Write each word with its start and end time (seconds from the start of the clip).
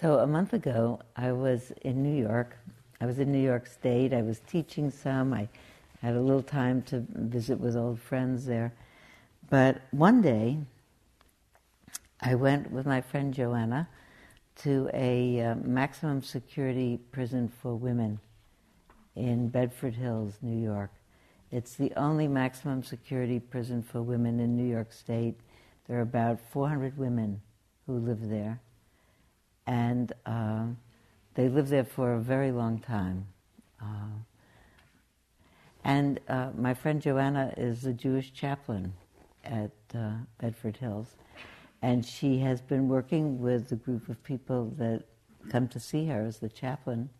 So 0.00 0.20
a 0.20 0.28
month 0.28 0.52
ago, 0.52 1.00
I 1.16 1.32
was 1.32 1.72
in 1.82 2.04
New 2.04 2.22
York. 2.22 2.56
I 3.00 3.06
was 3.06 3.18
in 3.18 3.32
New 3.32 3.42
York 3.42 3.66
State. 3.66 4.12
I 4.12 4.22
was 4.22 4.38
teaching 4.46 4.92
some. 4.92 5.34
I 5.34 5.48
had 6.00 6.14
a 6.14 6.20
little 6.20 6.42
time 6.42 6.82
to 6.82 7.04
visit 7.14 7.58
with 7.58 7.74
old 7.74 7.98
friends 7.98 8.46
there. 8.46 8.72
But 9.50 9.80
one 9.90 10.22
day, 10.22 10.58
I 12.20 12.36
went 12.36 12.70
with 12.70 12.86
my 12.86 13.00
friend 13.00 13.34
Joanna 13.34 13.88
to 14.58 14.88
a 14.94 15.40
uh, 15.40 15.54
maximum 15.56 16.22
security 16.22 17.00
prison 17.10 17.48
for 17.48 17.74
women 17.74 18.20
in 19.16 19.48
Bedford 19.48 19.94
Hills, 19.96 20.34
New 20.42 20.62
York. 20.62 20.92
It's 21.50 21.74
the 21.74 21.92
only 21.96 22.28
maximum 22.28 22.84
security 22.84 23.40
prison 23.40 23.82
for 23.82 24.00
women 24.00 24.38
in 24.38 24.56
New 24.56 24.70
York 24.70 24.92
State. 24.92 25.40
There 25.88 25.98
are 25.98 26.02
about 26.02 26.38
400 26.52 26.96
women 26.96 27.40
who 27.88 27.98
live 27.98 28.28
there 28.28 28.60
and 29.68 30.14
uh, 30.24 30.64
they 31.34 31.48
lived 31.48 31.68
there 31.68 31.84
for 31.84 32.14
a 32.14 32.20
very 32.20 32.50
long 32.50 32.80
time. 32.80 33.26
Uh, 33.80 34.16
and 35.84 36.18
uh, 36.28 36.50
my 36.56 36.72
friend 36.72 37.00
Joanna 37.02 37.52
is 37.56 37.84
a 37.84 37.92
Jewish 37.92 38.32
chaplain 38.32 38.94
at 39.44 39.70
uh, 39.94 40.12
Bedford 40.40 40.78
Hills, 40.78 41.14
and 41.82 42.04
she 42.04 42.38
has 42.38 42.62
been 42.62 42.88
working 42.88 43.40
with 43.40 43.70
a 43.70 43.76
group 43.76 44.08
of 44.08 44.22
people 44.24 44.72
that 44.78 45.04
come 45.50 45.68
to 45.68 45.78
see 45.78 46.06
her 46.06 46.24
as 46.24 46.38
the 46.38 46.48
chaplain 46.48 47.10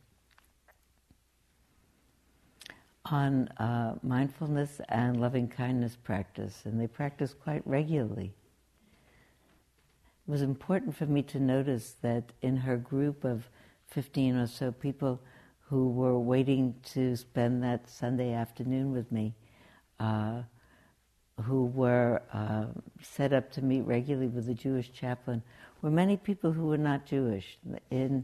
on 3.04 3.48
uh, 3.58 3.94
mindfulness 4.02 4.80
and 4.88 5.20
loving 5.20 5.48
kindness 5.48 5.96
practice, 6.02 6.62
and 6.64 6.80
they 6.80 6.86
practice 6.86 7.34
quite 7.34 7.62
regularly 7.66 8.32
it 10.28 10.30
was 10.30 10.42
important 10.42 10.94
for 10.94 11.06
me 11.06 11.22
to 11.22 11.40
notice 11.40 11.96
that 12.02 12.32
in 12.42 12.58
her 12.58 12.76
group 12.76 13.24
of 13.24 13.48
15 13.86 14.36
or 14.36 14.46
so 14.46 14.70
people 14.70 15.18
who 15.70 15.88
were 15.88 16.18
waiting 16.18 16.74
to 16.92 17.16
spend 17.16 17.62
that 17.62 17.88
Sunday 17.88 18.34
afternoon 18.34 18.92
with 18.92 19.10
me, 19.10 19.32
uh, 19.98 20.42
who 21.44 21.64
were 21.64 22.20
uh, 22.34 22.66
set 23.00 23.32
up 23.32 23.50
to 23.52 23.62
meet 23.62 23.80
regularly 23.82 24.26
with 24.28 24.44
the 24.44 24.52
Jewish 24.52 24.92
chaplain, 24.92 25.42
were 25.80 25.90
many 25.90 26.18
people 26.18 26.52
who 26.52 26.66
were 26.66 26.76
not 26.76 27.06
Jewish. 27.06 27.56
In, 27.90 28.22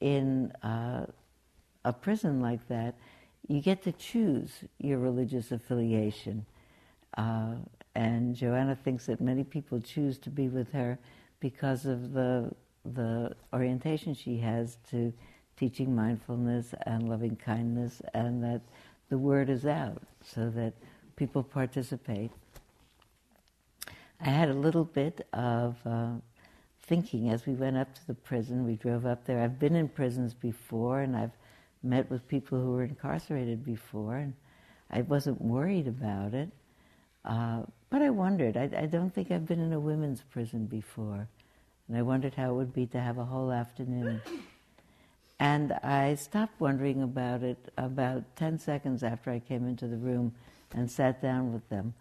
in 0.00 0.52
uh, 0.62 1.06
a 1.82 1.92
prison 1.94 2.42
like 2.42 2.68
that, 2.68 2.94
you 3.46 3.62
get 3.62 3.82
to 3.84 3.92
choose 3.92 4.64
your 4.76 4.98
religious 4.98 5.50
affiliation. 5.50 6.44
Uh, 7.16 7.54
and 7.94 8.34
Joanna 8.36 8.76
thinks 8.76 9.06
that 9.06 9.22
many 9.22 9.44
people 9.44 9.80
choose 9.80 10.18
to 10.18 10.30
be 10.30 10.48
with 10.48 10.72
her 10.72 10.98
because 11.40 11.86
of 11.86 12.12
the 12.12 12.52
the 12.84 13.34
orientation 13.52 14.14
she 14.14 14.38
has 14.38 14.78
to 14.90 15.12
teaching 15.56 15.94
mindfulness 15.94 16.74
and 16.86 17.08
loving 17.08 17.36
kindness, 17.36 18.00
and 18.14 18.42
that 18.42 18.60
the 19.08 19.18
word 19.18 19.50
is 19.50 19.66
out 19.66 20.02
so 20.22 20.50
that 20.50 20.72
people 21.16 21.42
participate. 21.42 22.30
I 24.20 24.30
had 24.30 24.48
a 24.48 24.54
little 24.54 24.84
bit 24.84 25.26
of 25.32 25.76
uh, 25.84 26.12
thinking 26.82 27.30
as 27.30 27.46
we 27.46 27.54
went 27.54 27.76
up 27.76 27.94
to 27.94 28.06
the 28.06 28.14
prison. 28.14 28.66
We 28.66 28.76
drove 28.76 29.04
up 29.04 29.24
there. 29.24 29.40
I've 29.42 29.58
been 29.58 29.76
in 29.76 29.88
prisons 29.88 30.34
before, 30.34 31.00
and 31.00 31.16
I've 31.16 31.36
met 31.82 32.10
with 32.10 32.26
people 32.28 32.60
who 32.60 32.72
were 32.72 32.84
incarcerated 32.84 33.64
before, 33.64 34.16
and 34.16 34.34
I 34.90 35.02
wasn't 35.02 35.40
worried 35.40 35.86
about 35.86 36.34
it. 36.34 36.50
Uh, 37.24 37.62
but 37.90 38.02
I 38.02 38.10
wondered. 38.10 38.56
I, 38.56 38.70
I, 38.76 38.86
don't 38.86 39.14
think 39.14 39.30
I've 39.30 39.46
been 39.46 39.60
in 39.60 39.72
a 39.72 39.80
women's 39.80 40.20
prison 40.20 40.66
before. 40.66 41.28
And 41.88 41.96
I 41.96 42.02
wondered 42.02 42.34
how 42.34 42.50
it 42.50 42.54
would 42.54 42.74
be 42.74 42.86
to 42.86 43.00
have 43.00 43.18
a 43.18 43.24
whole 43.24 43.50
afternoon. 43.52 44.20
And 45.40 45.72
I 45.72 46.16
stopped 46.16 46.60
wondering 46.60 47.02
about 47.02 47.42
it 47.42 47.72
about 47.76 48.24
10 48.36 48.58
seconds 48.58 49.02
after 49.04 49.30
I 49.30 49.38
came 49.38 49.68
into 49.68 49.86
the 49.86 49.96
room 49.96 50.34
and 50.72 50.90
sat 50.90 51.22
down 51.22 51.52
with 51.52 51.68
them. 51.68 51.94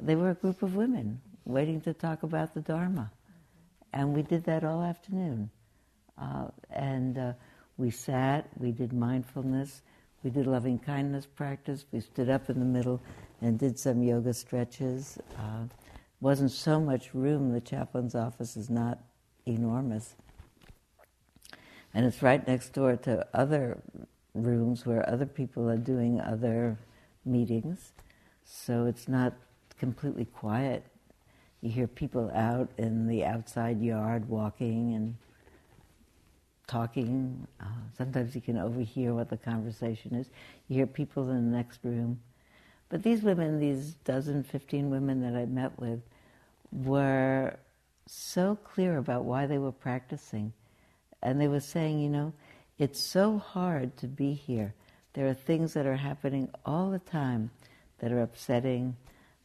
They 0.00 0.16
were 0.16 0.30
a 0.30 0.34
group 0.34 0.62
of 0.62 0.76
women 0.76 1.20
waiting 1.44 1.80
to 1.82 1.92
talk 1.92 2.22
about 2.22 2.54
the 2.54 2.60
Dharma. 2.60 3.10
And 3.92 4.14
we 4.14 4.22
did 4.22 4.44
that 4.44 4.64
all 4.64 4.82
afternoon. 4.82 5.50
Uh, 6.16 6.46
and 6.70 7.18
uh, 7.18 7.32
we 7.76 7.90
sat, 7.90 8.48
we 8.56 8.72
did 8.72 8.92
mindfulness, 8.92 9.82
we 10.22 10.30
did 10.30 10.46
loving 10.46 10.78
kindness 10.78 11.26
practice, 11.26 11.84
we 11.92 12.00
stood 12.00 12.30
up 12.30 12.48
in 12.48 12.58
the 12.58 12.64
middle 12.64 13.00
and 13.40 13.58
did 13.58 13.78
some 13.78 14.02
yoga 14.02 14.34
stretches. 14.34 15.18
Uh, 15.38 15.64
wasn't 16.20 16.50
so 16.50 16.80
much 16.80 17.14
room. 17.14 17.52
The 17.52 17.60
chaplain's 17.60 18.14
office 18.14 18.56
is 18.56 18.68
not 18.68 18.98
enormous. 19.46 20.14
And 21.94 22.06
it's 22.06 22.22
right 22.22 22.46
next 22.46 22.72
door 22.72 22.96
to 22.96 23.26
other 23.34 23.78
rooms 24.34 24.86
where 24.86 25.08
other 25.08 25.26
people 25.26 25.68
are 25.68 25.76
doing 25.76 26.20
other 26.20 26.78
meetings. 27.24 27.92
So 28.44 28.86
it's 28.86 29.08
not 29.08 29.34
completely 29.78 30.26
quiet. 30.26 30.84
You 31.62 31.70
hear 31.70 31.86
people 31.86 32.30
out 32.34 32.70
in 32.78 33.06
the 33.06 33.24
outside 33.24 33.80
yard 33.80 34.28
walking 34.28 34.94
and 34.94 35.14
talking. 36.66 37.46
Uh, 37.60 37.66
sometimes 37.96 38.34
you 38.34 38.40
can 38.40 38.56
overhear 38.56 39.12
what 39.14 39.28
the 39.28 39.36
conversation 39.36 40.14
is. 40.14 40.28
You 40.68 40.76
hear 40.76 40.86
people 40.86 41.30
in 41.30 41.50
the 41.50 41.56
next 41.56 41.80
room. 41.82 42.20
But 42.90 43.02
these 43.02 43.22
women, 43.22 43.58
these 43.58 43.94
dozen, 44.04 44.42
fifteen 44.42 44.90
women 44.90 45.22
that 45.22 45.34
I 45.34 45.46
met 45.46 45.78
with, 45.78 46.02
were 46.70 47.56
so 48.06 48.58
clear 48.62 48.98
about 48.98 49.24
why 49.24 49.46
they 49.46 49.58
were 49.58 49.72
practicing. 49.72 50.52
And 51.22 51.40
they 51.40 51.48
were 51.48 51.60
saying, 51.60 52.00
you 52.00 52.10
know, 52.10 52.32
it's 52.78 53.00
so 53.00 53.38
hard 53.38 53.96
to 53.98 54.06
be 54.06 54.34
here. 54.34 54.74
There 55.14 55.28
are 55.28 55.34
things 55.34 55.74
that 55.74 55.86
are 55.86 55.96
happening 55.96 56.50
all 56.66 56.90
the 56.90 56.98
time 56.98 57.50
that 57.98 58.12
are 58.12 58.22
upsetting, 58.22 58.96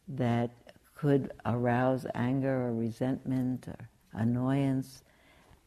that 0.08 0.52
could 0.96 1.32
arouse 1.46 2.06
anger 2.14 2.68
or 2.68 2.74
resentment 2.74 3.68
or 3.68 3.90
annoyance. 4.14 5.04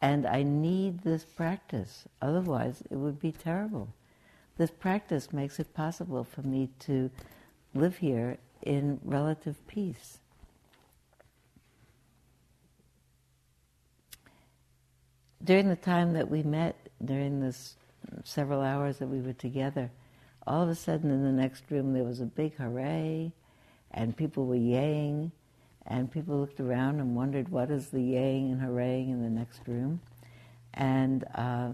And 0.00 0.26
I 0.26 0.42
need 0.42 1.02
this 1.02 1.24
practice, 1.24 2.04
otherwise, 2.22 2.82
it 2.90 2.96
would 2.96 3.20
be 3.20 3.32
terrible. 3.32 3.88
This 4.56 4.70
practice 4.70 5.32
makes 5.32 5.60
it 5.60 5.74
possible 5.74 6.24
for 6.24 6.42
me 6.42 6.70
to 6.80 7.10
live 7.74 7.98
here 7.98 8.38
in 8.62 9.00
relative 9.04 9.66
peace. 9.66 10.18
during 15.48 15.68
the 15.68 15.76
time 15.76 16.12
that 16.12 16.30
we 16.30 16.42
met, 16.42 16.76
during 17.02 17.40
this 17.40 17.76
several 18.22 18.60
hours 18.60 18.98
that 18.98 19.08
we 19.08 19.20
were 19.20 19.32
together, 19.32 19.90
all 20.46 20.62
of 20.62 20.68
a 20.68 20.74
sudden 20.74 21.10
in 21.10 21.24
the 21.24 21.32
next 21.32 21.64
room 21.70 21.92
there 21.92 22.04
was 22.04 22.20
a 22.20 22.26
big 22.26 22.54
hooray, 22.56 23.32
and 23.90 24.14
people 24.14 24.46
were 24.46 24.56
yaying, 24.56 25.30
and 25.86 26.12
people 26.12 26.38
looked 26.38 26.60
around 26.60 27.00
and 27.00 27.16
wondered 27.16 27.48
what 27.48 27.70
is 27.70 27.88
the 27.88 27.98
yaying 27.98 28.52
and 28.52 28.60
hooraying 28.60 29.08
in 29.08 29.22
the 29.22 29.30
next 29.30 29.60
room. 29.66 30.00
And 30.74 31.24
uh, 31.34 31.70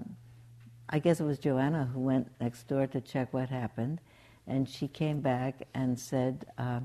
I 0.89 1.01
guess 1.01 1.19
it 1.19 1.25
was 1.25 1.39
Joanna 1.39 1.91
who 1.93 1.99
went 1.99 2.31
next 2.41 2.69
door 2.69 2.87
to 2.87 3.01
check 3.01 3.33
what 3.35 3.49
happened, 3.49 4.01
and 4.47 4.69
she 4.69 4.89
came 4.89 5.21
back 5.21 5.67
and 5.75 5.99
said, 5.99 6.47
uh, 6.59 6.81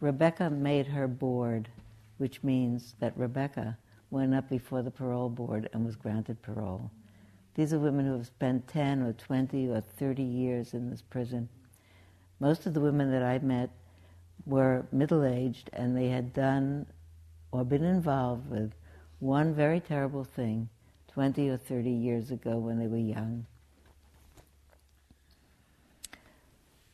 Rebecca 0.00 0.50
made 0.50 0.86
her 0.86 1.06
board, 1.08 1.68
which 2.18 2.42
means 2.42 2.94
that 3.00 3.16
Rebecca 3.16 3.76
went 4.10 4.34
up 4.34 4.48
before 4.48 4.82
the 4.82 4.90
parole 4.90 5.28
board 5.28 5.68
and 5.72 5.84
was 5.84 5.96
granted 5.96 6.42
parole. 6.42 6.90
These 7.54 7.72
are 7.72 7.78
women 7.78 8.06
who 8.06 8.12
have 8.12 8.26
spent 8.26 8.68
10 8.68 9.02
or 9.02 9.12
20 9.12 9.68
or 9.68 9.80
30 9.80 10.22
years 10.22 10.74
in 10.74 10.90
this 10.90 11.02
prison. 11.02 11.48
Most 12.38 12.66
of 12.66 12.74
the 12.74 12.80
women 12.80 13.10
that 13.10 13.22
I 13.22 13.38
met 13.38 13.70
were 14.46 14.86
middle 14.92 15.24
aged 15.24 15.68
and 15.72 15.96
they 15.96 16.08
had 16.08 16.32
done 16.32 16.86
or 17.52 17.64
been 17.64 17.84
involved 17.84 18.48
with 18.48 18.72
one 19.18 19.54
very 19.54 19.80
terrible 19.80 20.24
thing 20.24 20.68
20 21.08 21.48
or 21.50 21.56
30 21.56 21.90
years 21.90 22.30
ago 22.30 22.58
when 22.58 22.78
they 22.78 22.86
were 22.86 22.96
young. 22.96 23.44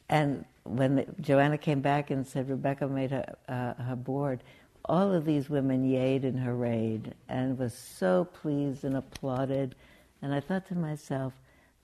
And 0.08 0.44
when 0.64 1.14
Joanna 1.20 1.58
came 1.58 1.80
back 1.80 2.10
and 2.10 2.26
said 2.26 2.48
Rebecca 2.48 2.86
made 2.88 3.10
her, 3.10 3.36
uh, 3.48 3.82
her 3.82 3.96
board, 3.96 4.42
all 4.84 5.12
of 5.12 5.24
these 5.24 5.50
women 5.50 5.84
yayed 5.84 6.24
and 6.24 6.38
hurrayed 6.38 7.14
and 7.28 7.58
was 7.58 7.74
so 7.74 8.24
pleased 8.24 8.84
and 8.84 8.96
applauded. 8.96 9.74
And 10.22 10.32
I 10.32 10.40
thought 10.40 10.66
to 10.68 10.74
myself, 10.74 11.32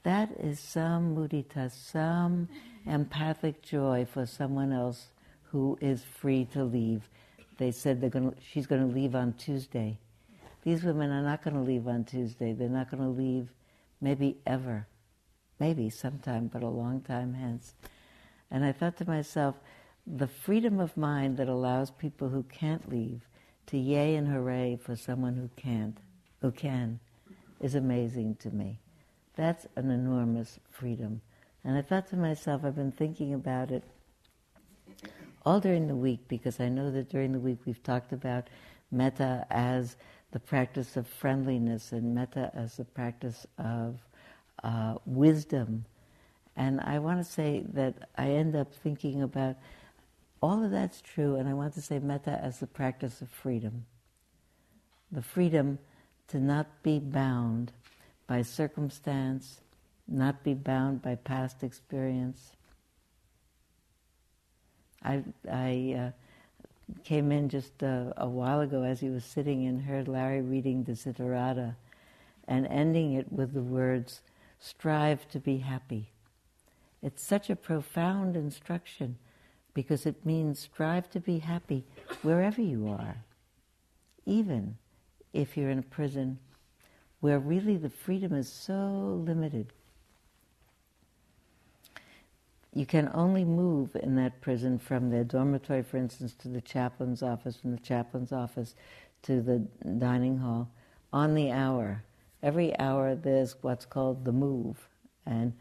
that 0.04 0.30
is 0.38 0.58
some 0.58 1.14
mudita, 1.16 1.70
some 1.70 2.48
empathic 2.86 3.62
joy 3.62 4.06
for 4.10 4.26
someone 4.26 4.72
else 4.72 5.08
who 5.44 5.78
is 5.80 6.02
free 6.02 6.44
to 6.46 6.64
leave. 6.64 7.08
They 7.58 7.70
said 7.70 8.00
they're 8.00 8.10
going 8.10 8.34
she's 8.40 8.66
going 8.66 8.88
to 8.88 8.92
leave 8.92 9.14
on 9.14 9.34
Tuesday. 9.34 9.98
These 10.64 10.82
women 10.82 11.10
are 11.10 11.22
not 11.22 11.42
going 11.42 11.54
to 11.54 11.62
leave 11.62 11.86
on 11.86 12.04
Tuesday. 12.04 12.52
They're 12.52 12.68
not 12.68 12.90
going 12.90 13.02
to 13.02 13.08
leave 13.08 13.48
maybe 14.00 14.38
ever. 14.46 14.86
Maybe 15.60 15.90
sometime, 15.90 16.48
but 16.52 16.62
a 16.62 16.68
long 16.68 17.02
time 17.02 17.34
hence. 17.34 17.74
And 18.52 18.64
I 18.64 18.70
thought 18.70 18.98
to 18.98 19.08
myself, 19.08 19.56
the 20.06 20.28
freedom 20.28 20.78
of 20.78 20.96
mind 20.96 21.38
that 21.38 21.48
allows 21.48 21.90
people 21.90 22.28
who 22.28 22.42
can't 22.44 22.88
leave 22.88 23.22
to 23.66 23.78
yay 23.78 24.14
and 24.14 24.28
hooray 24.28 24.78
for 24.80 24.94
someone 24.94 25.36
who 25.36 25.48
can't, 25.56 25.96
who 26.42 26.50
can. 26.50 27.00
is 27.60 27.74
amazing 27.74 28.34
to 28.36 28.50
me. 28.50 28.78
That's 29.36 29.66
an 29.76 29.90
enormous 29.90 30.60
freedom. 30.70 31.22
And 31.64 31.78
I 31.78 31.82
thought 31.82 32.08
to 32.08 32.16
myself, 32.16 32.62
I've 32.64 32.76
been 32.76 32.92
thinking 32.92 33.32
about 33.32 33.70
it 33.70 33.84
all 35.46 35.60
during 35.60 35.86
the 35.86 35.96
week 35.96 36.28
because 36.28 36.60
I 36.60 36.68
know 36.68 36.90
that 36.90 37.08
during 37.08 37.32
the 37.32 37.40
week 37.40 37.58
we've 37.64 37.82
talked 37.82 38.12
about 38.12 38.48
metta 38.90 39.46
as 39.50 39.96
the 40.32 40.40
practice 40.40 40.96
of 40.96 41.06
friendliness 41.06 41.92
and 41.92 42.14
metta 42.14 42.50
as 42.54 42.76
the 42.76 42.84
practice 42.84 43.46
of 43.58 44.00
uh, 44.62 44.96
wisdom. 45.06 45.84
And 46.56 46.80
I 46.80 46.98
want 46.98 47.24
to 47.24 47.30
say 47.30 47.64
that 47.72 48.08
I 48.16 48.28
end 48.28 48.54
up 48.54 48.74
thinking 48.74 49.22
about 49.22 49.56
all 50.42 50.64
of 50.64 50.70
that's 50.70 51.00
true, 51.00 51.36
and 51.36 51.48
I 51.48 51.54
want 51.54 51.74
to 51.74 51.82
say 51.82 51.98
metta 51.98 52.38
as 52.42 52.58
the 52.58 52.66
practice 52.66 53.22
of 53.22 53.30
freedom. 53.30 53.86
The 55.10 55.22
freedom 55.22 55.78
to 56.28 56.40
not 56.40 56.82
be 56.82 56.98
bound 56.98 57.72
by 58.26 58.42
circumstance, 58.42 59.60
not 60.08 60.42
be 60.42 60.54
bound 60.54 61.02
by 61.02 61.14
past 61.14 61.62
experience. 61.62 62.52
I, 65.02 65.22
I 65.50 65.96
uh, 65.98 66.10
came 67.04 67.32
in 67.32 67.48
just 67.48 67.82
a, 67.82 68.12
a, 68.16 68.28
while 68.28 68.60
ago 68.60 68.82
as 68.82 69.00
he 69.00 69.10
was 69.10 69.24
sitting 69.24 69.66
and 69.66 69.82
heard 69.82 70.08
Larry 70.08 70.40
reading 70.40 70.84
the 70.84 70.92
Desiderata 70.92 71.74
and 72.46 72.66
ending 72.66 73.14
it 73.14 73.32
with 73.32 73.52
the 73.52 73.62
words, 73.62 74.20
strive 74.58 75.28
to 75.28 75.38
be 75.38 75.58
happy. 75.58 76.11
It's 77.02 77.22
such 77.22 77.50
a 77.50 77.56
profound 77.56 78.36
instruction 78.36 79.16
because 79.74 80.06
it 80.06 80.24
means 80.24 80.60
strive 80.60 81.10
to 81.10 81.20
be 81.20 81.38
happy 81.38 81.84
wherever 82.22 82.60
you 82.60 82.88
are, 82.88 83.24
even 84.26 84.76
if 85.32 85.56
you're 85.56 85.70
in 85.70 85.78
a 85.78 85.82
prison 85.82 86.38
where 87.20 87.38
really 87.38 87.76
the 87.76 87.90
freedom 87.90 88.34
is 88.34 88.52
so 88.52 89.22
limited. 89.24 89.72
You 92.74 92.86
can 92.86 93.10
only 93.12 93.44
move 93.44 93.96
in 93.96 94.16
that 94.16 94.40
prison 94.40 94.78
from 94.78 95.10
the 95.10 95.24
dormitory, 95.24 95.82
for 95.82 95.98
instance, 95.98 96.34
to 96.40 96.48
the 96.48 96.60
chaplain's 96.60 97.22
office, 97.22 97.56
from 97.56 97.72
the 97.72 97.80
chaplain's 97.80 98.32
office 98.32 98.74
to 99.22 99.40
the 99.40 99.58
dining 99.98 100.38
hall 100.38 100.70
on 101.12 101.34
the 101.34 101.50
hour. 101.50 102.02
Every 102.42 102.76
hour 102.78 103.14
there's 103.14 103.56
what's 103.62 103.84
called 103.84 104.24
the 104.24 104.32
move. 104.32 104.88
And 105.26 105.52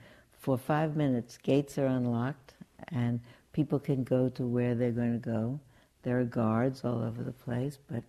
for 0.41 0.57
five 0.57 0.95
minutes, 0.95 1.37
gates 1.37 1.77
are 1.77 1.85
unlocked 1.85 2.55
and 2.87 3.21
people 3.53 3.79
can 3.79 4.03
go 4.03 4.27
to 4.29 4.43
where 4.43 4.73
they're 4.73 4.91
going 4.91 5.13
to 5.13 5.29
go. 5.29 5.59
There 6.01 6.19
are 6.19 6.25
guards 6.25 6.83
all 6.83 7.03
over 7.03 7.21
the 7.21 7.31
place, 7.31 7.77
but 7.89 8.03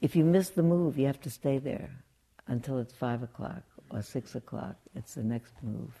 if 0.00 0.16
you 0.16 0.24
miss 0.24 0.48
the 0.48 0.62
move, 0.62 0.98
you 0.98 1.06
have 1.06 1.20
to 1.20 1.30
stay 1.30 1.58
there 1.58 1.90
until 2.46 2.78
it's 2.78 2.94
five 2.94 3.22
o'clock 3.22 3.62
or 3.90 4.00
six 4.00 4.34
o'clock. 4.34 4.76
It's 4.94 5.14
the 5.14 5.22
next 5.22 5.52
move. 5.62 5.92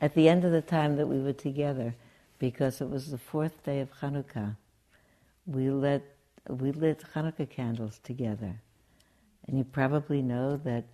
At 0.00 0.14
the 0.14 0.30
end 0.30 0.44
of 0.44 0.52
the 0.52 0.62
time 0.62 0.96
that 0.96 1.08
we 1.08 1.20
were 1.20 1.34
together, 1.34 1.94
because 2.38 2.80
it 2.80 2.88
was 2.88 3.10
the 3.10 3.18
fourth 3.18 3.62
day 3.64 3.80
of 3.80 3.92
Hanukkah, 4.00 4.56
we 5.44 5.68
lit, 5.68 6.04
we 6.48 6.72
lit 6.72 7.04
Hanukkah 7.14 7.50
candles 7.50 8.00
together. 8.02 8.62
And 9.46 9.58
you 9.58 9.64
probably 9.64 10.22
know 10.22 10.56
that 10.58 10.84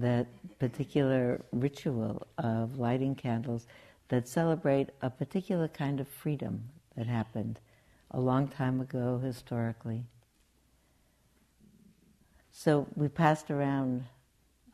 that 0.00 0.26
particular 0.58 1.44
ritual 1.52 2.26
of 2.38 2.78
lighting 2.78 3.14
candles 3.14 3.66
that 4.08 4.26
celebrate 4.26 4.90
a 5.02 5.10
particular 5.10 5.68
kind 5.68 6.00
of 6.00 6.08
freedom 6.08 6.64
that 6.96 7.06
happened 7.06 7.60
a 8.10 8.20
long 8.20 8.48
time 8.48 8.80
ago 8.80 9.20
historically. 9.22 10.04
So 12.50 12.86
we 12.96 13.08
passed 13.08 13.50
around 13.50 14.04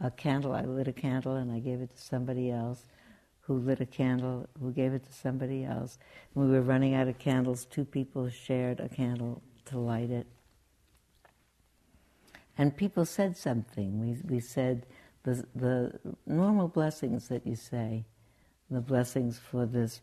a 0.01 0.11
candle. 0.11 0.53
I 0.53 0.63
lit 0.63 0.89
a 0.89 0.93
candle 0.93 1.37
and 1.37 1.51
I 1.53 1.59
gave 1.59 1.81
it 1.81 1.95
to 1.95 2.01
somebody 2.01 2.51
else 2.51 2.87
who 3.41 3.59
lit 3.59 3.81
a 3.81 3.87
candle, 3.87 4.49
who 4.59 4.73
gave 4.73 4.95
it 4.95 5.05
to 5.05 5.13
somebody 5.13 5.65
else. 5.65 5.99
When 6.33 6.49
we 6.49 6.55
were 6.55 6.63
running 6.63 6.95
out 6.95 7.09
of 7.09 7.19
candles, 7.19 7.67
two 7.67 7.85
people 7.85 8.29
shared 8.31 8.81
a 8.81 8.89
candle 8.89 9.43
to 9.67 9.79
light 9.79 10.11
it. 10.11 10.27
And 12.57 12.77
people 12.77 13.05
said 13.05 13.37
something. 13.37 14.01
We, 14.01 14.35
we 14.35 14.41
said 14.41 14.87
the, 15.25 15.45
the 15.55 15.99
normal 16.27 16.69
blessings 16.69 17.29
that 17.29 17.47
you 17.47 17.57
say, 17.57 18.05
the 18.71 18.81
blessings 18.81 19.39
for 19.39 19.67
this 19.67 20.01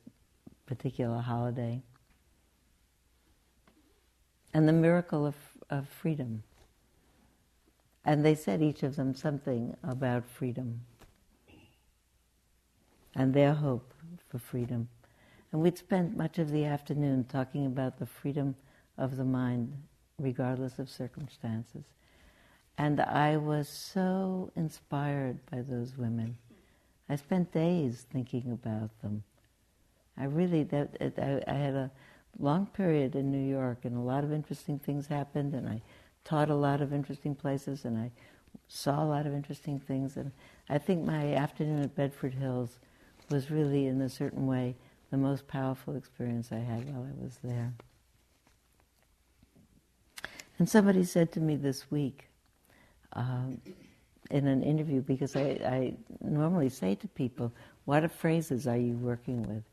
particular 0.65 1.19
holiday, 1.19 1.81
and 4.53 4.67
the 4.67 4.73
miracle 4.73 5.25
of, 5.25 5.35
of 5.69 5.87
freedom. 5.87 6.43
And 8.03 8.25
they 8.25 8.35
said 8.35 8.61
each 8.61 8.83
of 8.83 8.95
them 8.95 9.15
something 9.15 9.77
about 9.83 10.27
freedom 10.27 10.81
and 13.15 13.33
their 13.33 13.53
hope 13.53 13.93
for 14.29 14.39
freedom. 14.39 14.89
And 15.51 15.61
we'd 15.61 15.77
spent 15.77 16.17
much 16.17 16.39
of 16.39 16.49
the 16.49 16.65
afternoon 16.65 17.25
talking 17.25 17.65
about 17.65 17.99
the 17.99 18.05
freedom 18.05 18.55
of 18.97 19.17
the 19.17 19.25
mind, 19.25 19.73
regardless 20.17 20.79
of 20.79 20.89
circumstances. 20.89 21.83
And 22.81 22.99
I 22.99 23.37
was 23.37 23.69
so 23.69 24.51
inspired 24.55 25.37
by 25.51 25.61
those 25.61 25.95
women. 25.95 26.35
I 27.07 27.15
spent 27.15 27.51
days 27.51 28.07
thinking 28.11 28.51
about 28.51 28.89
them. 29.03 29.21
I 30.17 30.23
really, 30.23 30.63
that, 30.63 30.97
I, 30.99 31.43
I 31.47 31.53
had 31.53 31.75
a 31.75 31.91
long 32.39 32.65
period 32.65 33.15
in 33.15 33.31
New 33.31 33.47
York, 33.47 33.85
and 33.85 33.95
a 33.95 33.99
lot 33.99 34.23
of 34.23 34.33
interesting 34.33 34.79
things 34.79 35.05
happened, 35.05 35.53
and 35.53 35.69
I 35.69 35.83
taught 36.23 36.49
a 36.49 36.55
lot 36.55 36.81
of 36.81 36.91
interesting 36.91 37.35
places, 37.35 37.85
and 37.85 37.99
I 37.99 38.09
saw 38.67 39.03
a 39.03 39.05
lot 39.05 39.27
of 39.27 39.35
interesting 39.35 39.79
things. 39.79 40.17
And 40.17 40.31
I 40.67 40.79
think 40.79 41.05
my 41.05 41.35
afternoon 41.35 41.83
at 41.83 41.95
Bedford 41.95 42.33
Hills 42.33 42.79
was 43.29 43.51
really, 43.51 43.85
in 43.85 44.01
a 44.01 44.09
certain 44.09 44.47
way, 44.47 44.75
the 45.11 45.17
most 45.17 45.47
powerful 45.47 45.95
experience 45.95 46.51
I 46.51 46.57
had 46.57 46.91
while 46.91 47.03
I 47.05 47.23
was 47.23 47.37
there. 47.43 47.73
And 50.57 50.67
somebody 50.67 51.03
said 51.03 51.31
to 51.33 51.39
me 51.39 51.55
this 51.55 51.91
week 51.91 52.30
um, 53.13 53.61
in 54.29 54.47
an 54.47 54.63
interview, 54.63 55.01
because 55.01 55.35
I, 55.35 55.41
I 55.41 55.93
normally 56.21 56.69
say 56.69 56.95
to 56.95 57.07
people, 57.07 57.51
What 57.85 58.09
phrases 58.11 58.67
are 58.67 58.77
you 58.77 58.93
working 58.93 59.43
with? 59.43 59.63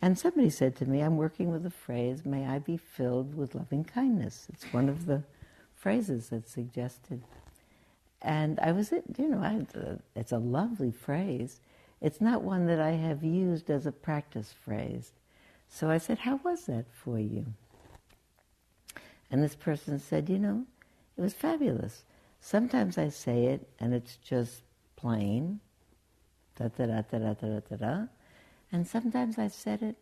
And 0.00 0.18
somebody 0.18 0.50
said 0.50 0.74
to 0.76 0.86
me, 0.86 1.00
I'm 1.00 1.16
working 1.16 1.50
with 1.50 1.62
the 1.62 1.70
phrase, 1.70 2.24
May 2.24 2.46
I 2.46 2.58
be 2.58 2.76
filled 2.76 3.34
with 3.34 3.54
loving 3.54 3.84
kindness. 3.84 4.46
It's 4.52 4.72
one 4.72 4.88
of 4.88 5.06
the 5.06 5.22
phrases 5.76 6.28
that's 6.28 6.50
suggested. 6.50 7.22
And 8.20 8.58
I 8.60 8.72
was, 8.72 8.92
it 8.92 9.04
you 9.18 9.28
know, 9.28 9.38
I, 9.38 9.66
it's 10.14 10.32
a 10.32 10.38
lovely 10.38 10.92
phrase. 10.92 11.60
It's 12.00 12.20
not 12.20 12.42
one 12.42 12.66
that 12.66 12.80
I 12.80 12.92
have 12.92 13.22
used 13.22 13.70
as 13.70 13.86
a 13.86 13.92
practice 13.92 14.52
phrase. 14.64 15.12
So 15.68 15.90
I 15.90 15.98
said, 15.98 16.18
How 16.18 16.40
was 16.44 16.66
that 16.66 16.86
for 16.92 17.18
you? 17.18 17.46
And 19.30 19.42
this 19.42 19.54
person 19.54 19.98
said, 19.98 20.28
You 20.28 20.38
know, 20.38 20.64
it 21.16 21.20
was 21.20 21.32
fabulous. 21.32 22.04
Sometimes 22.44 22.98
I 22.98 23.08
say 23.08 23.46
it 23.46 23.68
and 23.78 23.94
it's 23.94 24.16
just 24.16 24.62
plain, 24.96 25.60
da 26.58 26.68
da 26.68 26.86
da 26.86 27.02
da 27.02 27.18
da 27.18 27.32
da 27.34 27.60
da 27.60 27.76
da. 27.76 28.06
And 28.72 28.86
sometimes 28.86 29.38
I 29.38 29.46
said 29.46 29.80
it 29.80 29.96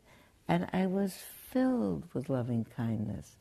and 0.49 0.66
I 0.73 0.87
was 0.87 1.18
filled 1.50 2.04
with 2.14 2.30
loving 2.30 2.64
kindness. 2.75 3.37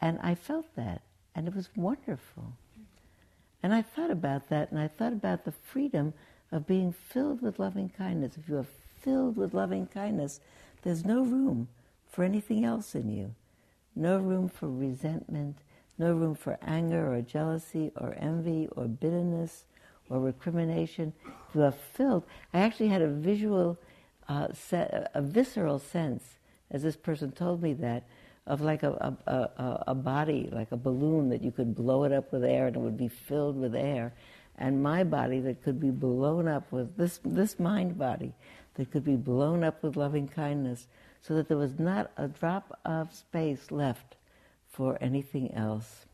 And 0.00 0.20
I 0.22 0.36
felt 0.36 0.66
that 0.76 1.02
and 1.34 1.48
it 1.48 1.56
was 1.56 1.70
wonderful. 1.74 2.52
And 3.64 3.74
I 3.74 3.82
thought 3.82 4.12
about 4.12 4.48
that 4.48 4.70
and 4.70 4.78
I 4.78 4.86
thought 4.86 5.12
about 5.12 5.44
the 5.44 5.52
freedom 5.52 6.14
of 6.52 6.68
being 6.68 6.92
filled 6.92 7.42
with 7.42 7.58
loving 7.58 7.88
kindness. 7.88 8.36
If 8.36 8.48
you 8.48 8.58
are 8.58 8.66
filled 9.00 9.36
with 9.36 9.54
loving 9.54 9.88
kindness, 9.88 10.38
there's 10.82 11.04
no 11.04 11.24
room 11.24 11.66
for 12.08 12.22
anything 12.22 12.64
else 12.64 12.94
in 12.94 13.10
you. 13.10 13.34
No 13.96 14.18
room 14.18 14.48
for 14.48 14.68
resentment, 14.70 15.56
no 15.98 16.12
room 16.12 16.34
for 16.34 16.58
anger 16.62 17.12
or 17.12 17.22
jealousy 17.22 17.90
or 17.96 18.14
envy 18.18 18.68
or 18.76 18.86
bitterness 18.86 19.64
or 20.08 20.20
recrimination. 20.20 21.12
You 21.54 21.62
are 21.62 21.72
filled, 21.72 22.24
I 22.52 22.60
actually 22.60 22.88
had 22.88 23.02
a 23.02 23.08
visual, 23.08 23.78
uh, 24.28 24.48
a 24.72 25.22
visceral 25.22 25.78
sense, 25.78 26.24
as 26.70 26.82
this 26.82 26.96
person 26.96 27.32
told 27.32 27.62
me 27.62 27.72
that, 27.74 28.04
of 28.46 28.60
like 28.60 28.82
a, 28.82 29.16
a, 29.26 29.32
a, 29.32 29.84
a 29.88 29.94
body, 29.94 30.48
like 30.52 30.70
a 30.70 30.76
balloon 30.76 31.30
that 31.30 31.42
you 31.42 31.50
could 31.50 31.74
blow 31.74 32.04
it 32.04 32.12
up 32.12 32.32
with 32.32 32.44
air 32.44 32.68
and 32.68 32.76
it 32.76 32.78
would 32.78 32.96
be 32.96 33.08
filled 33.08 33.58
with 33.58 33.74
air 33.74 34.12
and 34.58 34.82
my 34.82 35.04
body 35.04 35.40
that 35.40 35.62
could 35.62 35.78
be 35.78 35.90
blown 35.90 36.48
up 36.48 36.70
with 36.72 36.96
this, 36.96 37.20
this 37.24 37.58
mind 37.58 37.98
body 37.98 38.32
that 38.74 38.90
could 38.90 39.04
be 39.04 39.16
blown 39.16 39.62
up 39.62 39.82
with 39.82 39.96
loving 39.96 40.28
kindness 40.28 40.86
so 41.20 41.34
that 41.34 41.48
there 41.48 41.56
was 41.56 41.78
not 41.78 42.10
a 42.16 42.28
drop 42.28 42.78
of 42.84 43.12
space 43.12 43.70
left 43.70 44.16
for 44.76 44.98
anything 45.00 45.54
else. 45.54 46.04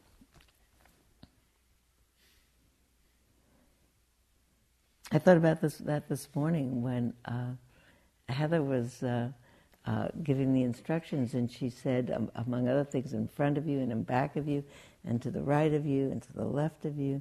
I 5.10 5.18
thought 5.18 5.36
about 5.36 5.60
this 5.60 5.78
that 5.78 6.08
this 6.08 6.28
morning 6.32 6.80
when 6.80 7.12
uh, 7.24 7.50
Heather 8.28 8.62
was 8.62 9.02
uh, 9.02 9.30
uh, 9.84 10.08
giving 10.22 10.54
the 10.54 10.62
instructions, 10.62 11.34
and 11.34 11.50
she 11.50 11.70
said, 11.70 12.12
um, 12.14 12.30
among 12.36 12.68
other 12.68 12.84
things, 12.84 13.14
in 13.14 13.26
front 13.26 13.58
of 13.58 13.66
you 13.66 13.80
and 13.80 13.90
in 13.90 14.04
back 14.04 14.36
of 14.36 14.46
you, 14.46 14.62
and 15.04 15.20
to 15.22 15.32
the 15.32 15.42
right 15.42 15.74
of 15.74 15.84
you 15.84 16.12
and 16.12 16.22
to 16.22 16.32
the 16.32 16.44
left 16.44 16.84
of 16.84 16.96
you, 16.96 17.20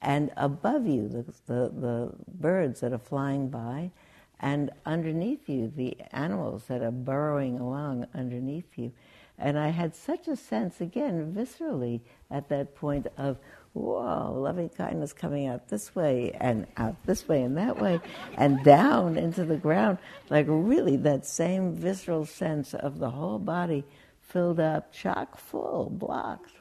and 0.00 0.30
above 0.36 0.86
you, 0.86 1.08
the, 1.08 1.24
the, 1.52 1.68
the 1.80 2.12
birds 2.28 2.78
that 2.80 2.92
are 2.92 2.98
flying 2.98 3.48
by, 3.48 3.90
and 4.38 4.70
underneath 4.84 5.48
you, 5.48 5.72
the 5.74 5.96
animals 6.12 6.66
that 6.68 6.80
are 6.80 6.92
burrowing 6.92 7.58
along 7.58 8.06
underneath 8.14 8.78
you. 8.78 8.92
And 9.38 9.58
I 9.58 9.68
had 9.68 9.94
such 9.94 10.28
a 10.28 10.36
sense, 10.36 10.80
again, 10.80 11.34
viscerally, 11.36 12.00
at 12.30 12.48
that 12.48 12.74
point 12.74 13.06
of, 13.18 13.38
whoa, 13.74 14.32
loving 14.32 14.70
kindness 14.70 15.12
coming 15.12 15.46
out 15.46 15.68
this 15.68 15.94
way 15.94 16.32
and 16.40 16.66
out 16.76 16.96
this 17.04 17.28
way 17.28 17.42
and 17.42 17.56
that 17.58 17.80
way 17.80 18.00
and 18.36 18.64
down 18.64 19.18
into 19.18 19.44
the 19.44 19.56
ground. 19.56 19.98
Like 20.30 20.46
really 20.48 20.96
that 20.98 21.26
same 21.26 21.74
visceral 21.74 22.24
sense 22.24 22.72
of 22.72 22.98
the 22.98 23.10
whole 23.10 23.38
body 23.38 23.84
filled 24.20 24.58
up, 24.58 24.92
chock 24.92 25.38
full, 25.38 25.90
blocked, 25.90 26.52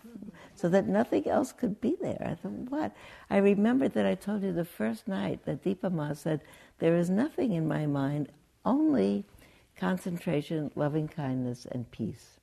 so 0.53 0.70
that 0.70 0.88
nothing 0.88 1.27
else 1.27 1.51
could 1.51 1.82
be 1.82 1.96
there. 2.00 2.22
I 2.25 2.36
thought, 2.36 2.70
what? 2.70 2.96
I 3.29 3.38
remembered 3.38 3.94
that 3.94 4.05
I 4.05 4.15
told 4.15 4.44
you 4.44 4.53
the 4.53 4.65
first 4.65 5.08
night 5.08 5.46
that 5.46 5.63
Dipa 5.63 5.91
Ma 5.91 6.13
said, 6.13 6.41
there 6.79 6.96
is 6.96 7.10
nothing 7.10 7.53
in 7.53 7.67
my 7.67 7.86
mind, 7.86 8.29
only 8.65 9.25
concentration, 9.77 10.72
loving 10.75 11.08
kindness, 11.08 11.65
and 11.72 11.89
peace. 11.89 12.35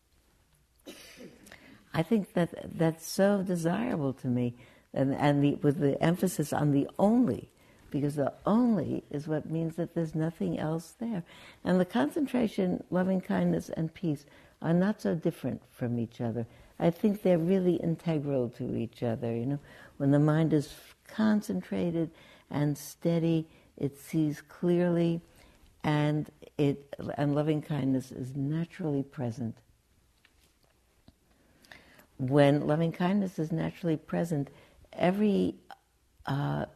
I 1.95 2.03
think 2.03 2.33
that 2.35 2.79
that's 2.79 3.07
so 3.07 3.43
desirable 3.43 4.13
to 4.15 4.27
me, 4.27 4.55
and, 4.95 5.15
and 5.15 5.45
the, 5.45 5.55
with 5.57 5.79
the 5.79 6.03
emphasis 6.03 6.53
on 6.53 6.73
the 6.73 6.89
only, 6.99 7.51
because 7.91 8.17
the 8.17 8.33
only 8.47 9.05
is 9.11 9.29
what 9.29 9.51
means 9.51 9.77
that 9.77 9.95
there's 9.95 10.15
nothing 10.15 10.59
else 10.59 10.95
there. 10.99 11.23
And 11.65 11.79
the 11.79 11.85
concentration, 11.85 12.83
loving 12.91 13.21
kindness, 13.21 13.69
and 13.69 13.93
peace 13.93 14.25
are 14.63 14.73
not 14.73 15.03
so 15.03 15.15
different 15.15 15.63
from 15.71 15.99
each 15.99 16.21
other. 16.21 16.47
I 16.79 16.91
think 16.91 17.23
they're 17.23 17.39
really 17.39 17.75
integral 17.77 18.49
to 18.51 18.75
each 18.75 19.03
other. 19.03 19.35
You 19.35 19.47
know, 19.47 19.59
when 19.99 20.11
the 20.11 20.19
mind 20.19 20.53
is 20.53 20.75
concentrated 21.07 22.11
and 22.51 22.77
steady, 22.77 23.47
it 23.77 23.99
sees 23.99 24.41
clearly, 24.41 25.21
and 25.85 26.31
it 26.59 26.95
and 27.17 27.35
loving 27.35 27.61
kindness 27.61 28.13
is 28.13 28.35
naturally 28.35 29.03
present 29.03 29.57
when 32.29 32.67
loving 32.67 32.93
kindness 32.93 33.39
is 33.39 33.51
naturally 33.51 33.97
present, 33.97 34.49
every 34.93 35.57
uh, 36.27 36.67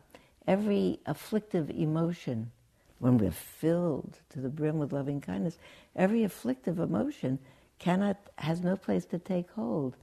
every 0.49 0.99
afflictive 1.07 1.71
emotion, 1.71 2.51
when 2.99 3.17
we're 3.17 3.31
filled 3.31 4.19
to 4.31 4.41
the 4.41 4.49
brim 4.49 4.79
with 4.79 4.93
loving 4.93 5.21
kindness, 5.21 5.59
every 5.95 6.25
afflictive 6.25 6.81
emotion 6.81 7.39
cannot 7.79 8.17
has 8.39 8.61
no 8.61 8.77
place 8.77 9.05
to 9.05 9.19
take 9.19 9.51
hold. 9.51 9.97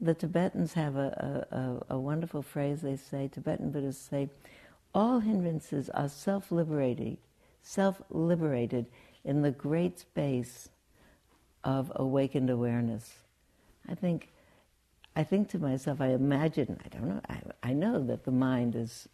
The 0.00 0.14
Tibetans 0.14 0.72
have 0.72 0.96
a, 0.96 1.82
a, 1.90 1.94
a 1.94 1.98
wonderful 1.98 2.42
phrase. 2.42 2.80
They 2.80 2.96
say 2.96 3.28
Tibetan 3.28 3.70
Buddhists 3.70 4.08
say, 4.08 4.30
all 4.94 5.20
hindrances 5.20 5.90
are 5.90 6.08
self-liberating, 6.08 7.18
self-liberated 7.62 8.86
in 9.24 9.42
the 9.42 9.50
great 9.50 9.98
space 9.98 10.68
of 11.62 11.92
awakened 11.96 12.50
awareness. 12.50 13.23
I 13.88 13.94
think, 13.94 14.32
I 15.14 15.24
think 15.24 15.48
to 15.50 15.58
myself, 15.58 16.00
I 16.00 16.08
imagine, 16.08 16.80
I 16.84 16.88
don't 16.88 17.08
know, 17.08 17.20
I, 17.28 17.40
I 17.62 17.72
know 17.72 18.02
that 18.04 18.24
the 18.24 18.30
mind 18.30 18.74
is 18.74 19.08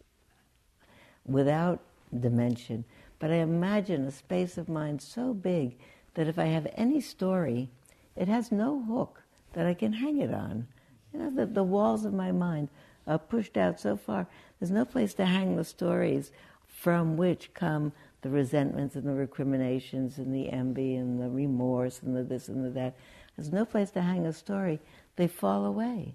without 1.26 1.80
dimension, 2.18 2.84
but 3.18 3.30
I 3.30 3.36
imagine 3.36 4.04
a 4.06 4.10
space 4.10 4.58
of 4.58 4.68
mind 4.68 5.02
so 5.02 5.34
big 5.34 5.78
that 6.14 6.28
if 6.28 6.38
I 6.38 6.46
have 6.46 6.66
any 6.74 7.00
story, 7.00 7.68
it 8.16 8.28
has 8.28 8.50
no 8.50 8.82
hook 8.82 9.22
that 9.52 9.66
I 9.66 9.74
can 9.74 9.92
hang 9.92 10.18
it 10.18 10.32
on. 10.32 10.66
You 11.12 11.20
know, 11.20 11.30
the, 11.30 11.46
the 11.46 11.62
walls 11.62 12.04
of 12.04 12.12
my 12.12 12.32
mind 12.32 12.68
are 13.06 13.18
pushed 13.18 13.56
out 13.56 13.80
so 13.80 13.96
far. 13.96 14.26
There's 14.58 14.70
no 14.70 14.84
place 14.84 15.14
to 15.14 15.26
hang 15.26 15.56
the 15.56 15.64
stories 15.64 16.30
from 16.66 17.16
which 17.16 17.52
come 17.54 17.92
the 18.22 18.30
resentments 18.30 18.96
and 18.96 19.04
the 19.04 19.14
recriminations 19.14 20.18
and 20.18 20.34
the 20.34 20.50
envy 20.50 20.94
and 20.96 21.20
the 21.20 21.28
remorse 21.28 22.00
and 22.02 22.16
the 22.16 22.22
this 22.22 22.48
and 22.48 22.64
the 22.64 22.70
that. 22.70 22.96
There's 23.40 23.54
no 23.54 23.64
place 23.64 23.90
to 23.92 24.02
hang 24.02 24.26
a 24.26 24.35
story. 24.35 24.80
They 25.16 25.26
fall 25.26 25.64
away. 25.64 26.14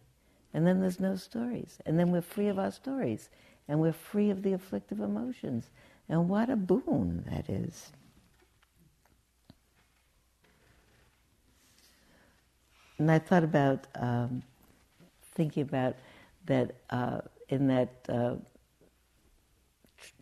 And 0.54 0.68
then 0.68 0.80
there's 0.80 1.00
no 1.00 1.16
stories. 1.16 1.80
And 1.84 1.98
then 1.98 2.12
we're 2.12 2.22
free 2.22 2.50
of 2.50 2.60
our 2.60 2.70
stories. 2.70 3.30
And 3.68 3.80
we're 3.80 3.94
free 3.94 4.30
of 4.30 4.44
the 4.44 4.54
afflictive 4.54 5.00
emotions. 5.00 5.72
And 6.08 6.30
what 6.30 6.52
a 6.52 6.56
boon 6.56 7.26
that 7.32 7.50
is. 7.50 7.92
And 13.00 13.10
I 13.10 13.18
thought 13.18 13.44
about 13.44 13.88
um, 13.96 14.44
thinking 15.34 15.64
about 15.64 15.96
that 16.46 16.76
uh, 16.92 17.22
in 17.50 17.66
that 17.70 17.90
uh, 18.08 18.36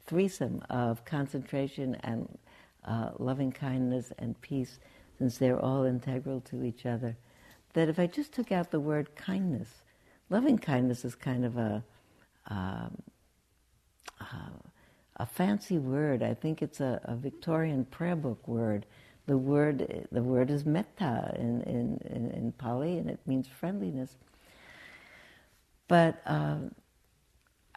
threesome 0.05 0.63
of 0.69 1.03
concentration 1.03 1.95
and 1.95 2.37
uh, 2.85 3.09
loving 3.19 3.51
kindness 3.51 4.13
and 4.19 4.39
peace 4.39 4.79
since 5.17 5.37
they're 5.37 5.59
all 5.59 5.83
integral 5.83 6.41
to 6.41 6.63
each 6.63 6.85
other, 6.85 7.15
that 7.73 7.89
if 7.89 7.99
I 7.99 8.07
just 8.07 8.33
took 8.33 8.51
out 8.51 8.71
the 8.71 8.79
word 8.79 9.15
kindness, 9.15 9.69
loving 10.29 10.57
kindness 10.57 11.05
is 11.05 11.15
kind 11.15 11.45
of 11.45 11.57
a, 11.57 11.83
um, 12.47 12.97
uh, 14.19 14.49
a 15.17 15.25
fancy 15.25 15.77
word. 15.77 16.23
I 16.23 16.33
think 16.33 16.61
it's 16.61 16.79
a, 16.79 16.99
a, 17.03 17.15
Victorian 17.15 17.85
prayer 17.85 18.15
book 18.15 18.47
word. 18.47 18.85
The 19.25 19.37
word, 19.37 20.07
the 20.11 20.23
word 20.23 20.49
is 20.49 20.65
metta 20.65 21.33
in, 21.39 21.61
in, 21.61 21.99
in, 22.13 22.31
in 22.31 22.51
Pali, 22.53 22.97
and 22.97 23.09
it 23.09 23.19
means 23.25 23.47
friendliness. 23.47 24.17
But 25.87 26.21
um, 26.25 26.73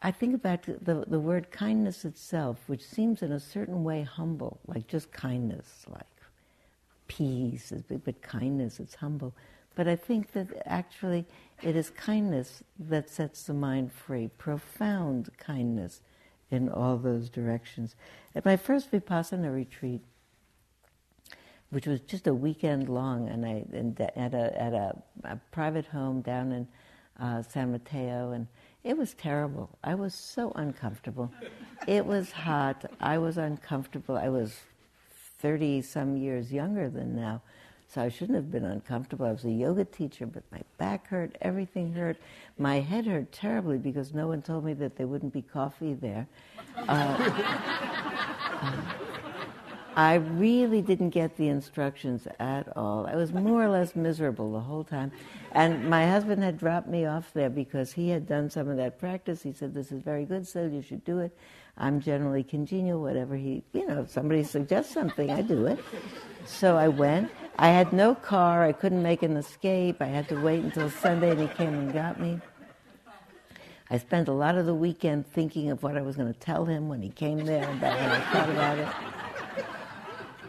I 0.02 0.10
think 0.10 0.34
about 0.34 0.62
the, 0.62 1.04
the 1.06 1.20
word 1.20 1.50
kindness 1.50 2.04
itself, 2.04 2.58
which 2.66 2.82
seems 2.82 3.22
in 3.22 3.32
a 3.32 3.40
certain 3.40 3.84
way 3.84 4.02
humble, 4.02 4.60
like 4.66 4.86
just 4.88 5.12
kindness, 5.12 5.84
like 5.88 6.06
peace, 7.08 7.72
but 8.04 8.22
kindness, 8.22 8.80
it's 8.80 8.94
humble. 8.94 9.34
But 9.74 9.86
I 9.86 9.96
think 9.96 10.32
that 10.32 10.48
actually 10.64 11.26
it 11.62 11.76
is 11.76 11.90
kindness 11.90 12.62
that 12.78 13.10
sets 13.10 13.44
the 13.44 13.54
mind 13.54 13.92
free, 13.92 14.28
profound 14.38 15.30
kindness 15.38 16.00
in 16.50 16.68
all 16.68 16.96
those 16.96 17.28
directions. 17.28 17.94
At 18.34 18.44
my 18.44 18.56
first 18.56 18.90
Vipassana 18.90 19.54
retreat, 19.54 20.00
which 21.70 21.86
was 21.86 22.00
just 22.00 22.26
a 22.26 22.34
weekend 22.34 22.88
long, 22.88 23.28
and 23.28 23.44
I 23.44 23.64
and 23.72 24.00
at 24.00 24.34
a 24.34 24.62
at 24.62 24.72
a, 24.72 24.96
a, 25.24 25.36
private 25.50 25.86
home 25.86 26.20
down 26.20 26.52
in 26.52 26.68
uh, 27.18 27.42
San 27.42 27.72
Mateo, 27.72 28.30
and 28.30 28.46
it 28.84 28.96
was 28.96 29.14
terrible. 29.14 29.76
I 29.82 29.94
was 29.94 30.14
so 30.14 30.52
uncomfortable. 30.54 31.30
it 31.88 32.06
was 32.06 32.30
hot. 32.30 32.90
I 33.00 33.18
was 33.18 33.36
uncomfortable. 33.36 34.16
I 34.16 34.28
was 34.28 34.54
30 35.46 35.80
some 35.82 36.16
years 36.16 36.52
younger 36.52 36.90
than 36.90 37.14
now. 37.14 37.40
So 37.86 38.02
I 38.02 38.08
shouldn't 38.08 38.34
have 38.34 38.50
been 38.50 38.64
uncomfortable. 38.64 39.26
I 39.26 39.30
was 39.30 39.44
a 39.44 39.50
yoga 39.50 39.84
teacher, 39.84 40.26
but 40.26 40.42
my 40.50 40.60
back 40.76 41.06
hurt, 41.06 41.36
everything 41.40 41.92
hurt. 41.92 42.16
My 42.58 42.80
head 42.80 43.06
hurt 43.06 43.30
terribly 43.30 43.78
because 43.78 44.12
no 44.12 44.26
one 44.26 44.42
told 44.42 44.64
me 44.64 44.72
that 44.72 44.96
there 44.96 45.06
wouldn't 45.06 45.32
be 45.32 45.42
coffee 45.42 45.94
there. 45.94 46.26
Uh, 46.76 47.30
I 49.94 50.14
really 50.14 50.82
didn't 50.82 51.10
get 51.10 51.36
the 51.36 51.46
instructions 51.46 52.26
at 52.40 52.76
all. 52.76 53.06
I 53.06 53.14
was 53.14 53.32
more 53.32 53.62
or 53.62 53.68
less 53.68 53.94
miserable 53.94 54.52
the 54.52 54.60
whole 54.60 54.82
time. 54.82 55.12
And 55.52 55.88
my 55.88 56.10
husband 56.10 56.42
had 56.42 56.58
dropped 56.58 56.88
me 56.88 57.06
off 57.06 57.32
there 57.34 57.50
because 57.50 57.92
he 57.92 58.08
had 58.08 58.26
done 58.26 58.50
some 58.50 58.68
of 58.68 58.76
that 58.78 58.98
practice. 58.98 59.44
He 59.44 59.52
said, 59.52 59.74
This 59.74 59.92
is 59.92 60.02
very 60.02 60.24
good, 60.24 60.44
so 60.48 60.66
you 60.66 60.82
should 60.82 61.04
do 61.04 61.20
it. 61.20 61.38
I'm 61.78 62.00
generally 62.00 62.42
congenial, 62.42 63.02
whatever 63.02 63.36
he, 63.36 63.62
you 63.72 63.86
know, 63.86 64.02
if 64.02 64.10
somebody 64.10 64.42
suggests 64.44 64.94
something, 64.94 65.30
I 65.30 65.42
do 65.42 65.66
it. 65.66 65.78
So 66.46 66.76
I 66.76 66.88
went. 66.88 67.30
I 67.58 67.68
had 67.68 67.92
no 67.92 68.14
car. 68.14 68.64
I 68.64 68.72
couldn't 68.72 69.02
make 69.02 69.22
an 69.22 69.36
escape. 69.36 70.00
I 70.00 70.06
had 70.06 70.28
to 70.30 70.40
wait 70.40 70.64
until 70.64 70.88
Sunday 70.88 71.32
and 71.32 71.40
he 71.40 71.48
came 71.48 71.74
and 71.74 71.92
got 71.92 72.18
me. 72.20 72.40
I 73.90 73.98
spent 73.98 74.28
a 74.28 74.32
lot 74.32 74.56
of 74.56 74.66
the 74.66 74.74
weekend 74.74 75.26
thinking 75.26 75.70
of 75.70 75.82
what 75.82 75.96
I 75.96 76.02
was 76.02 76.16
going 76.16 76.32
to 76.32 76.38
tell 76.38 76.64
him 76.64 76.88
when 76.88 77.02
he 77.02 77.10
came 77.10 77.44
there 77.44 77.68
and 77.68 77.84
I 77.84 78.20
thought 78.32 78.50
about 78.50 78.78
it. 78.78 78.88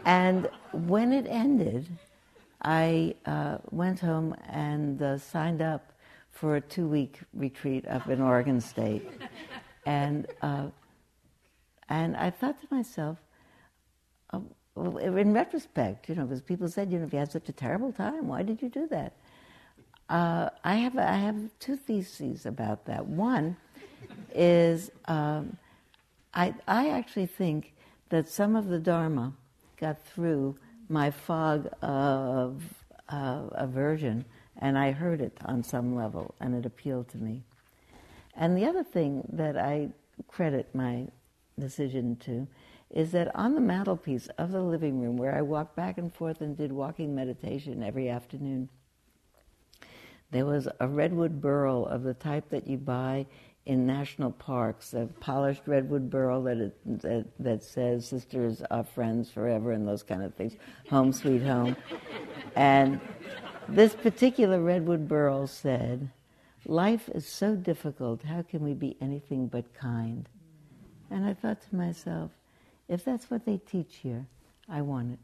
And 0.04 0.48
when 0.72 1.12
it 1.12 1.26
ended, 1.28 1.86
I 2.62 3.14
uh, 3.26 3.58
went 3.70 4.00
home 4.00 4.34
and 4.48 5.00
uh, 5.02 5.18
signed 5.18 5.62
up 5.62 5.92
for 6.30 6.56
a 6.56 6.60
two 6.60 6.88
week 6.88 7.20
retreat 7.34 7.86
up 7.86 8.08
in 8.08 8.20
Oregon 8.20 8.60
State. 8.60 9.08
And 9.86 10.26
uh, 10.42 10.68
and 11.88 12.16
I 12.16 12.30
thought 12.30 12.60
to 12.60 12.66
myself, 12.70 13.18
uh, 14.32 14.40
in 14.76 15.32
retrospect, 15.32 16.08
you 16.08 16.14
know, 16.14 16.24
because 16.24 16.42
people 16.42 16.68
said, 16.68 16.90
you 16.92 16.98
know, 16.98 17.06
if 17.06 17.12
you 17.12 17.18
had 17.18 17.32
such 17.32 17.48
a 17.48 17.52
terrible 17.52 17.92
time, 17.92 18.28
why 18.28 18.42
did 18.42 18.62
you 18.62 18.68
do 18.68 18.86
that? 18.88 19.14
Uh, 20.08 20.48
I 20.64 20.76
have 20.76 20.96
I 20.96 21.16
have 21.16 21.36
two 21.60 21.76
theses 21.76 22.46
about 22.46 22.86
that. 22.86 23.06
One 23.06 23.56
is 24.34 24.90
um, 25.06 25.56
I 26.32 26.54
I 26.66 26.90
actually 26.90 27.26
think 27.26 27.74
that 28.08 28.28
some 28.28 28.56
of 28.56 28.68
the 28.68 28.78
Dharma 28.78 29.34
got 29.78 30.02
through 30.06 30.56
my 30.88 31.10
fog 31.10 31.68
of 31.82 32.62
uh, 33.10 33.42
aversion, 33.52 34.24
and 34.58 34.78
I 34.78 34.92
heard 34.92 35.20
it 35.20 35.36
on 35.44 35.62
some 35.62 35.94
level, 35.94 36.34
and 36.40 36.54
it 36.54 36.64
appealed 36.64 37.08
to 37.10 37.18
me. 37.18 37.42
And 38.34 38.56
the 38.56 38.64
other 38.64 38.84
thing 38.84 39.28
that 39.32 39.58
I 39.58 39.90
credit 40.28 40.74
my 40.74 41.08
decision 41.58 42.16
to 42.16 42.46
is 42.90 43.12
that 43.12 43.34
on 43.34 43.54
the 43.54 43.60
mantelpiece 43.60 44.28
of 44.38 44.50
the 44.50 44.62
living 44.62 45.00
room, 45.00 45.16
where 45.16 45.34
I 45.34 45.42
walked 45.42 45.76
back 45.76 45.98
and 45.98 46.12
forth 46.12 46.40
and 46.40 46.56
did 46.56 46.72
walking 46.72 47.14
meditation 47.14 47.82
every 47.82 48.08
afternoon, 48.08 48.70
there 50.30 50.46
was 50.46 50.68
a 50.80 50.88
redwood 50.88 51.40
burl 51.40 51.86
of 51.86 52.02
the 52.02 52.14
type 52.14 52.48
that 52.50 52.66
you 52.66 52.78
buy 52.78 53.26
in 53.66 53.86
national 53.86 54.30
parks, 54.30 54.94
a 54.94 55.06
polished 55.20 55.62
redwood 55.66 56.08
burl 56.08 56.42
that, 56.42 56.56
it, 56.56 57.00
that, 57.02 57.26
that 57.38 57.62
says 57.62 58.06
"Sisters 58.06 58.62
are 58.70 58.84
friends 58.84 59.30
forever" 59.30 59.72
and 59.72 59.86
those 59.86 60.02
kind 60.02 60.22
of 60.22 60.34
things, 60.34 60.54
"Home 60.88 61.12
sweet 61.12 61.42
home," 61.42 61.76
and 62.56 62.98
this 63.68 63.94
particular 63.94 64.62
redwood 64.62 65.06
burl 65.06 65.46
said, 65.46 66.10
"Life 66.64 67.10
is 67.10 67.26
so 67.26 67.54
difficult. 67.56 68.22
How 68.22 68.40
can 68.40 68.64
we 68.64 68.72
be 68.72 68.96
anything 69.02 69.48
but 69.48 69.74
kind?" 69.74 70.26
And 71.10 71.24
I 71.24 71.34
thought 71.34 71.60
to 71.68 71.76
myself, 71.76 72.30
if 72.88 73.04
that's 73.04 73.30
what 73.30 73.44
they 73.44 73.58
teach 73.58 73.96
here, 74.02 74.26
I 74.68 74.82
want 74.82 75.12
it. 75.12 75.18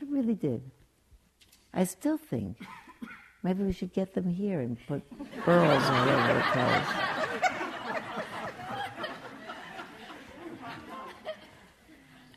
I 0.00 0.04
really 0.10 0.34
did. 0.34 0.62
I 1.72 1.84
still 1.84 2.16
think 2.16 2.56
maybe 3.42 3.64
we 3.64 3.72
should 3.72 3.92
get 3.92 4.14
them 4.14 4.28
here 4.28 4.60
and 4.60 4.78
put 4.86 5.02
burls 5.44 5.82
all 5.84 6.08
over 6.08 6.34
the 6.34 6.40
place. 6.52 7.14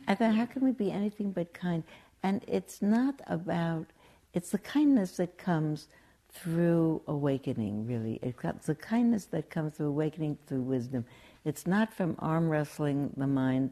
I 0.10 0.16
thought, 0.16 0.36
how 0.36 0.46
can 0.46 0.64
we 0.64 0.72
be 0.72 0.92
anything 0.92 1.32
but 1.32 1.54
kind? 1.54 1.84
And 2.24 2.44
it's 2.48 2.82
not 2.82 3.22
about, 3.28 3.88
it's 4.34 4.52
the 4.52 4.58
kindness 4.58 5.18
that 5.18 5.38
comes 5.38 5.88
through 6.32 7.02
awakening, 7.08 7.86
really. 7.86 8.20
It's 8.22 8.68
the 8.68 8.76
kindness 8.76 9.26
that 9.26 9.50
comes 9.50 9.74
through 9.74 9.88
awakening 9.88 10.38
through 10.48 10.62
wisdom. 10.62 11.06
It's 11.46 11.66
not 11.66 11.94
from 11.94 12.16
arm 12.20 12.50
wrestling 12.50 13.14
the 13.16 13.28
mind 13.28 13.72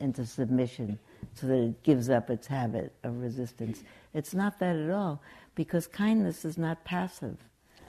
into 0.00 0.26
submission 0.26 0.98
so 1.34 1.46
that 1.46 1.58
it 1.58 1.82
gives 1.82 2.10
up 2.10 2.30
its 2.30 2.46
habit 2.46 2.94
of 3.02 3.20
resistance. 3.20 3.82
It's 4.12 4.34
not 4.34 4.58
that 4.58 4.76
at 4.76 4.90
all, 4.90 5.22
because 5.54 5.86
kindness 5.86 6.44
is 6.44 6.58
not 6.58 6.84
passive. 6.84 7.36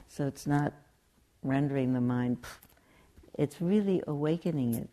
So 0.07 0.27
it's 0.27 0.47
not 0.47 0.73
rendering 1.43 1.93
the 1.93 2.01
mind, 2.01 2.37
it's 3.37 3.61
really 3.61 4.01
awakening 4.07 4.73
it 4.75 4.89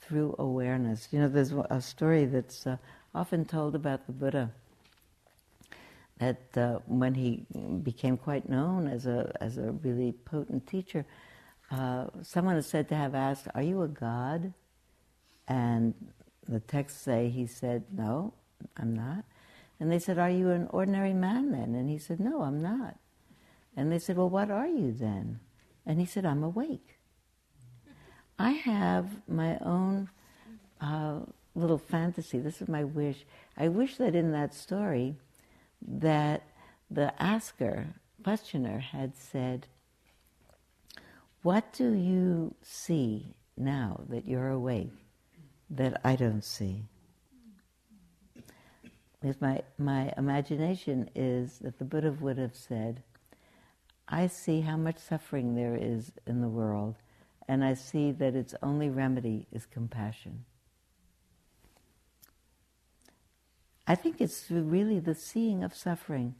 through 0.00 0.34
awareness. 0.38 1.08
You 1.12 1.20
know, 1.20 1.28
there's 1.28 1.52
a 1.70 1.80
story 1.80 2.24
that's 2.24 2.66
uh, 2.66 2.76
often 3.14 3.44
told 3.44 3.74
about 3.74 4.06
the 4.06 4.12
Buddha 4.12 4.50
that 6.18 6.56
uh, 6.56 6.78
when 6.86 7.14
he 7.14 7.46
became 7.82 8.16
quite 8.16 8.48
known 8.48 8.88
as 8.88 9.06
a, 9.06 9.32
as 9.40 9.58
a 9.58 9.72
really 9.72 10.12
potent 10.24 10.66
teacher, 10.66 11.04
uh, 11.70 12.06
someone 12.22 12.56
is 12.56 12.66
said 12.66 12.88
to 12.88 12.94
have 12.94 13.14
asked, 13.14 13.48
Are 13.54 13.62
you 13.62 13.82
a 13.82 13.88
god? 13.88 14.52
And 15.46 15.94
the 16.48 16.60
texts 16.60 17.00
say 17.00 17.28
he 17.28 17.46
said, 17.46 17.84
No, 17.92 18.34
I'm 18.76 18.94
not. 18.94 19.24
And 19.80 19.92
they 19.92 19.98
said, 19.98 20.18
Are 20.18 20.30
you 20.30 20.50
an 20.50 20.68
ordinary 20.70 21.12
man 21.12 21.52
then? 21.52 21.74
And 21.74 21.88
he 21.88 21.98
said, 21.98 22.20
No, 22.20 22.42
I'm 22.42 22.60
not. 22.60 22.96
And 23.76 23.92
they 23.92 23.98
said, 23.98 24.16
Well, 24.16 24.30
what 24.30 24.50
are 24.50 24.66
you 24.66 24.92
then? 24.92 25.40
And 25.86 26.00
he 26.00 26.06
said, 26.06 26.24
I'm 26.24 26.42
awake. 26.42 26.98
I 28.38 28.50
have 28.50 29.08
my 29.28 29.58
own 29.58 30.08
uh, 30.80 31.20
little 31.54 31.78
fantasy. 31.78 32.38
This 32.38 32.62
is 32.62 32.68
my 32.68 32.84
wish. 32.84 33.24
I 33.56 33.68
wish 33.68 33.96
that 33.96 34.14
in 34.14 34.32
that 34.32 34.54
story, 34.54 35.16
that 35.86 36.42
the 36.90 37.20
asker, 37.22 37.88
questioner, 38.22 38.78
had 38.78 39.16
said, 39.16 39.66
What 41.42 41.72
do 41.72 41.92
you 41.92 42.54
see 42.62 43.36
now 43.56 44.02
that 44.08 44.26
you're 44.26 44.50
awake? 44.50 44.92
that 45.70 46.00
I 46.04 46.16
don't 46.16 46.44
see. 46.44 46.84
Because 49.20 49.40
my, 49.40 49.62
my 49.78 50.12
imagination 50.16 51.10
is 51.14 51.58
that 51.58 51.78
the 51.78 51.84
Buddha 51.84 52.12
would 52.12 52.38
have 52.38 52.54
said, 52.54 53.02
I 54.08 54.28
see 54.28 54.60
how 54.60 54.76
much 54.76 54.98
suffering 54.98 55.54
there 55.54 55.76
is 55.76 56.12
in 56.26 56.40
the 56.40 56.48
world, 56.48 56.94
and 57.48 57.64
I 57.64 57.74
see 57.74 58.12
that 58.12 58.34
its 58.34 58.54
only 58.62 58.88
remedy 58.88 59.46
is 59.52 59.66
compassion. 59.66 60.44
I 63.86 63.94
think 63.94 64.20
it's 64.20 64.46
really 64.50 65.00
the 65.00 65.14
seeing 65.14 65.64
of 65.64 65.74
suffering, 65.74 66.34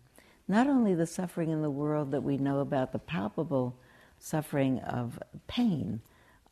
not 0.46 0.66
only 0.66 0.94
the 0.94 1.06
suffering 1.06 1.50
in 1.50 1.62
the 1.62 1.70
world 1.70 2.10
that 2.12 2.22
we 2.22 2.36
know 2.36 2.60
about, 2.60 2.92
the 2.92 2.98
palpable 2.98 3.78
suffering 4.18 4.80
of 4.80 5.18
pain, 5.46 6.00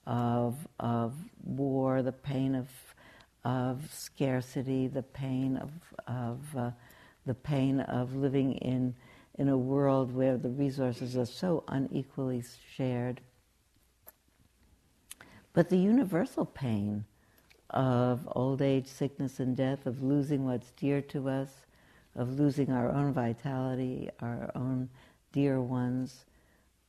of, 0.07 0.67
of 0.79 1.15
war, 1.45 2.03
the 2.03 2.13
pain 2.13 2.55
of, 2.55 2.69
of 3.45 3.93
scarcity, 3.93 4.87
the 4.87 5.03
pain 5.03 5.57
of, 5.57 5.71
of 6.07 6.57
uh, 6.57 6.71
the 7.27 7.35
pain 7.35 7.81
of 7.81 8.15
living 8.15 8.53
in, 8.59 8.95
in 9.39 9.49
a 9.49 9.59
world 9.59 10.15
where 10.15 10.39
the 10.39 10.49
resources 10.49 11.17
are 11.17 11.27
so 11.27 11.65
unequally 11.69 12.43
shared. 12.75 13.21
But 15.53 15.69
the 15.69 15.79
universal 15.79 16.45
pain 16.45 17.05
of 17.71 18.29
old 18.33 18.63
age, 18.63 18.87
sickness, 18.87 19.41
and 19.41 19.57
death, 19.57 19.87
of 19.87 20.03
losing 20.03 20.45
what's 20.45 20.71
dear 20.73 21.01
to 21.03 21.29
us, 21.29 21.51
of 22.15 22.39
losing 22.39 22.71
our 22.71 22.91
own 22.91 23.13
vitality, 23.13 24.09
our 24.21 24.51
own 24.55 24.89
dear 25.33 25.61
ones, 25.61 26.27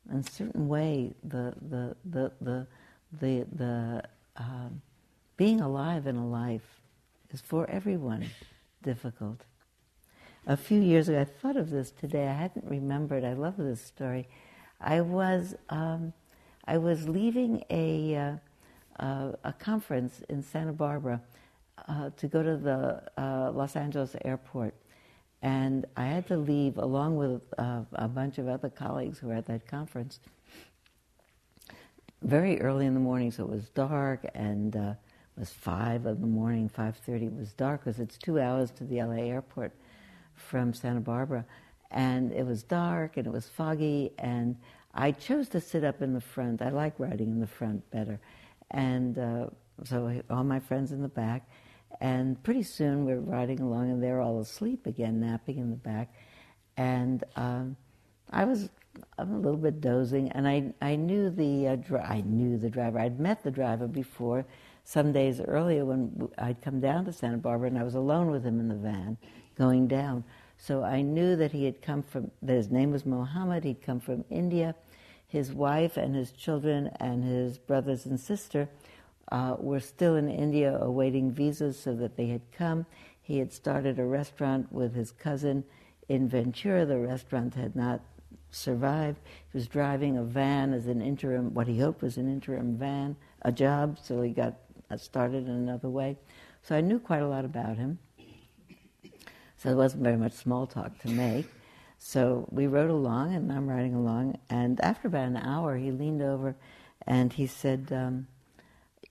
in 0.09 0.17
a 0.17 0.23
certain 0.23 0.67
way, 0.67 1.13
the, 1.23 1.53
the, 1.69 1.95
the, 2.05 2.31
the, 2.41 2.67
the, 3.19 3.47
the 3.55 4.03
um, 4.37 4.81
being 5.35 5.61
alive 5.61 6.07
in 6.07 6.15
a 6.15 6.27
life 6.27 6.81
is 7.31 7.41
for 7.41 7.69
everyone 7.69 8.29
difficult. 8.83 9.41
A 10.45 10.55
few 10.55 10.79
years 10.79 11.09
ago, 11.09 11.21
I 11.21 11.25
thought 11.25 11.57
of 11.57 11.69
this 11.69 11.91
today. 11.91 12.27
I 12.27 12.33
hadn't 12.33 12.65
remembered. 12.65 13.25
I 13.25 13.33
love 13.33 13.57
this 13.57 13.81
story. 13.81 14.27
I 14.79 15.01
was 15.01 15.55
um, 15.69 16.13
I 16.65 16.77
was 16.77 17.07
leaving 17.07 17.63
a 17.69 18.15
uh, 18.15 19.03
uh, 19.03 19.31
a 19.43 19.53
conference 19.53 20.21
in 20.29 20.41
Santa 20.41 20.73
Barbara 20.73 21.21
uh, 21.87 22.11
to 22.17 22.27
go 22.27 22.41
to 22.43 22.57
the 22.57 23.03
uh, 23.21 23.51
Los 23.51 23.75
Angeles 23.75 24.15
airport, 24.23 24.73
and 25.41 25.85
I 25.95 26.05
had 26.05 26.27
to 26.27 26.37
leave 26.37 26.77
along 26.77 27.17
with 27.17 27.41
uh, 27.57 27.81
a 27.93 28.07
bunch 28.07 28.37
of 28.37 28.47
other 28.47 28.69
colleagues 28.69 29.19
who 29.19 29.27
were 29.27 29.35
at 29.35 29.45
that 29.47 29.67
conference 29.67 30.19
very 32.23 32.59
early 32.61 32.85
in 32.85 32.93
the 32.93 32.99
morning, 32.99 33.31
so 33.31 33.43
it 33.43 33.49
was 33.49 33.69
dark, 33.69 34.25
and 34.33 34.75
uh, 34.75 34.93
it 35.35 35.39
was 35.39 35.51
five 35.51 36.05
in 36.05 36.19
the 36.19 36.27
morning, 36.27 36.67
five 36.67 36.97
thirty. 36.97 37.25
It 37.25 37.35
was 37.35 37.53
dark 37.53 37.83
because 37.85 37.99
it's 37.99 38.17
two 38.17 38.39
hours 38.39 38.71
to 38.71 38.83
the 38.83 39.03
LA 39.03 39.23
airport 39.23 39.71
from 40.33 40.73
Santa 40.73 40.99
Barbara, 40.99 41.45
and 41.91 42.31
it 42.31 42.45
was 42.45 42.63
dark 42.63 43.17
and 43.17 43.27
it 43.27 43.33
was 43.33 43.47
foggy, 43.47 44.11
and 44.17 44.55
I 44.93 45.11
chose 45.11 45.47
to 45.49 45.61
sit 45.61 45.83
up 45.83 46.01
in 46.01 46.13
the 46.13 46.21
front. 46.21 46.61
I 46.61 46.69
like 46.69 46.93
riding 46.97 47.29
in 47.29 47.39
the 47.39 47.47
front 47.47 47.89
better, 47.91 48.19
and 48.71 49.17
uh, 49.17 49.47
so 49.83 50.21
all 50.29 50.43
my 50.43 50.59
friends 50.59 50.91
in 50.91 51.01
the 51.01 51.07
back. 51.07 51.47
And 51.99 52.41
pretty 52.43 52.63
soon 52.63 53.05
we're 53.05 53.19
riding 53.19 53.59
along, 53.59 53.91
and 53.91 54.03
they're 54.03 54.21
all 54.21 54.39
asleep 54.39 54.85
again, 54.85 55.19
napping 55.19 55.57
in 55.57 55.69
the 55.69 55.75
back. 55.75 56.13
And 56.77 57.23
um, 57.35 57.75
I 58.29 58.45
was 58.45 58.69
I'm 59.17 59.33
a 59.33 59.39
little 59.39 59.59
bit 59.59 59.81
dozing, 59.81 60.31
and 60.31 60.47
I, 60.47 60.73
I 60.81 60.95
knew 60.95 61.29
the 61.29 61.67
uh, 61.69 61.75
dri- 61.75 61.99
I 61.99 62.21
knew 62.21 62.57
the 62.57 62.69
driver. 62.69 62.99
I'd 62.99 63.19
met 63.19 63.43
the 63.43 63.51
driver 63.51 63.87
before 63.87 64.45
some 64.83 65.11
days 65.11 65.41
earlier 65.41 65.85
when 65.85 66.29
I'd 66.37 66.61
come 66.61 66.79
down 66.79 67.05
to 67.05 67.13
Santa 67.13 67.37
Barbara, 67.37 67.67
and 67.69 67.77
I 67.77 67.83
was 67.83 67.95
alone 67.95 68.31
with 68.31 68.43
him 68.43 68.59
in 68.59 68.67
the 68.67 68.75
van 68.75 69.17
going 69.55 69.87
down. 69.87 70.23
So 70.57 70.83
I 70.83 71.01
knew 71.01 71.35
that 71.35 71.51
he 71.51 71.65
had 71.65 71.81
come 71.81 72.03
from. 72.03 72.31
That 72.41 72.55
his 72.55 72.71
name 72.71 72.91
was 72.91 73.05
Mohammed. 73.05 73.63
He'd 73.63 73.81
come 73.81 73.99
from 73.99 74.23
India. 74.29 74.75
His 75.27 75.51
wife 75.51 75.97
and 75.97 76.15
his 76.15 76.31
children 76.31 76.89
and 76.99 77.23
his 77.23 77.57
brothers 77.57 78.05
and 78.05 78.19
sister 78.19 78.69
uh, 79.31 79.55
were 79.59 79.79
still 79.79 80.15
in 80.15 80.29
India 80.29 80.77
awaiting 80.79 81.31
visas, 81.31 81.79
so 81.79 81.93
that 81.95 82.15
they 82.15 82.27
had 82.27 82.41
come. 82.51 82.85
He 83.21 83.39
had 83.39 83.51
started 83.51 83.99
a 83.99 84.05
restaurant 84.05 84.71
with 84.71 84.95
his 84.95 85.11
cousin 85.11 85.63
in 86.07 86.29
Ventura. 86.29 86.85
The 86.85 86.99
restaurant 86.99 87.55
had 87.55 87.75
not 87.75 88.01
survived. 88.51 89.19
He 89.51 89.57
was 89.57 89.67
driving 89.67 90.17
a 90.17 90.23
van 90.23 90.73
as 90.73 90.87
an 90.87 91.01
interim, 91.01 91.53
what 91.53 91.67
he 91.67 91.79
hoped 91.79 92.01
was 92.01 92.17
an 92.17 92.31
interim 92.31 92.77
van, 92.77 93.15
a 93.41 93.51
job, 93.51 93.97
so 94.01 94.21
he 94.21 94.31
got 94.31 94.55
started 94.95 95.47
in 95.47 95.53
another 95.53 95.89
way. 95.89 96.17
So 96.63 96.75
I 96.75 96.81
knew 96.81 96.99
quite 96.99 97.21
a 97.21 97.27
lot 97.27 97.45
about 97.45 97.77
him. 97.77 97.99
So 99.57 99.69
there 99.69 99.77
wasn't 99.77 100.03
very 100.03 100.17
much 100.17 100.33
small 100.33 100.67
talk 100.67 100.97
to 100.99 101.09
make. 101.09 101.47
So 101.97 102.47
we 102.51 102.67
rode 102.67 102.91
along, 102.91 103.33
and 103.33 103.51
I'm 103.51 103.67
riding 103.67 103.95
along, 103.95 104.37
and 104.49 104.79
after 104.81 105.07
about 105.07 105.27
an 105.27 105.37
hour, 105.37 105.75
he 105.75 105.91
leaned 105.91 106.21
over 106.21 106.55
and 107.05 107.33
he 107.33 107.47
said, 107.47 107.87
um, 107.91 108.27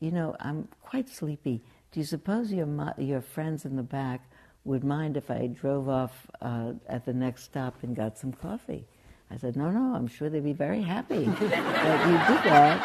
You 0.01 0.11
know, 0.11 0.37
I'm 0.41 0.69
quite 0.83 1.09
sleepy. 1.09 1.63
Do 1.93 2.01
you 2.01 2.07
suppose 2.07 2.53
your, 2.53 2.69
your 2.99 3.21
friends 3.21 3.65
in 3.65 3.77
the 3.77 3.83
back 3.83 4.29
would 4.67 4.85
mind 4.85 5.17
if 5.17 5.31
I 5.31 5.47
drove 5.47 5.89
off 5.89 6.27
uh, 6.43 6.73
at 6.89 7.05
the 7.07 7.13
next 7.13 7.45
stop 7.45 7.77
and 7.83 7.95
got 7.95 8.19
some 8.19 8.33
coffee. 8.33 8.85
I 9.31 9.37
said, 9.37 9.57
no, 9.57 9.71
no, 9.71 9.95
I'm 9.95 10.09
sure 10.09 10.29
they'd 10.29 10.45
be 10.45 10.53
very 10.53 10.83
happy 10.83 11.25
that 11.25 11.33
you 11.33 12.35
did 12.35 12.45
that. 12.45 12.81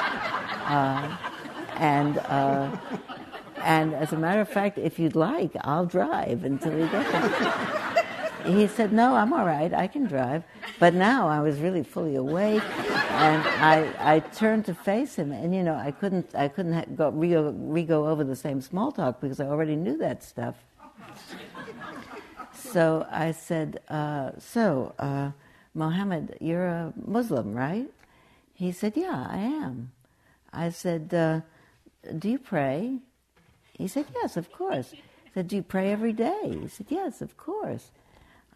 Uh, 0.68 1.18
and, 1.78 2.18
uh, 2.20 2.78
and 3.58 3.94
as 3.94 4.14
a 4.14 4.18
matter 4.18 4.42
of 4.42 4.50
fact, 4.50 4.78
if 4.78 5.00
you'd 5.00 5.16
like, 5.16 5.52
I'll 5.62 5.86
drive 5.86 6.44
until 6.44 6.74
we 6.74 6.88
get 6.88 7.12
there 7.12 7.91
he 8.46 8.68
said, 8.68 8.92
"No, 8.92 9.16
I'm 9.16 9.34
all 9.34 9.46
right. 9.46 9.74
I 9.74 9.88
can 9.88 10.06
drive." 10.06 10.44
But 10.80 10.94
now 10.94 11.28
I 11.28 11.40
was 11.42 11.60
really 11.60 11.84
fully 11.84 12.16
awake, 12.16 12.64
and 13.12 13.42
I, 13.60 14.16
I 14.16 14.20
turned 14.20 14.66
to 14.66 14.74
face 14.74 15.16
him, 15.16 15.32
and 15.32 15.54
you 15.54 15.64
know 15.64 15.76
I 15.76 15.92
couldn't 15.92 16.34
I 16.36 16.48
couldn't 16.48 16.96
go 16.96 17.10
re-go, 17.10 17.52
re-go 17.52 18.08
over 18.08 18.24
the 18.24 18.36
same 18.36 18.62
small 18.62 18.92
talk 18.92 19.22
because 19.22 19.40
I 19.40 19.46
already 19.46 19.76
knew 19.76 19.98
that 19.98 20.24
stuff. 20.24 20.56
So 22.54 23.06
I 23.12 23.32
said, 23.32 23.80
uh, 23.90 24.32
"So, 24.40 24.94
uh, 25.00 25.32
Mohammed, 25.74 26.38
you're 26.40 26.68
a 26.68 26.94
Muslim, 26.96 27.54
right?" 27.54 27.90
He 28.54 28.72
said, 28.72 28.94
"Yeah, 28.96 29.28
I 29.30 29.40
am." 29.40 29.92
I 30.54 30.70
said, 30.70 31.14
uh, 31.14 31.42
"Do 32.18 32.30
you 32.30 32.40
pray?" 32.40 33.00
He 33.74 33.88
said, 33.88 34.06
"Yes, 34.16 34.38
of 34.38 34.52
course." 34.52 34.94
I 34.94 35.30
said, 35.34 35.48
"Do 35.48 35.56
you 35.56 35.64
pray 35.64 35.92
every 35.92 36.14
day?" 36.14 36.60
He 36.62 36.68
said, 36.68 36.88
"Yes, 36.90 37.22
of 37.22 37.38
course." 37.38 37.92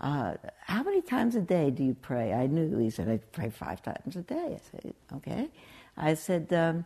Uh, 0.01 0.33
how 0.65 0.83
many 0.83 1.01
times 1.01 1.35
a 1.35 1.41
day 1.41 1.71
do 1.71 1.83
you 1.83 1.93
pray? 1.93 2.33
I 2.33 2.47
knew 2.47 2.77
he 2.77 2.89
said 2.89 3.09
I 3.09 3.17
pray 3.31 3.49
five 3.49 3.81
times 3.81 4.15
a 4.15 4.21
day. 4.21 4.57
I 4.57 4.61
said, 4.71 4.93
okay. 5.15 5.49
I 5.97 6.13
said, 6.15 6.51
um, 6.53 6.85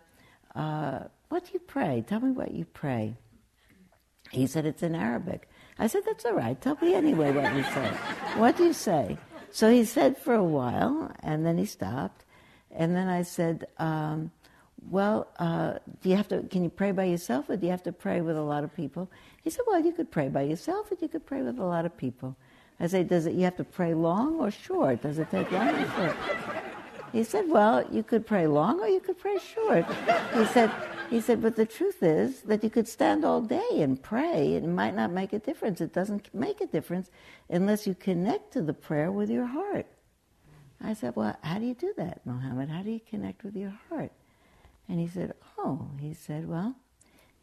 uh, 0.55 1.05
what 1.29 1.45
do 1.45 1.51
you 1.53 1.59
pray? 1.59 2.03
Tell 2.07 2.19
me 2.19 2.31
what 2.31 2.51
you 2.51 2.65
pray. 2.65 3.15
He 4.31 4.45
said 4.45 4.65
it's 4.65 4.83
in 4.83 4.93
Arabic. 4.93 5.49
I 5.79 5.87
said 5.87 6.03
that's 6.05 6.25
all 6.25 6.33
right. 6.33 6.59
Tell 6.59 6.77
me 6.81 6.93
anyway 6.93 7.31
what 7.31 7.55
you 7.55 7.63
say. 7.63 7.87
what 8.35 8.57
do 8.57 8.65
you 8.65 8.73
say? 8.73 9.17
So 9.51 9.71
he 9.71 9.85
said 9.85 10.17
for 10.17 10.35
a 10.35 10.43
while, 10.43 11.11
and 11.21 11.43
then 11.45 11.57
he 11.57 11.65
stopped, 11.65 12.25
and 12.71 12.95
then 12.95 13.07
I 13.07 13.23
said. 13.23 13.67
Um, 13.77 14.31
well, 14.89 15.27
uh, 15.37 15.73
do 16.01 16.09
you 16.09 16.15
have 16.15 16.27
to? 16.29 16.43
Can 16.43 16.63
you 16.63 16.69
pray 16.69 16.91
by 16.91 17.05
yourself, 17.05 17.49
or 17.49 17.57
do 17.57 17.65
you 17.65 17.71
have 17.71 17.83
to 17.83 17.91
pray 17.91 18.21
with 18.21 18.37
a 18.37 18.41
lot 18.41 18.63
of 18.63 18.73
people? 18.73 19.11
He 19.43 19.49
said, 19.49 19.63
well, 19.67 19.79
you 19.79 19.91
could 19.91 20.09
pray 20.09 20.29
by 20.29 20.43
yourself, 20.43 20.89
and 20.91 21.01
you 21.01 21.09
could 21.09 21.25
pray 21.25 21.41
with 21.41 21.59
a 21.59 21.65
lot 21.65 21.85
of 21.85 21.97
people. 21.97 22.37
I 22.79 22.87
say, 22.87 23.03
does 23.03 23.25
it, 23.25 23.33
you 23.33 23.43
have 23.43 23.57
to 23.57 23.63
pray 23.63 23.93
long 23.93 24.39
or 24.39 24.51
short? 24.51 25.01
Does 25.01 25.19
it 25.19 25.29
take 25.29 25.51
long 25.51 25.69
or 25.69 25.91
short? 25.91 26.15
He 27.11 27.23
said, 27.23 27.49
well, 27.49 27.85
you 27.91 28.03
could 28.03 28.25
pray 28.25 28.47
long 28.47 28.79
or 28.79 28.87
you 28.87 28.99
could 28.99 29.17
pray 29.17 29.37
short. 29.39 29.85
He 30.33 30.45
said, 30.45 30.71
he 31.09 31.19
said, 31.19 31.41
but 31.41 31.55
the 31.55 31.65
truth 31.65 32.03
is 32.03 32.41
that 32.41 32.63
you 32.63 32.69
could 32.69 32.87
stand 32.87 33.25
all 33.25 33.41
day 33.41 33.81
and 33.81 34.01
pray. 34.01 34.53
It 34.53 34.63
might 34.63 34.95
not 34.95 35.11
make 35.11 35.33
a 35.33 35.39
difference. 35.39 35.81
It 35.81 35.91
doesn't 35.91 36.33
make 36.33 36.61
a 36.61 36.67
difference 36.67 37.09
unless 37.49 37.87
you 37.87 37.95
connect 37.95 38.53
to 38.53 38.61
the 38.61 38.73
prayer 38.73 39.11
with 39.11 39.29
your 39.29 39.47
heart. 39.47 39.87
I 40.81 40.93
said, 40.93 41.15
well, 41.15 41.35
how 41.41 41.57
do 41.57 41.65
you 41.65 41.73
do 41.73 41.93
that, 41.97 42.25
Mohammed? 42.25 42.69
How 42.69 42.83
do 42.83 42.91
you 42.91 43.01
connect 43.09 43.43
with 43.43 43.55
your 43.55 43.73
heart? 43.89 44.11
And 44.87 44.99
he 44.99 45.07
said, 45.07 45.33
oh, 45.57 45.89
he 45.99 46.13
said, 46.13 46.47
well, 46.47 46.75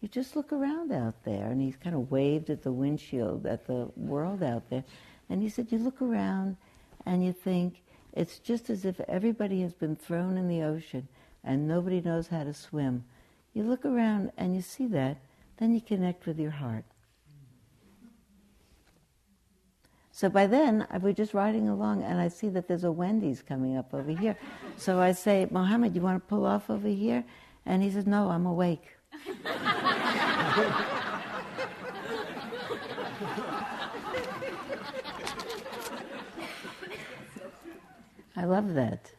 you 0.00 0.08
just 0.08 0.36
look 0.36 0.52
around 0.52 0.92
out 0.92 1.24
there. 1.24 1.50
And 1.50 1.60
he 1.60 1.72
kind 1.72 1.96
of 1.96 2.10
waved 2.10 2.50
at 2.50 2.62
the 2.62 2.72
windshield, 2.72 3.46
at 3.46 3.66
the 3.66 3.90
world 3.96 4.42
out 4.42 4.70
there. 4.70 4.84
And 5.28 5.42
he 5.42 5.48
said, 5.48 5.72
You 5.72 5.78
look 5.78 6.00
around 6.02 6.56
and 7.04 7.24
you 7.24 7.32
think 7.32 7.82
it's 8.12 8.38
just 8.38 8.70
as 8.70 8.84
if 8.84 9.00
everybody 9.00 9.60
has 9.62 9.74
been 9.74 9.96
thrown 9.96 10.36
in 10.36 10.48
the 10.48 10.62
ocean 10.62 11.08
and 11.44 11.68
nobody 11.68 12.00
knows 12.00 12.28
how 12.28 12.44
to 12.44 12.54
swim. 12.54 13.04
You 13.54 13.62
look 13.62 13.84
around 13.84 14.32
and 14.36 14.54
you 14.54 14.62
see 14.62 14.86
that, 14.88 15.18
then 15.58 15.74
you 15.74 15.80
connect 15.80 16.26
with 16.26 16.38
your 16.38 16.50
heart. 16.50 16.84
So 20.12 20.30
by 20.30 20.46
then, 20.46 20.86
we're 21.02 21.12
just 21.12 21.34
riding 21.34 21.68
along, 21.68 22.02
and 22.02 22.18
I 22.18 22.28
see 22.28 22.48
that 22.48 22.66
there's 22.66 22.84
a 22.84 22.90
Wendy's 22.90 23.42
coming 23.42 23.76
up 23.76 23.92
over 23.92 24.12
here. 24.12 24.34
So 24.78 24.98
I 24.98 25.12
say, 25.12 25.46
Mohammed, 25.50 25.94
you 25.94 26.00
want 26.00 26.22
to 26.22 26.26
pull 26.26 26.46
off 26.46 26.70
over 26.70 26.88
here? 26.88 27.22
And 27.66 27.82
he 27.82 27.90
says, 27.90 28.06
No, 28.06 28.30
I'm 28.30 28.46
awake. 28.46 28.96
I 38.36 38.44
love 38.44 38.74
that. 38.74 39.10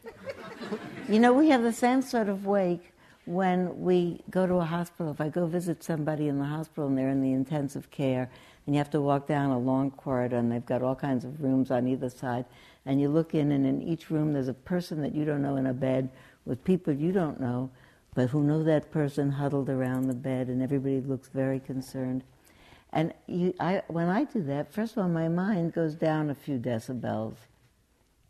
you 1.10 1.20
know, 1.20 1.34
we 1.34 1.50
have 1.50 1.64
the 1.64 1.74
same 1.74 2.04
sort 2.04 2.30
of 2.30 2.46
wake 2.46 2.94
when 3.26 3.82
we 3.82 4.22
go 4.30 4.46
to 4.46 4.56
a 4.56 4.66
hospital. 4.66 5.12
If 5.12 5.20
I 5.20 5.30
go 5.30 5.48
visit 5.48 5.84
somebody 5.84 6.28
in 6.28 6.38
the 6.38 6.46
hospital 6.46 6.88
and 6.88 6.98
they're 6.98 7.10
in 7.10 7.22
the 7.22 7.34
intensive 7.34 7.90
care, 7.90 8.30
and 8.66 8.76
you 8.76 8.78
have 8.80 8.92
to 8.92 9.02
walk 9.02 9.28
down 9.28 9.50
a 9.50 9.58
long 9.58 9.90
corridor, 9.90 10.38
and 10.38 10.52
they've 10.52 10.66
got 10.66 10.84
all 10.84 10.96
kinds 10.96 11.26
of 11.26 11.42
rooms 11.42 11.72
on 11.72 11.88
either 11.88 12.10
side, 12.10 12.46
and 12.86 13.02
you 13.02 13.10
look 13.10 13.34
in, 13.34 13.52
and 13.52 13.66
in 13.66 13.82
each 13.82 14.12
room 14.12 14.34
there's 14.34 14.48
a 14.50 14.54
person 14.54 15.02
that 15.02 15.16
you 15.16 15.26
don't 15.26 15.42
know 15.42 15.56
in 15.56 15.66
a 15.66 15.74
bed 15.74 16.10
with 16.46 16.64
people 16.64 16.94
you 16.94 17.12
don't 17.12 17.40
know, 17.40 17.72
but 18.14 18.30
who 18.30 18.44
know 18.44 18.64
that 18.64 18.92
person 18.92 19.32
huddled 19.32 19.70
around 19.70 20.08
the 20.08 20.14
bed, 20.14 20.48
and 20.48 20.62
everybody 20.62 21.02
looks 21.02 21.28
very 21.30 21.60
concerned. 21.60 22.24
And 22.94 23.14
you, 23.26 23.54
I, 23.60 23.82
when 23.88 24.10
I 24.10 24.26
do 24.26 24.44
that, 24.44 24.72
first 24.72 24.94
of 24.94 25.00
all, 25.00 25.10
my 25.10 25.28
mind 25.28 25.74
goes 25.74 25.96
down 25.96 26.30
a 26.30 26.36
few 26.36 26.58
decibels 26.58 27.36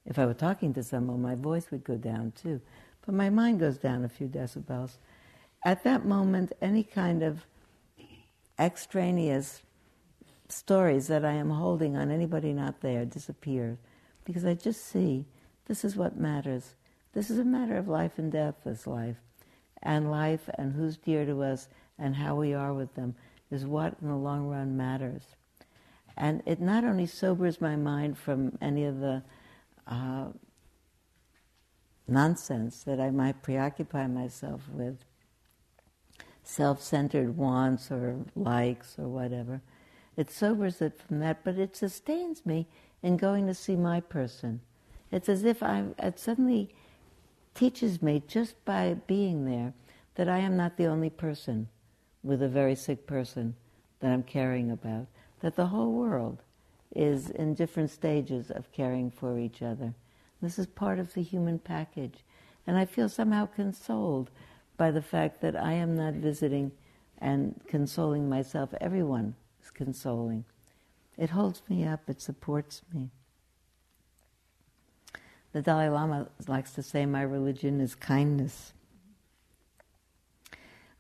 if 0.08 0.18
I 0.18 0.26
were 0.26 0.34
talking 0.34 0.74
to 0.74 0.84
someone, 0.84 1.22
my 1.22 1.36
voice 1.36 1.70
would 1.70 1.84
go 1.84 1.96
down 1.96 2.32
too. 2.32 2.62
But 3.06 3.14
my 3.14 3.30
mind 3.30 3.60
goes 3.60 3.78
down 3.78 4.04
a 4.04 4.10
few 4.10 4.28
decibels. 4.28 4.98
At 5.64 5.84
that 5.84 6.06
moment, 6.06 6.54
any 6.62 6.84
kind 6.84 7.22
of 7.22 7.46
extraneous 8.58 9.62
stories 10.50 11.08
that 11.08 11.26
I 11.26 11.34
am 11.34 11.50
holding 11.50 11.98
on 11.98 12.10
anybody 12.10 12.54
not 12.54 12.80
there 12.80 13.06
disappear 13.06 13.78
because 14.24 14.46
I 14.46 14.54
just 14.54 14.86
see 14.86 15.26
this 15.66 15.84
is 15.84 15.98
what 15.98 16.18
matters. 16.18 16.76
This 17.14 17.30
is 17.30 17.38
a 17.40 17.46
matter 17.46 17.78
of 17.78 17.88
life 17.90 18.18
and 18.18 18.32
death, 18.32 18.56
this 18.64 18.88
life. 18.88 19.18
And 19.84 20.10
life 20.10 20.50
and 20.58 20.74
who's 20.74 20.98
dear 20.98 21.26
to 21.26 21.44
us 21.44 21.68
and 22.00 22.16
how 22.16 22.36
we 22.36 22.54
are 22.54 22.74
with 22.74 22.94
them 22.96 23.16
is 23.52 23.66
what 23.66 23.96
in 24.02 24.08
the 24.08 24.16
long 24.16 24.48
run 24.48 24.78
matters. 24.78 25.24
And 26.16 26.42
it 26.46 26.62
not 26.62 26.84
only 26.84 27.06
sobers 27.06 27.62
my 27.62 27.76
mind 27.76 28.18
from 28.18 28.58
any 28.62 28.86
of 28.86 29.00
the 29.00 29.24
uh, 29.88 30.28
nonsense 32.08 32.84
that 32.84 33.00
I 33.00 33.10
might 33.10 33.42
preoccupy 33.42 34.08
myself 34.08 34.62
with, 34.72 35.04
self 36.44 36.82
centered 36.82 37.38
wants 37.38 37.92
or 37.92 38.20
likes 38.36 38.98
or 38.98 39.08
whatever. 39.08 39.62
It 40.16 40.32
sobers 40.32 40.82
it 40.82 41.00
from 41.00 41.20
that, 41.20 41.44
but 41.44 41.58
it 41.58 41.76
sustains 41.76 42.46
me 42.46 42.68
in 43.04 43.18
going 43.18 43.46
to 43.48 43.54
see 43.54 43.76
my 43.76 44.00
person. 44.00 44.62
It's 45.12 45.30
as 45.30 45.44
if 45.44 45.62
I, 45.62 45.86
it 46.00 46.20
suddenly 46.20 46.74
teaches 47.54 48.02
me 48.02 48.24
just 48.28 48.64
by 48.66 48.96
being 49.08 49.46
there 49.46 49.74
that 50.16 50.28
I 50.28 50.40
am 50.40 50.58
not 50.58 50.78
the 50.78 50.86
only 50.86 51.10
person 51.10 51.68
with 52.24 52.42
a 52.42 52.48
very 52.48 52.76
sick 52.76 53.06
person 53.06 53.56
that 54.00 54.12
I'm 54.12 54.24
caring 54.24 54.72
about, 54.72 55.08
that 55.42 55.56
the 55.56 55.68
whole 55.68 55.94
world 55.94 56.42
is 56.96 57.30
in 57.30 57.54
different 57.54 57.90
stages 57.90 58.50
of 58.50 58.72
caring 58.72 59.12
for 59.12 59.38
each 59.38 59.62
other. 59.62 59.94
This 60.42 60.60
is 60.60 60.68
part 60.68 61.00
of 61.00 61.14
the 61.14 61.22
human 61.22 61.60
package. 61.60 62.24
And 62.66 62.78
I 62.78 62.86
feel 62.86 63.10
somehow 63.10 63.46
consoled 63.46 64.30
by 64.76 64.92
the 64.92 65.02
fact 65.02 65.42
that 65.42 65.56
I 65.56 65.74
am 65.74 65.96
not 65.96 66.14
visiting 66.14 66.72
and 67.18 67.60
consoling 67.68 68.30
myself. 68.30 68.74
Everyone 68.80 69.36
is 69.64 69.72
consoling. 69.72 70.46
It 71.18 71.32
holds 71.32 71.64
me 71.68 71.86
up, 71.86 72.02
it 72.08 72.22
supports 72.22 72.82
me. 72.94 73.10
The 75.54 75.62
Dalai 75.62 75.90
Lama 75.90 76.28
likes 76.48 76.74
to 76.74 76.84
say, 76.84 77.06
My 77.06 77.24
religion 77.24 77.82
is 77.82 77.96
kindness. 77.96 78.74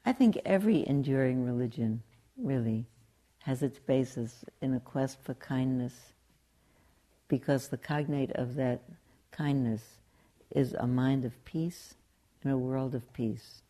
I 0.05 0.13
think 0.13 0.39
every 0.45 0.87
enduring 0.87 1.45
religion, 1.45 2.01
really, 2.37 2.85
has 3.47 3.63
its 3.63 3.79
basis 3.79 4.43
in 4.61 4.73
a 4.73 4.79
quest 4.81 5.23
for 5.23 5.33
kindness, 5.35 6.11
because 7.29 7.69
the 7.69 7.77
cognate 7.77 8.31
of 8.33 8.55
that 8.55 8.81
kindness 9.31 9.99
is 10.53 10.73
a 10.73 10.85
mind 10.85 11.23
of 11.23 11.45
peace 11.45 11.95
in 12.43 12.51
a 12.51 12.57
world 12.57 12.93
of 12.93 13.13
peace. 13.13 13.61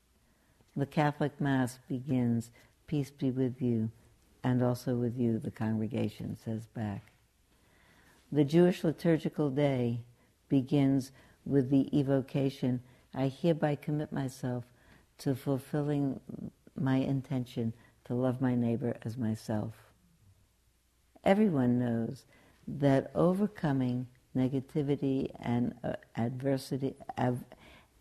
The 0.75 0.87
Catholic 0.87 1.39
Mass 1.39 1.77
begins, 1.87 2.49
Peace 2.87 3.11
be 3.11 3.29
with 3.29 3.61
you, 3.61 3.91
and 4.43 4.63
also 4.63 4.95
with 4.95 5.15
you, 5.15 5.37
the 5.37 5.51
congregation 5.51 6.35
says 6.43 6.65
back. 6.65 7.11
The 8.31 8.45
Jewish 8.45 8.83
liturgical 8.83 9.51
day 9.51 10.01
begins 10.49 11.11
with 11.45 11.69
the 11.69 11.95
evocation, 11.95 12.81
I 13.13 13.27
hereby 13.27 13.75
commit 13.75 14.11
myself 14.11 14.65
to 15.19 15.35
fulfilling 15.35 16.19
my 16.75 16.97
intention 16.97 17.73
to 18.07 18.15
love 18.15 18.41
my 18.41 18.55
neighbor 18.55 18.97
as 19.03 19.17
myself. 19.17 19.73
Everyone 21.23 21.79
knows 21.79 22.25
that 22.67 23.11
overcoming 23.15 24.07
negativity 24.35 25.31
and 25.39 25.73
uh, 25.83 25.93
adversity, 26.17 26.95
av- 27.17 27.43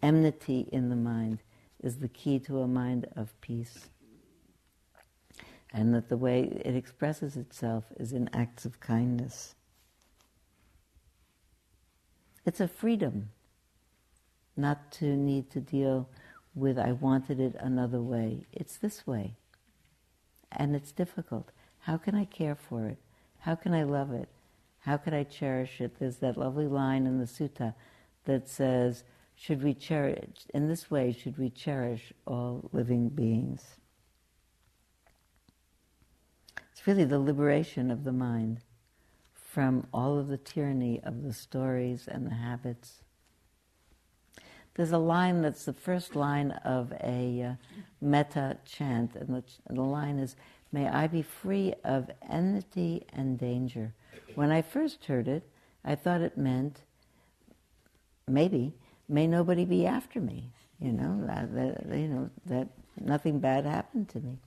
enmity 0.02 0.68
in 0.72 0.90
the 0.90 0.96
mind 0.96 1.40
is 1.82 1.98
the 1.98 2.08
key 2.08 2.38
to 2.40 2.60
a 2.60 2.68
mind 2.68 3.06
of 3.16 3.38
peace. 3.40 3.88
and 5.72 5.94
that 5.94 6.08
the 6.08 6.16
way 6.16 6.42
it 6.64 6.74
expresses 6.74 7.36
itself 7.36 7.84
is 7.98 8.12
in 8.12 8.30
acts 8.32 8.64
of 8.64 8.80
kindness. 8.80 9.54
It's 12.46 12.60
a 12.60 12.68
freedom 12.68 13.30
not 14.56 14.90
to 14.92 15.04
need 15.16 15.50
to 15.50 15.60
deal 15.60 16.08
with, 16.54 16.78
I 16.78 16.92
wanted 16.92 17.40
it 17.40 17.56
another 17.60 18.00
way. 18.00 18.46
It's 18.52 18.78
this 18.78 19.06
way. 19.06 19.36
And 20.52 20.74
it's 20.74 20.92
difficult. 20.92 21.50
How 21.80 21.96
can 21.96 22.14
I 22.14 22.24
care 22.24 22.54
for 22.54 22.86
it? 22.86 22.98
How 23.40 23.54
can 23.54 23.72
I 23.74 23.84
love 23.84 24.12
it? 24.12 24.28
How 24.80 24.96
can 24.96 25.14
I 25.14 25.24
cherish 25.24 25.80
it? 25.80 25.98
There's 25.98 26.16
that 26.18 26.36
lovely 26.36 26.66
line 26.66 27.06
in 27.06 27.18
the 27.18 27.26
sutta 27.26 27.74
that 28.24 28.48
says, 28.48 29.04
should 29.34 29.62
we 29.62 29.74
cherish, 29.74 30.46
in 30.54 30.68
this 30.68 30.90
way, 30.90 31.12
should 31.12 31.38
we 31.38 31.50
cherish 31.50 32.12
all 32.26 32.70
living 32.72 33.08
beings? 33.08 33.76
It's 36.72 36.86
really 36.86 37.04
the 37.04 37.18
liberation 37.18 37.90
of 37.90 38.04
the 38.04 38.12
mind 38.12 38.60
from 39.34 39.86
all 39.92 40.18
of 40.18 40.28
the 40.28 40.36
tyranny 40.36 41.00
of 41.02 41.22
the 41.22 41.32
stories 41.32 42.08
and 42.08 42.26
the 42.26 42.34
habits. 42.34 43.02
There's 44.76 44.92
a 44.92 44.98
line 44.98 45.42
that's 45.42 45.64
the 45.64 45.72
first 45.72 46.14
line 46.14 46.50
of 46.64 46.92
a 47.02 47.42
uh, 47.42 47.54
metta 48.00 48.58
chant, 48.64 49.16
and 49.16 49.28
the, 49.28 49.42
the 49.68 49.80
line 49.80 50.18
is, 50.18 50.36
May 50.72 50.88
I 50.88 51.06
be 51.06 51.22
free 51.22 51.72
of 51.84 52.10
enmity 52.28 53.06
and 53.12 53.38
danger. 53.38 53.94
When 54.34 54.50
I 54.50 54.60
first 54.62 55.04
heard 55.06 55.28
it, 55.28 55.48
I 55.84 55.94
thought 55.94 56.20
it 56.20 56.36
meant, 56.36 56.82
maybe, 58.28 58.74
may 59.08 59.26
nobody 59.26 59.64
be 59.64 59.86
after 59.86 60.20
me, 60.20 60.50
you 60.80 60.92
know, 60.92 61.24
that, 61.26 61.54
that, 61.54 61.98
you 61.98 62.08
know, 62.08 62.30
that 62.46 62.68
nothing 63.00 63.38
bad 63.38 63.64
happened 63.64 64.08
to 64.10 64.20
me. 64.20 64.38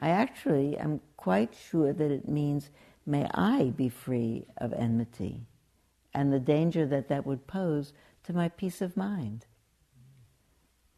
I 0.00 0.08
actually 0.08 0.76
am 0.78 1.00
quite 1.16 1.54
sure 1.54 1.92
that 1.92 2.10
it 2.10 2.28
means, 2.28 2.70
may 3.06 3.28
I 3.32 3.72
be 3.76 3.88
free 3.90 4.46
of 4.56 4.72
enmity 4.72 5.42
and 6.14 6.32
the 6.32 6.40
danger 6.40 6.86
that 6.86 7.08
that 7.08 7.26
would 7.26 7.46
pose 7.46 7.92
to 8.24 8.32
my 8.32 8.48
peace 8.48 8.80
of 8.80 8.96
mind. 8.96 9.46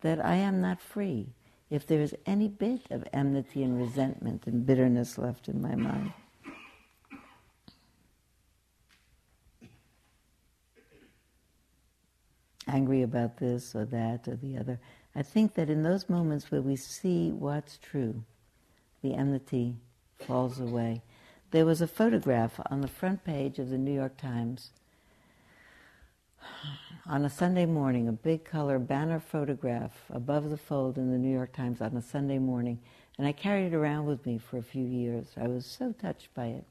That 0.02 0.24
I 0.24 0.34
am 0.34 0.60
not 0.60 0.80
free 0.80 1.28
if 1.70 1.86
there 1.86 2.00
is 2.00 2.14
any 2.26 2.48
bit 2.48 2.82
of 2.90 3.04
enmity 3.12 3.62
and 3.62 3.80
resentment 3.80 4.46
and 4.46 4.66
bitterness 4.66 5.16
left 5.16 5.48
in 5.48 5.62
my 5.62 5.74
mind. 5.74 6.12
Angry 12.68 13.02
about 13.02 13.38
this 13.38 13.74
or 13.74 13.84
that 13.86 14.28
or 14.28 14.36
the 14.36 14.58
other. 14.58 14.78
I 15.14 15.22
think 15.22 15.54
that 15.54 15.70
in 15.70 15.82
those 15.82 16.08
moments 16.08 16.50
where 16.50 16.62
we 16.62 16.76
see 16.76 17.30
what's 17.30 17.78
true, 17.78 18.24
the 19.02 19.14
enmity 19.14 19.76
falls 20.18 20.60
away. 20.60 21.02
There 21.50 21.66
was 21.66 21.80
a 21.80 21.86
photograph 21.86 22.60
on 22.70 22.80
the 22.80 22.88
front 22.88 23.24
page 23.24 23.58
of 23.58 23.70
the 23.70 23.78
New 23.78 23.94
York 23.94 24.16
Times 24.16 24.70
on 27.06 27.24
a 27.24 27.30
Sunday 27.30 27.66
morning, 27.66 28.06
a 28.06 28.12
big 28.12 28.44
color 28.44 28.78
banner 28.78 29.18
photograph 29.18 30.04
above 30.10 30.50
the 30.50 30.56
fold 30.56 30.96
in 30.96 31.10
the 31.10 31.18
New 31.18 31.32
York 31.32 31.52
Times 31.52 31.80
on 31.80 31.96
a 31.96 32.02
Sunday 32.02 32.38
morning, 32.38 32.78
and 33.18 33.26
I 33.26 33.32
carried 33.32 33.72
it 33.72 33.74
around 33.74 34.06
with 34.06 34.24
me 34.24 34.38
for 34.38 34.56
a 34.56 34.62
few 34.62 34.84
years. 34.84 35.26
I 35.36 35.48
was 35.48 35.66
so 35.66 35.92
touched 35.92 36.32
by 36.34 36.46
it. 36.46 36.64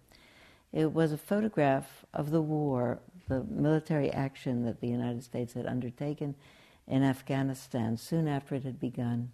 It 0.72 0.94
was 0.94 1.12
a 1.12 1.17
photograph 1.17 2.06
of 2.13 2.32
the 2.32 2.41
war, 2.41 3.00
the 3.28 3.44
military 3.44 4.10
action 4.10 4.63
that 4.63 4.80
the 4.80 4.88
United 4.88 5.24
States 5.24 5.54
had 5.54 5.65
undertaken 5.65 6.36
in 6.88 7.04
Afghanistan 7.04 7.98
soon 7.98 8.28
after 8.28 8.56
it 8.56 8.63
had 8.63 8.80
begun. 8.80 9.32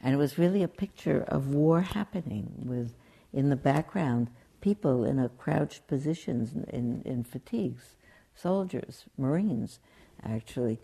And 0.00 0.12
it 0.12 0.18
was 0.18 0.38
really 0.38 0.64
a 0.64 0.68
picture 0.68 1.24
of 1.28 1.54
war 1.54 1.82
happening 1.82 2.52
with, 2.64 2.94
in 3.32 3.48
the 3.48 3.56
background, 3.56 4.28
people 4.60 5.04
in 5.04 5.20
a 5.20 5.28
crouched 5.28 5.86
positions 5.86 6.52
in, 6.68 7.02
in 7.04 7.22
fatigues, 7.22 7.94
soldiers, 8.36 9.04
Marines, 9.18 9.80
actually, 10.22 10.78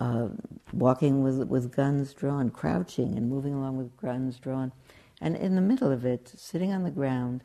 uh, 0.00 0.28
walking 0.72 1.22
with, 1.22 1.46
with 1.48 1.74
guns 1.74 2.12
drawn, 2.12 2.50
crouching 2.50 3.16
and 3.16 3.28
moving 3.28 3.54
along 3.54 3.76
with 3.76 3.96
guns 3.96 4.38
drawn. 4.38 4.72
And 5.20 5.36
in 5.36 5.54
the 5.54 5.60
middle 5.60 5.92
of 5.92 6.04
it, 6.04 6.32
sitting 6.36 6.72
on 6.72 6.82
the 6.82 6.90
ground 6.90 7.42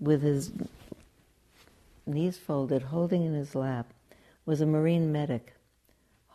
with 0.00 0.22
his 0.22 0.52
knees 2.06 2.38
folded, 2.38 2.82
holding 2.82 3.24
in 3.24 3.34
his 3.34 3.54
lap, 3.54 3.92
was 4.44 4.60
a 4.60 4.66
Marine 4.66 5.12
medic 5.12 5.54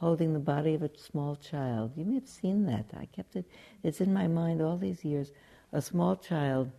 holding 0.03 0.33
the 0.33 0.39
body 0.39 0.73
of 0.73 0.83
a 0.83 0.89
small 0.97 1.35
child. 1.37 1.93
You 1.95 2.03
may 2.03 2.15
have 2.15 2.27
seen 2.27 2.65
that. 2.65 2.85
I 2.93 3.05
kept 3.05 3.37
it, 3.37 3.45
it's 3.83 4.01
in 4.01 4.13
my 4.13 4.27
mind 4.27 4.61
all 4.61 4.77
these 4.77 5.05
years. 5.05 5.31
A 5.71 5.81
small 5.81 6.17
child. 6.17 6.71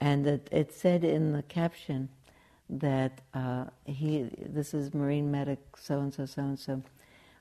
And 0.00 0.26
it, 0.26 0.48
it 0.52 0.72
said 0.74 1.02
in 1.02 1.32
the 1.32 1.42
caption 1.42 2.10
that 2.78 3.20
uh, 3.34 3.64
he, 3.84 4.28
this 4.38 4.74
is 4.74 4.94
Marine 4.94 5.30
medic 5.30 5.60
so 5.78 6.00
and 6.00 6.12
so, 6.12 6.26
so 6.26 6.42
and 6.42 6.58
so, 6.58 6.82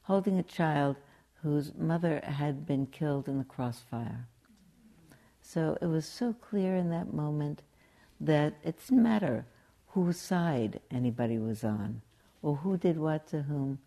holding 0.04 0.38
a 0.38 0.43
child 0.43 0.96
whose 1.41 1.74
mother 1.76 2.22
had 2.24 2.65
been 2.65 2.86
killed 2.86 3.28
in 3.28 3.38
the 3.38 3.43
crossfire. 3.43 4.28
So 5.41 5.78
it 5.82 5.88
was 5.88 6.06
so 6.06 6.34
clear 6.34 6.76
in 6.76 6.89
that 6.91 7.13
moment 7.13 7.62
that 8.22 8.56
it 8.63 8.80
didn't 8.80 9.04
matter 9.04 9.46
whose 9.88 10.17
side 10.17 10.80
anybody 10.89 11.38
was 11.38 11.63
on 11.63 12.02
or 12.41 12.58
who 12.58 12.78
did 12.78 12.98
what 12.98 13.28
to 13.28 13.43
whom. 13.43 13.80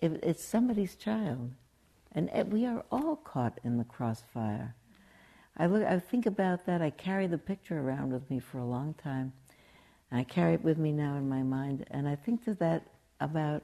it's 0.00 0.44
somebody's 0.44 0.94
child. 0.94 1.52
And 2.12 2.30
we 2.52 2.66
are 2.66 2.84
all 2.90 3.16
caught 3.16 3.60
in 3.62 3.78
the 3.78 3.84
crossfire. 3.84 4.74
I, 5.56 5.66
look, 5.66 5.84
I 5.84 5.98
think 5.98 6.26
about 6.26 6.66
that. 6.66 6.82
I 6.82 6.90
carry 6.90 7.26
the 7.26 7.38
picture 7.38 7.78
around 7.78 8.12
with 8.12 8.28
me 8.30 8.40
for 8.40 8.58
a 8.58 8.64
long 8.64 8.94
time. 8.94 9.32
I 10.12 10.24
carry 10.24 10.54
it 10.54 10.64
with 10.64 10.78
me 10.78 10.92
now 10.92 11.16
in 11.16 11.28
my 11.28 11.42
mind. 11.42 11.86
And 11.90 12.08
I 12.08 12.16
think 12.16 12.44
to 12.44 12.54
that 12.54 12.84
about 13.20 13.62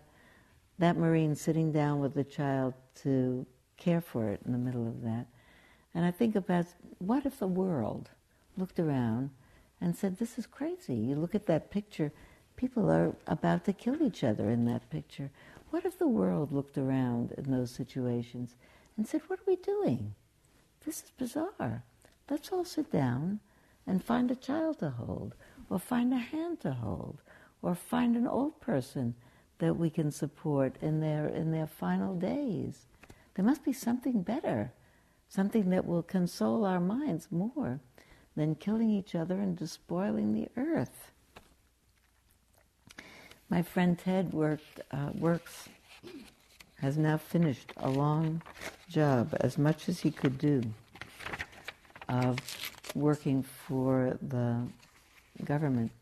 that 0.78 0.96
Marine 0.96 1.34
sitting 1.34 1.72
down 1.72 2.00
with 2.00 2.14
the 2.14 2.24
child 2.24 2.74
to 3.02 3.46
care 3.76 4.00
for 4.00 4.28
it 4.28 4.40
in 4.44 4.52
the 4.52 4.58
middle 4.58 4.86
of 4.86 5.02
that. 5.02 5.26
And 5.94 6.04
I 6.04 6.10
think 6.10 6.36
about 6.36 6.66
what 6.98 7.26
if 7.26 7.38
the 7.38 7.46
world 7.46 8.10
looked 8.56 8.78
around 8.78 9.30
and 9.80 9.96
said, 9.96 10.18
This 10.18 10.38
is 10.38 10.46
crazy. 10.46 10.94
You 10.94 11.16
look 11.16 11.34
at 11.34 11.46
that 11.46 11.70
picture 11.70 12.12
people 12.56 12.90
are 12.90 13.14
about 13.26 13.64
to 13.66 13.72
kill 13.72 14.02
each 14.02 14.24
other 14.24 14.50
in 14.50 14.64
that 14.64 14.90
picture. 14.90 15.30
What 15.70 15.84
if 15.84 15.98
the 15.98 16.08
world 16.08 16.52
looked 16.52 16.78
around 16.78 17.32
in 17.32 17.50
those 17.50 17.70
situations 17.70 18.56
and 18.96 19.06
said, 19.06 19.22
What 19.26 19.40
are 19.40 19.46
we 19.46 19.56
doing? 19.56 20.14
This 20.84 21.02
is 21.02 21.10
bizarre. 21.10 21.84
Let's 22.30 22.50
all 22.50 22.64
sit 22.64 22.90
down 22.90 23.40
and 23.86 24.02
find 24.02 24.30
a 24.30 24.36
child 24.36 24.80
to 24.80 24.90
hold, 24.90 25.34
or 25.68 25.78
find 25.78 26.12
a 26.12 26.18
hand 26.18 26.60
to 26.60 26.72
hold, 26.72 27.20
or 27.62 27.74
find 27.74 28.16
an 28.16 28.26
old 28.26 28.60
person 28.60 29.14
that 29.58 29.74
we 29.76 29.90
can 29.90 30.10
support 30.10 30.76
in 30.80 31.00
their, 31.00 31.26
in 31.26 31.50
their 31.50 31.66
final 31.66 32.14
days. 32.14 32.86
There 33.34 33.44
must 33.44 33.64
be 33.64 33.72
something 33.72 34.22
better, 34.22 34.72
something 35.28 35.70
that 35.70 35.86
will 35.86 36.02
console 36.02 36.64
our 36.64 36.80
minds 36.80 37.28
more 37.30 37.80
than 38.36 38.54
killing 38.54 38.90
each 38.90 39.14
other 39.14 39.40
and 39.40 39.56
despoiling 39.56 40.32
the 40.32 40.48
earth. 40.56 41.10
My 43.48 43.62
friend 43.62 43.98
Ted 43.98 44.32
worked, 44.32 44.80
uh, 44.90 45.10
works, 45.14 45.68
has 46.80 46.98
now 46.98 47.16
finished 47.16 47.72
a 47.78 47.88
long 47.88 48.42
job, 48.88 49.34
as 49.40 49.56
much 49.56 49.88
as 49.88 50.00
he 50.00 50.10
could 50.10 50.36
do, 50.36 50.62
of 52.08 52.38
working 52.94 53.42
for 53.42 54.18
the 54.20 54.62
government. 55.44 55.92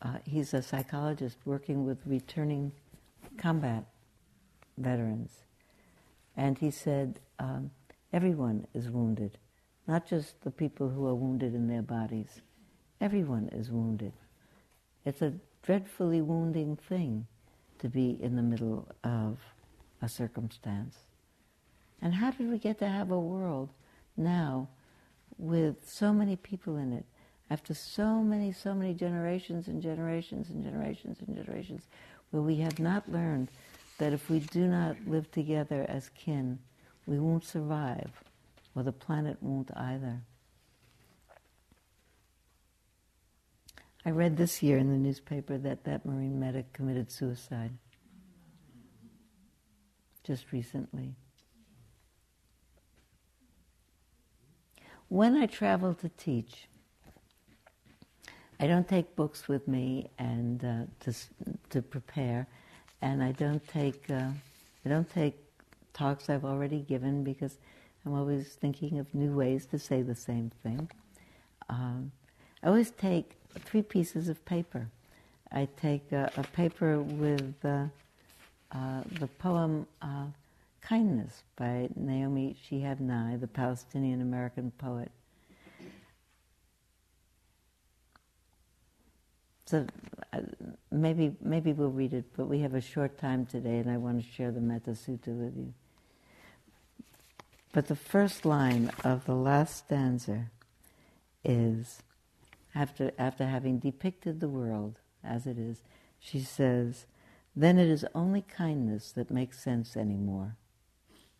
Uh, 0.00 0.18
he's 0.24 0.54
a 0.54 0.62
psychologist 0.62 1.38
working 1.44 1.84
with 1.84 1.98
returning 2.06 2.72
combat 3.36 3.84
veterans. 4.76 5.32
And 6.36 6.58
he 6.58 6.70
said, 6.70 7.18
um, 7.38 7.70
everyone 8.12 8.66
is 8.74 8.90
wounded, 8.90 9.38
not 9.86 10.06
just 10.06 10.40
the 10.42 10.50
people 10.50 10.88
who 10.88 11.06
are 11.06 11.14
wounded 11.14 11.54
in 11.54 11.66
their 11.66 11.82
bodies. 11.82 12.40
Everyone 13.00 13.48
is 13.52 13.70
wounded. 13.70 14.12
It's 15.04 15.22
a 15.22 15.34
dreadfully 15.62 16.20
wounding 16.20 16.76
thing 16.76 17.26
to 17.78 17.88
be 17.88 18.18
in 18.20 18.36
the 18.36 18.42
middle 18.42 18.88
of 19.04 19.38
a 20.02 20.08
circumstance. 20.08 20.96
And 22.00 22.14
how 22.14 22.30
did 22.30 22.48
we 22.48 22.58
get 22.58 22.78
to 22.78 22.88
have 22.88 23.10
a 23.10 23.18
world 23.18 23.70
now 24.16 24.68
with 25.36 25.88
so 25.88 26.12
many 26.12 26.36
people 26.36 26.76
in 26.76 26.92
it, 26.92 27.04
after 27.50 27.74
so 27.74 28.22
many, 28.22 28.52
so 28.52 28.74
many 28.74 28.94
generations 28.94 29.68
and 29.68 29.82
generations 29.82 30.50
and 30.50 30.62
generations 30.62 31.18
and 31.26 31.36
generations, 31.36 31.82
where 32.30 32.42
we 32.42 32.56
have 32.56 32.78
not 32.78 33.10
learned 33.10 33.50
that 33.98 34.12
if 34.12 34.28
we 34.28 34.40
do 34.40 34.66
not 34.66 34.96
live 35.06 35.30
together 35.30 35.84
as 35.88 36.10
kin, 36.10 36.58
we 37.06 37.18
won't 37.18 37.44
survive, 37.44 38.10
or 38.74 38.82
the 38.82 38.92
planet 38.92 39.38
won't 39.40 39.70
either. 39.76 40.20
I 44.04 44.10
read 44.10 44.36
this 44.36 44.62
year 44.62 44.78
in 44.78 44.90
the 44.90 44.98
newspaper 44.98 45.58
that 45.58 45.84
that 45.84 46.06
Marine 46.06 46.38
medic 46.38 46.72
committed 46.72 47.10
suicide 47.10 47.72
just 50.22 50.52
recently. 50.52 51.14
when 55.08 55.36
I 55.36 55.46
travel 55.46 55.94
to 55.94 56.08
teach, 56.10 56.68
I 58.60 58.66
don't 58.66 58.88
take 58.88 59.14
books 59.14 59.46
with 59.46 59.68
me 59.68 60.10
and 60.18 60.64
uh, 60.64 60.82
to 61.00 61.14
to 61.70 61.82
prepare, 61.82 62.48
and 63.00 63.22
I 63.22 63.32
don't 63.32 63.66
take 63.68 64.10
uh, 64.10 64.30
I 64.84 64.88
don't 64.88 65.08
take 65.12 65.36
talks 65.92 66.28
I've 66.28 66.44
already 66.44 66.80
given 66.80 67.22
because 67.22 67.58
I'm 68.04 68.14
always 68.14 68.54
thinking 68.54 68.98
of 68.98 69.14
new 69.14 69.32
ways 69.32 69.66
to 69.66 69.78
say 69.78 70.02
the 70.02 70.14
same 70.16 70.50
thing. 70.62 70.90
Um, 71.68 72.10
I 72.62 72.68
always 72.68 72.90
take 72.90 73.36
three 73.60 73.82
pieces 73.82 74.28
of 74.28 74.44
paper. 74.44 74.88
I 75.52 75.68
take 75.80 76.10
a, 76.10 76.30
a 76.36 76.42
paper 76.42 77.00
with 77.00 77.54
uh, 77.64 77.84
uh 78.72 79.02
the 79.20 79.28
poem 79.38 79.86
uh, 80.02 80.26
"Kindness" 80.80 81.44
by 81.54 81.88
Naomi 81.94 82.56
Shihab 82.64 82.98
Nye, 82.98 83.36
the 83.36 83.46
Palestinian 83.46 84.20
American 84.20 84.72
poet. 84.78 85.12
So 89.68 89.86
uh, 90.32 90.40
maybe 90.90 91.36
maybe 91.42 91.74
we'll 91.74 91.90
read 91.90 92.14
it, 92.14 92.24
but 92.34 92.46
we 92.46 92.60
have 92.60 92.72
a 92.72 92.80
short 92.80 93.18
time 93.18 93.44
today, 93.44 93.76
and 93.76 93.90
I 93.90 93.98
want 93.98 94.18
to 94.24 94.32
share 94.32 94.50
the 94.50 94.62
Metta 94.62 94.92
Sutta 94.92 95.28
with 95.28 95.54
you. 95.58 95.74
But 97.74 97.88
the 97.88 97.94
first 97.94 98.46
line 98.46 98.90
of 99.04 99.26
the 99.26 99.34
last 99.34 99.76
stanza 99.76 100.46
is, 101.44 102.02
after 102.74 103.12
after 103.18 103.44
having 103.44 103.78
depicted 103.78 104.40
the 104.40 104.48
world 104.48 105.00
as 105.22 105.46
it 105.46 105.58
is, 105.58 105.82
she 106.18 106.40
says, 106.40 107.04
"Then 107.54 107.78
it 107.78 107.88
is 107.88 108.06
only 108.14 108.40
kindness 108.40 109.12
that 109.12 109.30
makes 109.30 109.60
sense 109.62 109.98
anymore." 109.98 110.56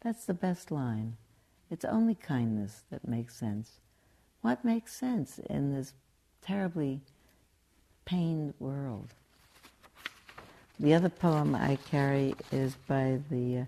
That's 0.03 0.27
the 0.27 0.35
best 0.35 0.71
line. 0.71 1.17
It's 1.71 1.87
only 1.87 2.15
kindness 2.15 2.83
that 2.91 3.09
makes 3.09 3.37
sense. 3.37 3.81
What 4.43 4.67
makes 4.67 4.93
sense 4.95 5.39
in 5.39 5.73
this 5.73 5.95
terribly 6.43 7.01
pained 8.09 8.55
world. 8.59 9.13
The 10.81 10.95
other 10.95 11.11
poem 11.11 11.55
I 11.55 11.77
carry 11.91 12.35
is 12.51 12.75
by 12.87 13.21
the 13.31 13.59
uh, 13.59 13.65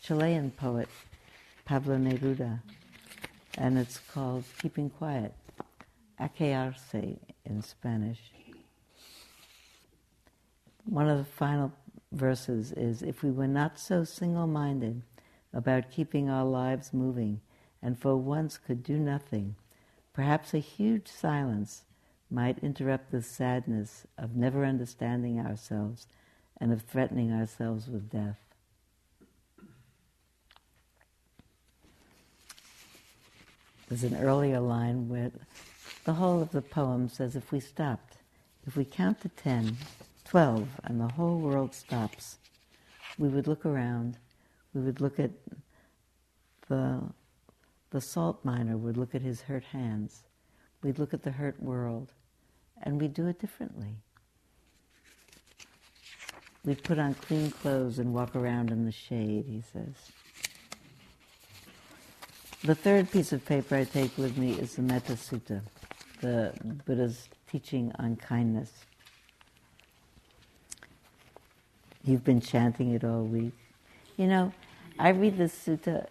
Chilean 0.00 0.52
poet 0.52 0.88
Pablo 1.64 1.96
Neruda, 1.96 2.60
and 3.58 3.76
it's 3.76 3.98
called 3.98 4.44
Keeping 4.62 4.90
Quiet, 4.90 5.34
A 6.20 6.28
callarse 6.28 6.94
in 6.94 7.62
Spanish. 7.62 8.20
One 10.84 11.08
of 11.08 11.18
the 11.18 11.24
final 11.24 11.72
verses 12.12 12.70
is 12.70 13.02
If 13.02 13.24
we 13.24 13.32
were 13.32 13.48
not 13.48 13.76
so 13.80 14.04
single 14.04 14.46
minded 14.46 15.02
about 15.52 15.90
keeping 15.90 16.30
our 16.30 16.44
lives 16.44 16.92
moving 16.92 17.40
and 17.82 17.98
for 17.98 18.14
once 18.14 18.56
could 18.56 18.84
do 18.84 19.00
nothing, 19.00 19.56
perhaps 20.12 20.54
a 20.54 20.58
huge 20.58 21.08
silence 21.08 21.82
might 22.30 22.58
interrupt 22.60 23.10
the 23.10 23.22
sadness 23.22 24.06
of 24.16 24.36
never 24.36 24.64
understanding 24.64 25.40
ourselves 25.40 26.06
and 26.60 26.72
of 26.72 26.82
threatening 26.82 27.32
ourselves 27.32 27.88
with 27.88 28.10
death. 28.10 28.38
There's 33.88 34.04
an 34.04 34.16
earlier 34.16 34.60
line 34.60 35.08
where 35.08 35.32
the 36.04 36.12
whole 36.12 36.40
of 36.40 36.52
the 36.52 36.62
poem 36.62 37.08
says 37.08 37.34
if 37.34 37.50
we 37.50 37.58
stopped, 37.58 38.18
if 38.64 38.76
we 38.76 38.84
count 38.84 39.20
to 39.22 39.28
10, 39.28 39.76
12, 40.24 40.68
and 40.84 41.00
the 41.00 41.08
whole 41.08 41.40
world 41.40 41.74
stops, 41.74 42.38
we 43.18 43.28
would 43.28 43.48
look 43.48 43.66
around, 43.66 44.16
we 44.74 44.80
would 44.80 45.00
look 45.00 45.18
at 45.18 45.32
the, 46.68 47.02
the 47.90 48.00
salt 48.00 48.44
miner 48.44 48.76
would 48.76 48.96
look 48.96 49.14
at 49.14 49.22
his 49.22 49.42
hurt 49.42 49.64
hands, 49.64 50.22
we'd 50.84 51.00
look 51.00 51.12
at 51.12 51.24
the 51.24 51.32
hurt 51.32 51.60
world, 51.60 52.12
and 52.82 53.00
we 53.00 53.08
do 53.08 53.26
it 53.26 53.38
differently. 53.38 53.96
We 56.64 56.74
put 56.74 56.98
on 56.98 57.14
clean 57.14 57.50
clothes 57.50 57.98
and 57.98 58.12
walk 58.12 58.36
around 58.36 58.70
in 58.70 58.84
the 58.84 58.92
shade, 58.92 59.46
he 59.48 59.62
says. 59.72 59.94
The 62.62 62.74
third 62.74 63.10
piece 63.10 63.32
of 63.32 63.44
paper 63.46 63.76
I 63.76 63.84
take 63.84 64.16
with 64.18 64.36
me 64.36 64.52
is 64.52 64.74
the 64.74 64.82
Metta 64.82 65.14
Sutta, 65.14 65.62
the 66.20 66.52
Buddha's 66.84 67.28
teaching 67.50 67.90
on 67.98 68.16
kindness. 68.16 68.70
You've 72.04 72.24
been 72.24 72.40
chanting 72.40 72.92
it 72.92 73.04
all 73.04 73.22
week. 73.22 73.54
You 74.18 74.26
know, 74.26 74.52
I 74.98 75.10
read 75.10 75.38
this 75.38 75.54
sutta 75.54 76.06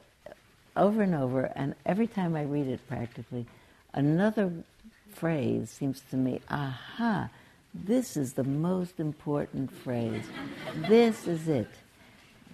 over 0.76 1.04
and 1.04 1.14
over, 1.14 1.52
and 1.56 1.76
every 1.86 2.08
time 2.08 2.36
I 2.36 2.44
read 2.44 2.68
it 2.68 2.80
practically, 2.88 3.46
another 3.94 4.52
phrase 5.10 5.70
seems 5.70 6.02
to 6.12 6.18
me, 6.18 6.42
aha, 6.50 7.30
this 7.74 8.18
is 8.18 8.34
the 8.34 8.44
most 8.44 9.00
important 9.00 9.72
phrase. 9.72 10.24
This 10.88 11.28
is 11.28 11.48
it. 11.48 11.70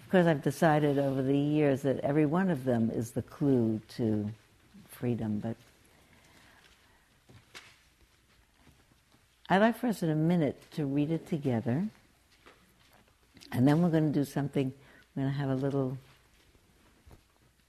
Of 0.05 0.11
course, 0.11 0.27
I've 0.27 0.43
decided 0.43 0.97
over 0.99 1.21
the 1.21 1.37
years 1.37 1.81
that 1.81 1.99
every 1.99 2.25
one 2.25 2.49
of 2.49 2.63
them 2.63 2.91
is 2.93 3.11
the 3.11 3.21
clue 3.21 3.81
to 3.97 4.29
freedom, 4.87 5.39
but 5.39 5.55
I'd 9.49 9.59
like 9.59 9.77
for 9.77 9.87
us 9.87 10.01
in 10.01 10.09
a 10.09 10.15
minute 10.15 10.61
to 10.71 10.85
read 10.85 11.11
it 11.11 11.27
together, 11.27 11.87
and 13.51 13.67
then 13.67 13.81
we're 13.81 13.89
going 13.89 14.11
to 14.11 14.19
do 14.19 14.25
something. 14.25 14.73
We're 15.15 15.23
going 15.23 15.33
to 15.33 15.39
have 15.39 15.49
a 15.49 15.55
little 15.55 15.97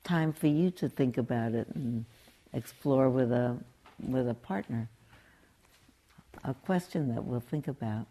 time 0.05 0.33
for 0.33 0.47
you 0.47 0.71
to 0.71 0.89
think 0.89 1.19
about 1.19 1.53
it 1.53 1.67
and 1.75 2.05
explore 2.53 3.11
with 3.11 3.33
a 3.33 3.57
with 4.03 4.29
a 4.29 4.35
partner. 4.35 4.89
A 6.45 6.55
question 6.55 7.15
that 7.15 7.25
we'll 7.25 7.41
think 7.41 7.69
about. 7.69 8.07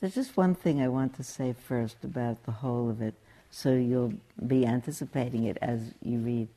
There's 0.00 0.14
just 0.14 0.36
one 0.36 0.54
thing 0.54 0.80
I 0.80 0.88
want 0.88 1.14
to 1.16 1.24
say 1.24 1.52
first 1.52 2.04
about 2.04 2.44
the 2.44 2.52
whole 2.52 2.88
of 2.88 3.02
it, 3.02 3.14
so 3.50 3.72
you'll 3.72 4.14
be 4.46 4.64
anticipating 4.66 5.44
it 5.44 5.58
as 5.60 5.94
you 6.02 6.18
read. 6.18 6.48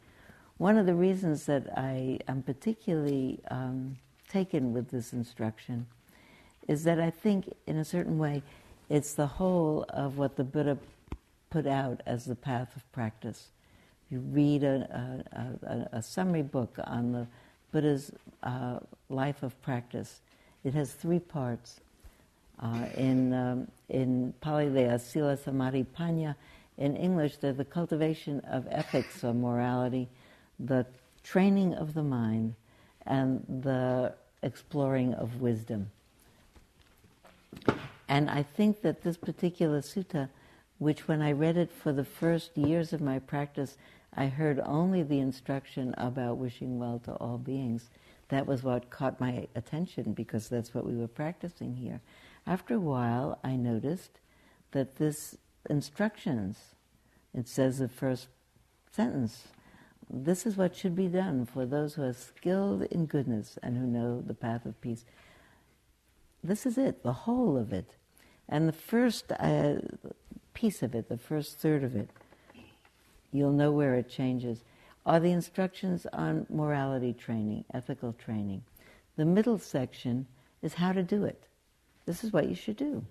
One 0.58 0.78
of 0.78 0.86
the 0.86 0.93
reasons 0.93 1.45
that 1.45 1.67
I 1.76 2.19
am 2.28 2.43
particularly 2.43 3.39
um, 3.50 3.97
taken 4.30 4.74
with 4.74 4.91
this 4.91 5.12
instruction 5.12 5.88
is 6.67 6.84
that 6.84 7.00
I 7.00 7.10
think, 7.10 7.52
in 7.65 7.78
a 7.78 7.86
certain 7.86 8.19
way, 8.19 8.43
it's 8.89 9.13
the 9.13 9.26
whole 9.26 9.86
of 9.89 10.17
what 10.17 10.36
the 10.36 10.43
Buddha 10.43 10.78
put 11.50 11.65
out 11.65 12.02
as 12.06 12.26
the 12.26 12.36
path 12.36 12.76
of 12.76 12.91
practice. 12.91 13.50
You 14.10 14.19
read 14.19 14.63
a, 14.63 15.26
a, 15.32 15.65
a, 15.65 15.97
a 15.97 16.02
summary 16.04 16.43
book 16.43 16.78
on 16.84 17.12
the 17.13 17.28
Buddha's 17.72 18.12
uh, 18.44 18.80
life 19.10 19.44
of 19.44 19.60
practice. 19.62 20.22
It 20.64 20.74
has 20.74 20.94
three 20.94 21.20
parts. 21.20 21.80
Uh, 22.60 22.86
in, 22.96 23.34
um, 23.34 23.68
in 23.90 24.34
Pali, 24.42 24.70
they 24.70 24.86
are 24.86 25.00
Sila 25.00 25.38
Samadhi 25.38 25.84
Panna. 25.84 26.36
In 26.78 26.96
English, 26.96 27.38
they're 27.38 27.54
the 27.54 27.66
cultivation 27.66 28.40
of 28.42 28.68
ethics 28.70 29.24
or 29.24 29.34
morality, 29.34 30.08
the 30.60 30.86
training 31.24 31.74
of 31.74 31.94
the 31.94 32.04
mind, 32.04 32.56
and 33.06 33.44
the 33.64 34.14
exploring 34.44 35.14
of 35.16 35.42
wisdom. 35.42 35.90
And 38.08 38.30
I 38.30 38.44
think 38.44 38.82
that 38.82 39.04
this 39.04 39.18
particular 39.18 39.82
sutta, 39.82 40.30
which 40.80 41.08
when 41.08 41.22
I 41.22 41.32
read 41.32 41.58
it 41.58 41.72
for 41.72 41.94
the 41.94 42.04
first 42.04 42.58
years 42.58 42.94
of 42.94 43.02
my 43.02 43.20
practice, 43.20 43.78
I 44.15 44.28
heard 44.28 44.60
only 44.65 45.04
the 45.04 45.19
instruction 45.19 45.95
about 45.97 46.38
wishing 46.38 46.80
well 46.80 47.00
to 47.06 47.13
all 47.13 47.38
beings. 47.38 47.89
That 48.30 48.45
was 48.45 48.63
what 48.63 48.89
caught 48.89 49.19
my 49.19 49.47
attention 49.56 50.13
because 50.13 50.50
that's 50.50 50.74
what 50.74 50.86
we 50.86 50.95
were 50.95 51.08
practicing 51.08 51.76
here. 51.76 52.02
After 52.45 52.76
a 52.76 52.80
while, 52.80 53.39
I 53.43 53.56
noticed 53.56 54.19
that 54.71 54.97
this 54.97 55.38
instructions, 55.69 56.58
it 57.34 57.47
says 57.47 57.78
the 57.78 57.88
first 57.88 58.28
sentence, 58.91 59.47
this 60.10 60.45
is 60.45 60.58
what 60.58 60.76
should 60.76 60.95
be 60.95 61.08
done 61.08 61.45
for 61.45 61.65
those 61.65 61.93
who 61.93 62.04
are 62.04 62.13
skilled 62.13 62.84
in 62.84 63.06
goodness 63.06 63.58
and 63.63 63.77
who 63.77 63.86
know 63.86 64.21
the 64.21 64.33
path 64.33 64.65
of 64.65 64.79
peace. 64.81 65.06
This 66.44 66.65
is 66.65 66.77
it, 66.77 67.04
the 67.04 67.13
whole 67.13 67.58
of 67.58 67.71
it. 67.71 67.96
And 68.50 68.67
the 68.67 68.73
first 68.73 69.31
uh, 69.31 69.75
piece 70.54 70.83
of 70.83 70.94
it, 70.96 71.08
the 71.08 71.17
first 71.17 71.60
third 71.60 71.83
of 71.83 71.96
it, 71.96 72.10
you'll 73.32 73.52
know 73.52 73.71
where 73.71 73.96
it 73.96 74.10
changes, 74.10 74.63
are 75.06 75.19
the 75.19 75.32
instructions 75.32 76.06
on 76.13 76.46
morality 76.50 77.13
training, 77.13 77.65
ethical 77.73 78.13
training. 78.13 78.63
The 79.15 79.25
middle 79.25 79.58
section 79.58 80.27
is 80.62 80.75
how 80.75 80.92
to 80.94 81.04
do 81.04 81.25
it. 81.25 81.44
This 82.06 82.23
is 82.23 82.32
what 82.32 82.50
you 82.50 82.56
should 82.56 82.77
do. 82.77 83.04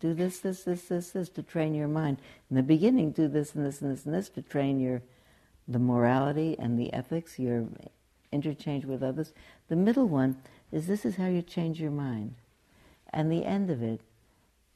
Do 0.00 0.14
this, 0.14 0.40
this, 0.40 0.64
this, 0.64 0.82
this, 0.82 1.10
this 1.10 1.28
to 1.30 1.42
train 1.42 1.74
your 1.74 1.88
mind. 1.88 2.18
In 2.50 2.56
the 2.56 2.62
beginning, 2.62 3.12
do 3.12 3.28
this 3.28 3.54
and 3.54 3.64
this 3.64 3.80
and 3.80 3.90
this 3.90 4.04
and 4.04 4.14
this 4.14 4.28
to 4.30 4.42
train 4.42 4.78
your 4.78 5.02
the 5.68 5.78
morality 5.78 6.56
and 6.58 6.78
the 6.78 6.92
ethics, 6.92 7.38
your 7.38 7.66
interchange 8.30 8.84
with 8.84 9.02
others. 9.02 9.32
The 9.68 9.76
middle 9.76 10.06
one 10.06 10.36
is 10.70 10.86
this 10.86 11.04
is 11.04 11.16
how 11.16 11.26
you 11.26 11.42
change 11.42 11.80
your 11.80 11.90
mind. 11.90 12.34
And 13.12 13.30
the 13.30 13.44
end 13.44 13.70
of 13.70 13.82
it 13.82 14.00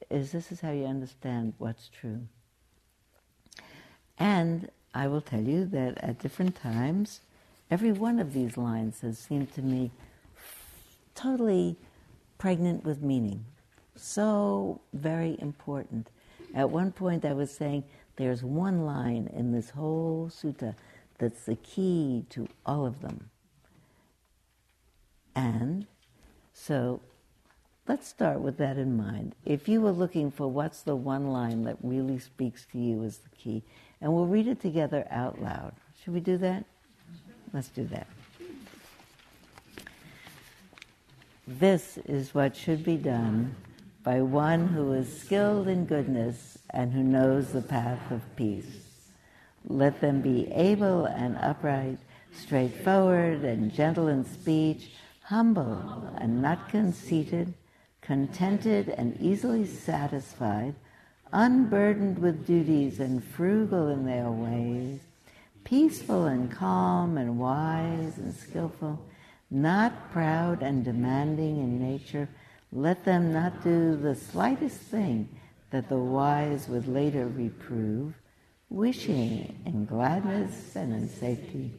is 0.09 0.31
this 0.31 0.51
is 0.51 0.61
how 0.61 0.71
you 0.71 0.85
understand 0.85 1.53
what's 1.57 1.87
true. 1.87 2.27
And 4.21 4.69
I 4.93 5.07
will 5.07 5.21
tell 5.21 5.41
you 5.41 5.65
that 5.65 5.97
at 6.03 6.19
different 6.19 6.55
times, 6.55 7.21
Every 7.71 7.93
one 7.93 8.19
of 8.19 8.33
these 8.33 8.57
lines 8.57 8.99
has 8.99 9.17
seemed 9.17 9.53
to 9.53 9.61
me 9.61 9.91
totally 11.15 11.77
pregnant 12.37 12.83
with 12.83 13.01
meaning. 13.01 13.45
So 13.95 14.81
very 14.91 15.37
important. 15.39 16.09
At 16.53 16.69
one 16.69 16.91
point, 16.91 17.23
I 17.23 17.31
was 17.31 17.49
saying 17.49 17.85
there's 18.17 18.43
one 18.43 18.85
line 18.85 19.29
in 19.33 19.53
this 19.53 19.69
whole 19.69 20.29
sutta 20.29 20.75
that's 21.17 21.45
the 21.45 21.55
key 21.55 22.25
to 22.31 22.49
all 22.65 22.85
of 22.85 22.99
them. 22.99 23.29
And 25.33 25.87
so 26.51 26.99
let's 27.87 28.05
start 28.05 28.41
with 28.41 28.57
that 28.57 28.77
in 28.77 28.97
mind. 28.97 29.33
If 29.45 29.69
you 29.69 29.79
were 29.79 29.91
looking 29.91 30.29
for 30.29 30.49
what's 30.49 30.81
the 30.81 30.97
one 30.97 31.27
line 31.27 31.63
that 31.63 31.77
really 31.81 32.19
speaks 32.19 32.67
to 32.73 32.77
you 32.77 33.01
as 33.05 33.19
the 33.19 33.29
key, 33.29 33.63
and 34.01 34.13
we'll 34.13 34.25
read 34.25 34.47
it 34.47 34.59
together 34.59 35.07
out 35.09 35.41
loud. 35.41 35.73
Should 36.03 36.13
we 36.13 36.19
do 36.19 36.37
that? 36.37 36.65
Let's 37.53 37.69
do 37.69 37.85
that. 37.85 38.07
This 41.47 41.97
is 42.05 42.33
what 42.33 42.55
should 42.55 42.83
be 42.83 42.97
done 42.97 43.55
by 44.03 44.21
one 44.21 44.67
who 44.67 44.93
is 44.93 45.21
skilled 45.21 45.67
in 45.67 45.85
goodness 45.85 46.57
and 46.71 46.91
who 46.91 47.03
knows 47.03 47.51
the 47.51 47.61
path 47.61 48.11
of 48.11 48.21
peace. 48.35 48.65
Let 49.67 50.01
them 50.01 50.21
be 50.21 50.51
able 50.51 51.05
and 51.05 51.37
upright, 51.37 51.97
straightforward 52.33 53.43
and 53.43 53.71
gentle 53.71 54.07
in 54.07 54.25
speech, 54.25 54.91
humble 55.23 56.15
and 56.17 56.41
not 56.41 56.69
conceited, 56.69 57.53
contented 58.01 58.89
and 58.89 59.19
easily 59.19 59.65
satisfied, 59.65 60.73
unburdened 61.33 62.19
with 62.19 62.45
duties 62.45 62.99
and 62.99 63.23
frugal 63.23 63.89
in 63.89 64.05
their 64.05 64.29
ways, 64.29 64.99
peaceful 65.63 66.25
and 66.25 66.51
calm 66.51 67.17
and 67.17 67.39
wise 67.39 68.17
and 68.17 68.33
skillful, 68.33 68.99
not 69.49 70.11
proud 70.11 70.61
and 70.61 70.83
demanding 70.83 71.57
in 71.57 71.79
nature, 71.79 72.27
let 72.71 73.03
them 73.03 73.33
not 73.33 73.63
do 73.63 73.95
the 73.97 74.15
slightest 74.15 74.77
thing 74.77 75.27
that 75.71 75.89
the 75.89 75.97
wise 75.97 76.67
would 76.67 76.87
later 76.87 77.27
reprove, 77.27 78.13
wishing 78.69 79.61
in 79.65 79.85
gladness 79.85 80.75
and 80.75 80.93
in 80.93 81.09
safety. 81.09 81.71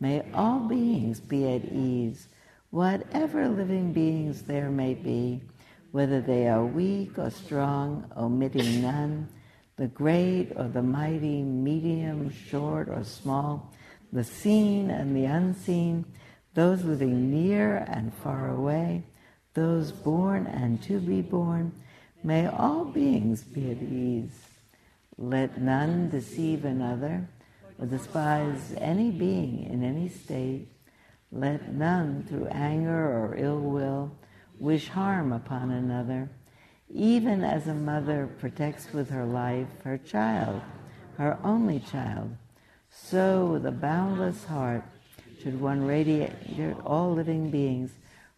May 0.00 0.22
all 0.34 0.60
beings 0.60 1.20
be 1.20 1.48
at 1.48 1.64
ease, 1.66 2.28
whatever 2.70 3.48
living 3.48 3.92
beings 3.92 4.42
there 4.42 4.70
may 4.70 4.94
be, 4.94 5.40
whether 5.94 6.20
they 6.20 6.48
are 6.48 6.64
weak 6.64 7.16
or 7.18 7.30
strong, 7.30 8.04
omitting 8.16 8.82
none, 8.82 9.28
the 9.76 9.86
great 9.86 10.50
or 10.56 10.66
the 10.66 10.82
mighty, 10.82 11.40
medium, 11.40 12.28
short 12.32 12.88
or 12.88 13.04
small, 13.04 13.72
the 14.12 14.24
seen 14.24 14.90
and 14.90 15.14
the 15.14 15.24
unseen, 15.24 16.04
those 16.54 16.82
living 16.82 17.30
near 17.30 17.76
and 17.76 18.12
far 18.12 18.48
away, 18.48 19.04
those 19.54 19.92
born 19.92 20.48
and 20.48 20.82
to 20.82 20.98
be 20.98 21.22
born, 21.22 21.70
may 22.24 22.44
all 22.44 22.84
beings 22.84 23.44
be 23.44 23.70
at 23.70 23.80
ease. 23.80 24.48
Let 25.16 25.60
none 25.60 26.10
deceive 26.10 26.64
another 26.64 27.28
or 27.78 27.86
despise 27.86 28.74
any 28.78 29.12
being 29.12 29.62
in 29.66 29.84
any 29.84 30.08
state. 30.08 30.66
Let 31.30 31.72
none 31.72 32.24
through 32.28 32.48
anger 32.48 32.90
or 32.90 33.36
ill 33.38 33.60
will 33.60 34.10
wish 34.58 34.88
harm 34.88 35.32
upon 35.32 35.70
another, 35.70 36.28
even 36.92 37.42
as 37.42 37.66
a 37.66 37.74
mother 37.74 38.28
protects 38.38 38.92
with 38.92 39.10
her 39.10 39.24
life 39.24 39.68
her 39.82 39.98
child, 39.98 40.60
her 41.18 41.38
only 41.42 41.80
child. 41.80 42.36
So, 42.90 43.46
with 43.46 43.66
a 43.66 43.72
boundless 43.72 44.44
heart, 44.44 44.84
should 45.42 45.60
one 45.60 45.84
radiate 45.84 46.32
all 46.84 47.12
living 47.12 47.50
beings, 47.50 47.90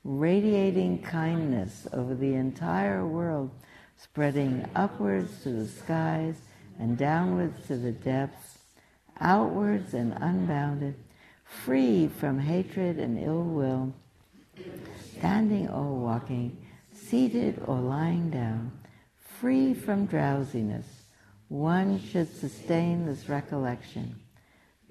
radiating 0.03 1.03
kindness 1.03 1.87
over 1.93 2.14
the 2.14 2.35
entire 2.35 3.07
world, 3.07 3.51
spreading 3.97 4.69
upwards 4.75 5.43
to 5.43 5.51
the 5.51 5.69
skies 5.69 6.37
and 6.79 6.97
downwards 6.97 7.67
to 7.67 7.77
the 7.77 7.93
depths, 7.93 8.59
outwards 9.21 9.95
and 9.95 10.14
unbounded, 10.21 10.95
free 11.45 12.09
from 12.09 12.41
hatred 12.41 12.99
and 12.99 13.19
ill 13.19 13.43
will 13.43 13.95
standing 15.19 15.69
or 15.69 15.95
walking, 15.95 16.57
seated 16.93 17.62
or 17.67 17.79
lying 17.79 18.31
down, 18.31 18.73
free 19.41 19.75
from 19.75 20.07
drowsiness, 20.07 20.87
one 21.49 22.01
should 22.01 22.35
sustain 22.35 23.07
this 23.07 23.29
recollection. 23.29 24.17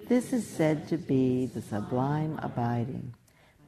This 0.07 0.33
is 0.33 0.47
said 0.47 0.87
to 0.89 0.97
be 0.97 1.47
the 1.47 1.61
sublime 1.61 2.39
abiding. 2.41 3.13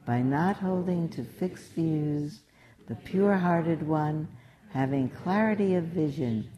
By 0.06 0.22
not 0.22 0.56
holding 0.56 1.08
to 1.10 1.24
fixed 1.24 1.72
views, 1.72 2.40
the 2.86 2.94
pure-hearted 2.94 3.86
one, 3.86 4.28
having 4.70 5.10
clarity 5.10 5.74
of 5.74 5.84
vision, 5.84 6.48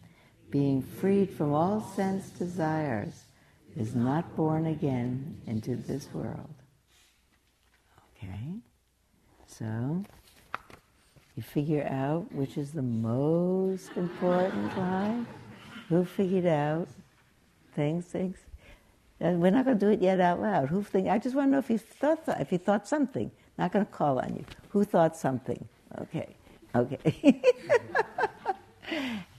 being 0.50 0.82
freed 0.82 1.30
from 1.30 1.52
all 1.52 1.80
sense 1.80 2.30
desires, 2.30 3.24
is 3.76 3.94
not 3.94 4.36
born 4.36 4.66
again 4.66 5.40
into 5.46 5.76
this 5.76 6.08
world. 6.12 6.54
Okay? 8.16 8.60
So, 9.60 10.02
you 11.36 11.42
figure 11.42 11.86
out 11.90 12.32
which 12.32 12.56
is 12.56 12.72
the 12.72 12.82
most 12.82 13.90
important 13.94 14.76
line. 14.76 15.26
Who 15.90 16.04
figured 16.04 16.46
out 16.46 16.88
things, 17.74 18.06
things? 18.06 18.38
We're 19.20 19.50
not 19.50 19.66
going 19.66 19.78
to 19.78 19.86
do 19.86 19.92
it 19.92 20.00
yet 20.00 20.18
out 20.18 20.40
loud. 20.40 20.70
Who 20.70 20.82
think? 20.82 21.08
I 21.08 21.18
just 21.18 21.36
want 21.36 21.48
to 21.48 21.52
know 21.52 21.58
if 21.58 21.68
you 21.68 21.76
thought 21.76 22.22
if 22.40 22.52
you 22.52 22.58
thought 22.58 22.88
something. 22.88 23.30
Not 23.58 23.72
going 23.72 23.84
to 23.84 23.92
call 23.92 24.18
on 24.18 24.34
you. 24.34 24.44
Who 24.70 24.84
thought 24.84 25.14
something? 25.14 25.62
Okay, 26.00 26.34
okay. 26.74 27.34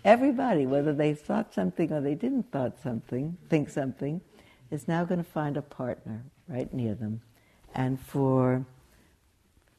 Everybody, 0.05 0.67
whether 0.67 0.93
they 0.93 1.15
thought 1.15 1.53
something 1.53 1.91
or 1.91 1.99
they 1.99 2.13
didn't 2.13 2.51
thought 2.51 2.79
something, 2.79 3.37
think 3.49 3.69
something, 3.69 4.21
is 4.69 4.87
now 4.87 5.03
going 5.03 5.23
to 5.23 5.29
find 5.29 5.57
a 5.57 5.61
partner 5.63 6.25
right 6.47 6.71
near 6.71 6.93
them, 6.93 7.21
and 7.73 7.99
for 7.99 8.65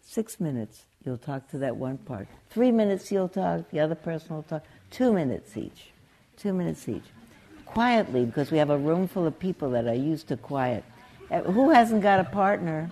Six 0.04 0.40
minutes, 0.40 0.84
you'll 1.04 1.16
talk 1.16 1.48
to 1.50 1.58
that 1.58 1.76
one 1.76 1.98
part. 1.98 2.28
Three 2.50 2.70
minutes, 2.70 3.10
you'll 3.10 3.28
talk, 3.28 3.70
the 3.70 3.80
other 3.80 3.94
person 3.94 4.36
will 4.36 4.42
talk. 4.42 4.64
Two 4.90 5.12
minutes 5.12 5.56
each. 5.56 5.90
Two 6.36 6.52
minutes 6.52 6.88
each. 6.88 7.04
Quietly, 7.64 8.26
because 8.26 8.50
we 8.50 8.58
have 8.58 8.70
a 8.70 8.76
room 8.76 9.08
full 9.08 9.26
of 9.26 9.38
people 9.38 9.70
that 9.70 9.86
are 9.86 9.94
used 9.94 10.28
to 10.28 10.36
quiet. 10.36 10.84
Uh, 11.30 11.40
who 11.40 11.70
hasn't 11.70 12.02
got 12.02 12.20
a 12.20 12.24
partner? 12.24 12.90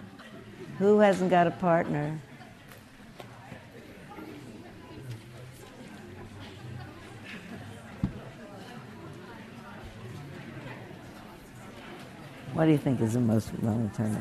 Who 0.79 1.01
hasn't 1.01 1.29
got 1.29 1.47
a 1.47 1.51
partner? 1.51 2.19
What 12.55 12.65
do 12.65 12.73
you 12.73 12.79
think 12.79 13.01
is 13.01 13.13
the 13.13 13.21
most 13.21 13.51
long 13.63 13.91
term? 13.95 14.19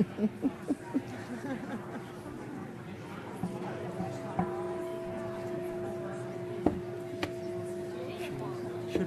Should 0.00 0.08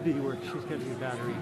be 0.04 0.14
work. 0.14 0.38
She's 0.44 0.54
got 0.54 0.74
a 0.74 0.78
new 0.78 0.96
battery. 0.98 1.34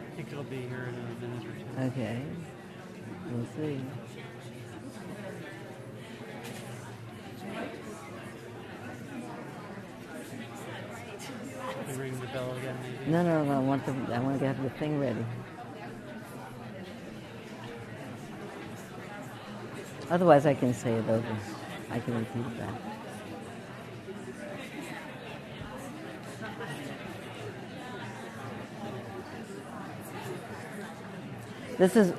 I 0.00 0.04
think 0.16 0.32
it'll 0.32 0.44
be 0.44 0.62
here 0.62 0.88
in 0.88 0.94
a 0.94 0.96
minute 1.20 1.44
or 1.44 1.52
two. 1.52 1.66
Okay. 1.92 2.22
We'll 3.30 3.46
see. 3.54 3.84
The 11.92 12.26
bell 12.32 12.56
again. 12.56 12.76
No, 13.06 13.22
no, 13.22 13.44
no. 13.44 13.52
I 13.52 13.58
want 13.58 13.84
the 13.84 13.92
I 14.14 14.18
want 14.18 14.38
to 14.38 14.46
have 14.46 14.62
the 14.62 14.70
thing 14.70 14.98
ready. 14.98 15.24
Otherwise, 20.10 20.46
I 20.46 20.54
can 20.54 20.72
say 20.72 20.94
it 20.94 21.06
over. 21.06 21.36
I 21.90 21.98
can 22.00 22.14
repeat 22.14 22.58
back. 22.58 22.74
This 31.76 31.96
is. 31.96 32.12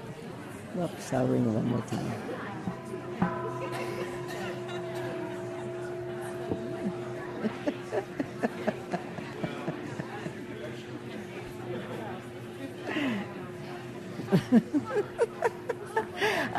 Whoops! 0.75 1.13
I'll 1.13 1.27
ring 1.27 1.51
one 1.51 1.65
more 1.65 1.81
time. 1.81 2.32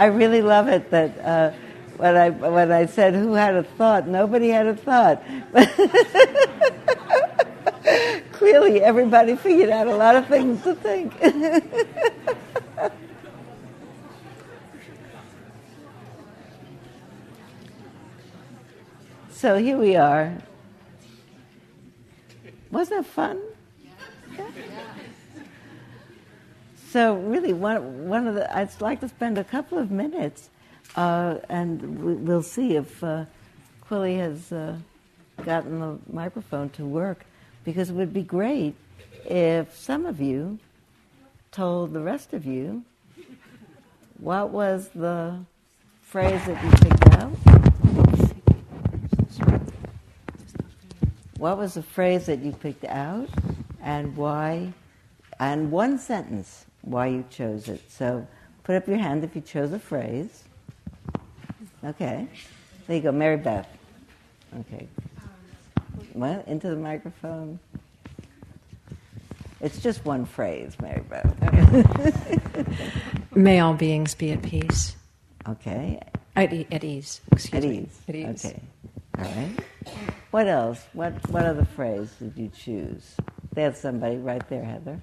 I 0.05 0.09
really 0.09 0.43
love 0.43 0.69
it 0.69 0.91
that 0.91 1.19
uh, 1.25 1.51
when 1.97 2.15
I 2.15 2.29
when 2.29 2.71
I 2.71 2.85
said 2.85 3.15
who 3.15 3.33
had 3.33 3.55
a 3.55 3.63
thought, 3.63 4.07
nobody 4.07 4.51
had 4.51 4.67
a 4.67 4.77
thought. 4.77 5.25
Clearly, 8.33 8.83
everybody 8.83 9.35
figured 9.35 9.71
out 9.71 9.87
a 9.87 9.97
lot 9.97 10.15
of 10.15 10.27
things 10.27 10.63
to 10.65 10.75
think. 10.75 11.15
so 19.31 19.57
here 19.57 19.79
we 19.79 19.97
are. 19.97 20.37
Wasn't 22.71 23.07
it 23.07 23.09
fun? 23.09 23.41
Yeah. 24.37 24.51
So 26.95 27.17
really, 27.17 27.53
one 27.53 28.09
one 28.09 28.29
of 28.29 28.37
the 28.37 28.57
I'd 28.57 28.81
like 28.81 29.01
to 29.01 29.09
spend 29.09 29.37
a 29.37 29.43
couple 29.43 29.79
of 29.79 29.91
minutes, 29.91 30.49
uh, 30.95 31.39
and 31.49 31.83
we- 31.99 32.15
we'll 32.15 32.41
see 32.41 32.77
if 32.77 33.03
uh, 33.03 33.25
Quilly 33.81 34.19
has 34.19 34.53
uh, 34.53 34.77
gotten 35.45 35.81
the 35.81 35.99
microphone 36.13 36.71
to 36.79 36.85
work, 36.85 37.27
because 37.65 37.91
it 37.91 37.95
would 37.95 38.13
be 38.13 38.23
great 38.23 38.77
if 39.25 39.77
some 39.77 40.07
of 40.07 40.21
you 40.21 40.61
told 41.51 41.93
the 41.95 42.01
rest 42.01 42.33
of 42.33 42.47
you 42.47 42.85
what 44.21 44.51
was 44.51 44.91
the 44.95 45.41
phrase 46.01 46.47
that 46.47 46.63
you 46.63 46.71
picked 46.71 47.09
out. 47.17 47.33
What 51.39 51.59
was 51.59 51.75
the 51.75 51.83
phrase 51.83 52.27
that 52.27 52.39
you 52.39 52.53
picked 52.53 52.85
out, 52.85 53.29
and 53.83 54.17
why? 54.17 54.73
And 55.41 55.73
one 55.73 55.99
sentence 55.99 56.67
why 56.85 57.07
you 57.09 57.25
chose 57.31 57.69
it. 57.69 57.91
So 57.91 58.27
put 58.63 58.77
up 58.77 58.87
your 58.87 58.99
hand 58.99 59.25
if 59.25 59.35
you 59.35 59.41
chose 59.43 59.73
a 59.73 59.79
phrase. 59.79 60.45
Okay. 61.85 62.27
There 62.87 62.97
you 62.97 63.03
go, 63.03 63.13
Mary 63.13 63.37
Beth. 63.37 63.67
Okay. 64.61 64.87
Well, 66.15 66.43
into 66.47 66.69
the 66.69 66.77
microphone. 66.77 67.59
It's 69.61 69.81
just 69.81 70.05
one 70.05 70.27
phrase, 70.27 70.77
Mary 70.81 71.03
Beth. 71.09 71.35
May 73.35 73.61
all 73.61 73.75
beings 73.75 74.15
be 74.15 74.31
at 74.33 74.43
peace. 74.43 74.95
okay. 75.49 76.01
At, 76.37 76.53
e- 76.53 76.67
at 76.73 76.83
ease. 76.85 77.21
Excuse 77.33 77.65
At 77.65 77.71
me. 77.71 77.79
ease. 77.79 78.01
At 78.09 78.15
ease. 78.17 78.45
Okay. 78.45 78.61
All 79.19 79.25
right. 79.25 79.51
What 80.33 80.49
else? 80.49 80.85
What 80.95 81.13
what 81.31 81.45
other 81.45 81.65
phrase 81.65 82.11
did 82.19 82.33
you 82.37 82.49
choose? 82.49 83.15
There's 83.53 83.79
somebody 83.79 84.17
right 84.17 84.47
there, 84.49 84.65
Heather. 84.65 85.01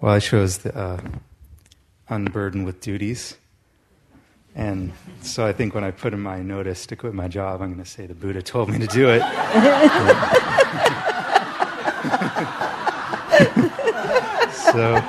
Well, 0.00 0.14
I 0.14 0.20
chose 0.20 0.58
the 0.58 0.76
uh, 0.76 1.00
unburdened 2.08 2.64
with 2.66 2.80
duties. 2.80 3.36
And 4.54 4.92
so 5.22 5.44
I 5.44 5.52
think 5.52 5.74
when 5.74 5.82
I 5.84 5.90
put 5.90 6.12
in 6.12 6.20
my 6.20 6.40
notice 6.40 6.86
to 6.86 6.96
quit 6.96 7.14
my 7.14 7.26
job, 7.26 7.60
I'm 7.62 7.72
going 7.72 7.82
to 7.82 7.88
say 7.88 8.06
the 8.06 8.14
Buddha 8.14 8.42
told 8.42 8.68
me 8.70 8.78
to 8.78 8.86
do 8.86 9.08
it. 9.08 9.20
so, 14.52 15.00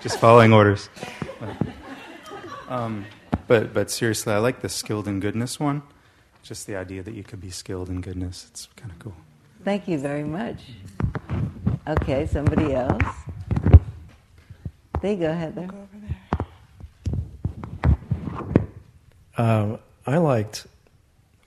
just 0.00 0.20
following 0.20 0.52
orders. 0.52 0.88
Um, 2.68 3.06
but, 3.46 3.74
but 3.74 3.90
seriously, 3.90 4.32
I 4.32 4.38
like 4.38 4.60
the 4.60 4.68
skilled 4.68 5.08
in 5.08 5.20
goodness 5.20 5.58
one. 5.60 5.82
Just 6.42 6.66
the 6.66 6.76
idea 6.76 7.02
that 7.02 7.14
you 7.14 7.24
could 7.24 7.40
be 7.40 7.50
skilled 7.50 7.88
in 7.88 8.00
goodness. 8.00 8.46
It's 8.50 8.68
kind 8.76 8.90
of 8.90 8.98
cool. 8.98 9.14
Thank 9.64 9.88
you 9.88 9.98
very 9.98 10.24
much. 10.24 10.58
Okay, 11.86 12.26
somebody 12.26 12.74
else. 12.74 13.02
There 15.02 15.12
you 15.12 15.18
go, 15.18 15.32
Heather. 15.34 15.68
Uh, 19.36 19.76
I 20.06 20.16
liked 20.16 20.66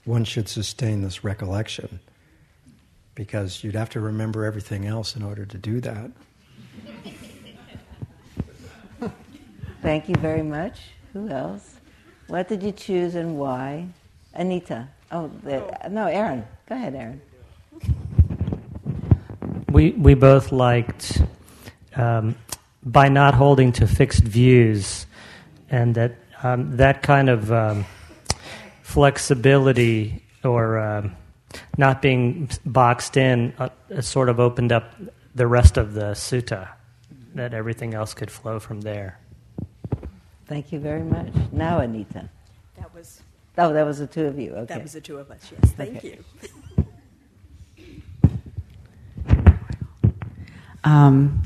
one 0.06 0.24
should 0.24 0.48
sustain 0.48 1.02
this 1.02 1.24
recollection 1.24 2.00
because 3.16 3.64
you'd 3.64 3.76
have 3.76 3.90
to 3.90 4.00
remember 4.00 4.46
everything 4.46 4.86
else 4.86 5.16
in 5.16 5.24
order 5.24 5.46
to 5.46 5.58
do 5.58 5.82
that. 5.82 6.12
Thank 9.82 10.08
you 10.08 10.16
very 10.16 10.44
much. 10.44 10.80
Who 11.14 11.30
else? 11.30 11.76
What 12.28 12.48
did 12.48 12.62
you 12.62 12.72
choose 12.72 13.16
and 13.16 13.40
why? 13.40 13.88
Anita. 14.34 14.88
Oh, 15.12 15.32
the, 15.44 15.90
no, 15.90 16.06
Aaron. 16.06 16.46
Go 16.70 16.76
ahead, 16.76 16.94
Aaron. 16.94 17.22
We 19.78 19.92
we 19.92 20.16
both 20.16 20.52
liked 20.52 21.22
um, 21.96 22.36
by 22.84 23.10
not 23.10 23.36
holding 23.36 23.72
to 23.74 23.86
fixed 23.86 24.24
views, 24.24 25.06
and 25.70 25.94
that 25.94 26.16
um, 26.42 26.78
that 26.78 27.04
kind 27.04 27.30
of 27.30 27.52
um, 27.52 27.86
flexibility 28.82 30.24
or 30.44 30.80
um, 30.80 31.16
not 31.78 32.02
being 32.02 32.50
boxed 32.66 33.18
in 33.18 33.54
uh, 33.60 33.70
sort 34.02 34.30
of 34.30 34.40
opened 34.40 34.72
up 34.72 34.96
the 35.36 35.46
rest 35.46 35.78
of 35.78 35.94
the 35.94 36.14
sutta. 36.14 36.70
That 37.36 37.54
everything 37.54 37.94
else 37.94 38.16
could 38.16 38.32
flow 38.32 38.60
from 38.60 38.82
there. 38.82 39.20
Thank 40.48 40.72
you 40.72 40.80
very 40.80 41.04
much. 41.04 41.32
Now, 41.52 41.82
Anita. 41.82 42.28
That 42.78 42.92
was 42.96 43.22
Oh, 43.60 43.74
that 43.74 43.86
was 43.86 44.00
the 44.00 44.08
two 44.08 44.26
of 44.26 44.40
you. 44.40 44.54
Okay. 44.54 44.74
that 44.74 44.82
was 44.82 44.94
the 44.94 45.02
two 45.02 45.18
of 45.20 45.30
us. 45.30 45.52
Yes, 45.52 45.72
thank 45.74 45.98
Okay. 45.98 46.18
you. 46.42 46.50
Um, 50.88 51.44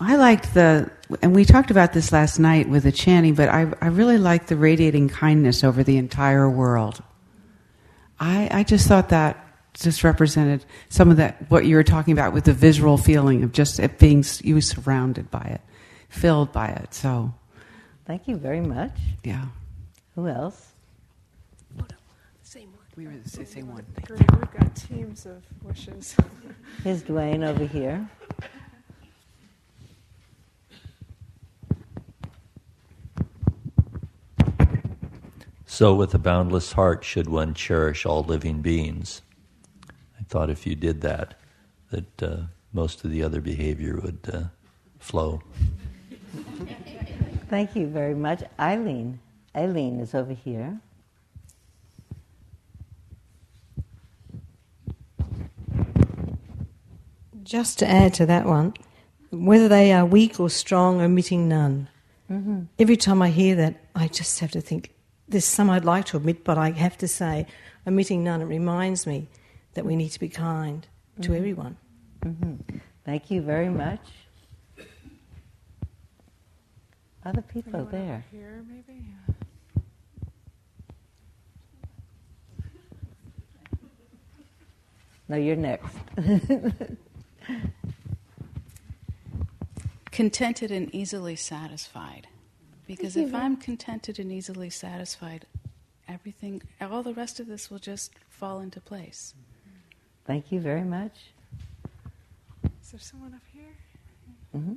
I 0.00 0.14
liked 0.14 0.54
the, 0.54 0.88
and 1.20 1.34
we 1.34 1.44
talked 1.44 1.72
about 1.72 1.92
this 1.92 2.12
last 2.12 2.38
night 2.38 2.68
with 2.68 2.84
the 2.84 2.92
chanting, 2.92 3.34
but 3.34 3.48
I, 3.48 3.66
I 3.80 3.88
really 3.88 4.18
liked 4.18 4.46
the 4.46 4.56
radiating 4.56 5.08
kindness 5.08 5.64
over 5.64 5.82
the 5.82 5.96
entire 5.96 6.48
world. 6.48 7.02
I, 8.20 8.48
I 8.52 8.62
just 8.62 8.86
thought 8.86 9.08
that 9.08 9.44
just 9.74 10.04
represented 10.04 10.64
some 10.88 11.10
of 11.10 11.16
that, 11.16 11.50
what 11.50 11.66
you 11.66 11.74
were 11.74 11.82
talking 11.82 12.12
about 12.12 12.32
with 12.32 12.44
the 12.44 12.52
visual 12.52 12.96
feeling 12.96 13.42
of 13.42 13.50
just 13.50 13.80
it 13.80 13.98
being, 13.98 14.24
you 14.42 14.54
were 14.54 14.60
surrounded 14.60 15.28
by 15.30 15.42
it, 15.42 15.60
filled 16.08 16.52
by 16.52 16.68
it. 16.68 16.94
So, 16.94 17.34
Thank 18.06 18.28
you 18.28 18.36
very 18.36 18.60
much. 18.60 18.92
yeah. 19.24 19.46
Who 20.14 20.28
else? 20.28 20.72
Same 22.42 22.70
one. 22.70 22.84
We 22.96 23.06
were 23.06 23.12
the 23.22 23.44
same 23.44 23.72
one. 23.72 23.84
Great, 24.06 24.20
we've 24.32 24.50
got 24.52 24.74
teams 24.74 25.26
of 25.26 25.42
wishes. 25.62 26.16
Here's 26.82 27.02
Dwayne 27.02 27.46
over 27.46 27.64
here. 27.64 28.08
So, 35.78 35.94
with 35.94 36.12
a 36.12 36.18
boundless 36.18 36.72
heart, 36.72 37.04
should 37.04 37.28
one 37.28 37.54
cherish 37.54 38.04
all 38.04 38.24
living 38.24 38.62
beings? 38.62 39.22
I 39.88 40.24
thought 40.28 40.50
if 40.50 40.66
you 40.66 40.74
did 40.74 41.02
that, 41.02 41.38
that 41.92 42.20
uh, 42.20 42.36
most 42.72 43.04
of 43.04 43.12
the 43.12 43.22
other 43.22 43.40
behavior 43.40 44.00
would 44.02 44.18
uh, 44.32 44.42
flow. 44.98 45.40
Thank 47.48 47.76
you 47.76 47.86
very 47.86 48.16
much. 48.16 48.42
Eileen. 48.58 49.20
Eileen 49.54 50.00
is 50.00 50.16
over 50.16 50.32
here. 50.32 50.80
Just 57.44 57.78
to 57.78 57.88
add 57.88 58.14
to 58.14 58.26
that 58.26 58.46
one, 58.46 58.74
whether 59.30 59.68
they 59.68 59.92
are 59.92 60.04
weak 60.04 60.40
or 60.40 60.50
strong, 60.50 61.00
omitting 61.00 61.48
none. 61.48 61.88
Mm-hmm. 62.28 62.62
Every 62.80 62.96
time 62.96 63.22
I 63.22 63.30
hear 63.30 63.54
that, 63.54 63.76
I 63.94 64.08
just 64.08 64.40
have 64.40 64.50
to 64.50 64.60
think, 64.60 64.92
there's 65.28 65.44
some 65.44 65.68
I'd 65.70 65.84
like 65.84 66.06
to 66.06 66.16
omit, 66.16 66.44
but 66.44 66.56
I 66.58 66.70
have 66.70 66.96
to 66.98 67.08
say, 67.08 67.46
omitting 67.86 68.24
none, 68.24 68.40
it 68.40 68.46
reminds 68.46 69.06
me 69.06 69.28
that 69.74 69.84
we 69.84 69.94
need 69.96 70.10
to 70.10 70.20
be 70.20 70.28
kind 70.28 70.86
to 71.20 71.30
Mhm. 71.30 71.36
everyone. 71.36 71.76
hmm 72.22 72.54
Thank 73.04 73.30
you 73.30 73.40
very 73.42 73.68
much. 73.70 74.00
Other 77.24 77.42
people 77.42 77.74
Anyone 77.74 77.90
there. 77.92 78.24
Here, 78.30 78.62
maybe. 78.68 79.04
No, 85.28 85.36
you're 85.36 85.56
next. 85.56 85.94
Contented 90.10 90.70
and 90.70 90.92
easily 90.94 91.36
satisfied. 91.36 92.28
Because 92.88 93.18
if 93.18 93.34
I'm 93.34 93.58
contented 93.58 94.18
and 94.18 94.32
easily 94.32 94.70
satisfied, 94.70 95.44
everything, 96.08 96.62
all 96.80 97.02
the 97.02 97.12
rest 97.12 97.38
of 97.38 97.46
this 97.46 97.70
will 97.70 97.78
just 97.78 98.12
fall 98.30 98.60
into 98.60 98.80
place. 98.80 99.34
Thank 100.24 100.50
you 100.50 100.58
very 100.58 100.84
much. 100.84 101.12
Is 102.82 102.90
there 102.90 102.98
someone 102.98 103.34
up 103.34 103.42
here? 103.52 103.76
hmm 104.52 104.72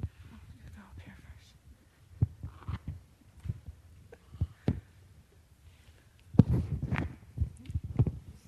Go 0.00 0.82
up 0.82 0.98
here 1.04 1.14
first. 6.48 6.64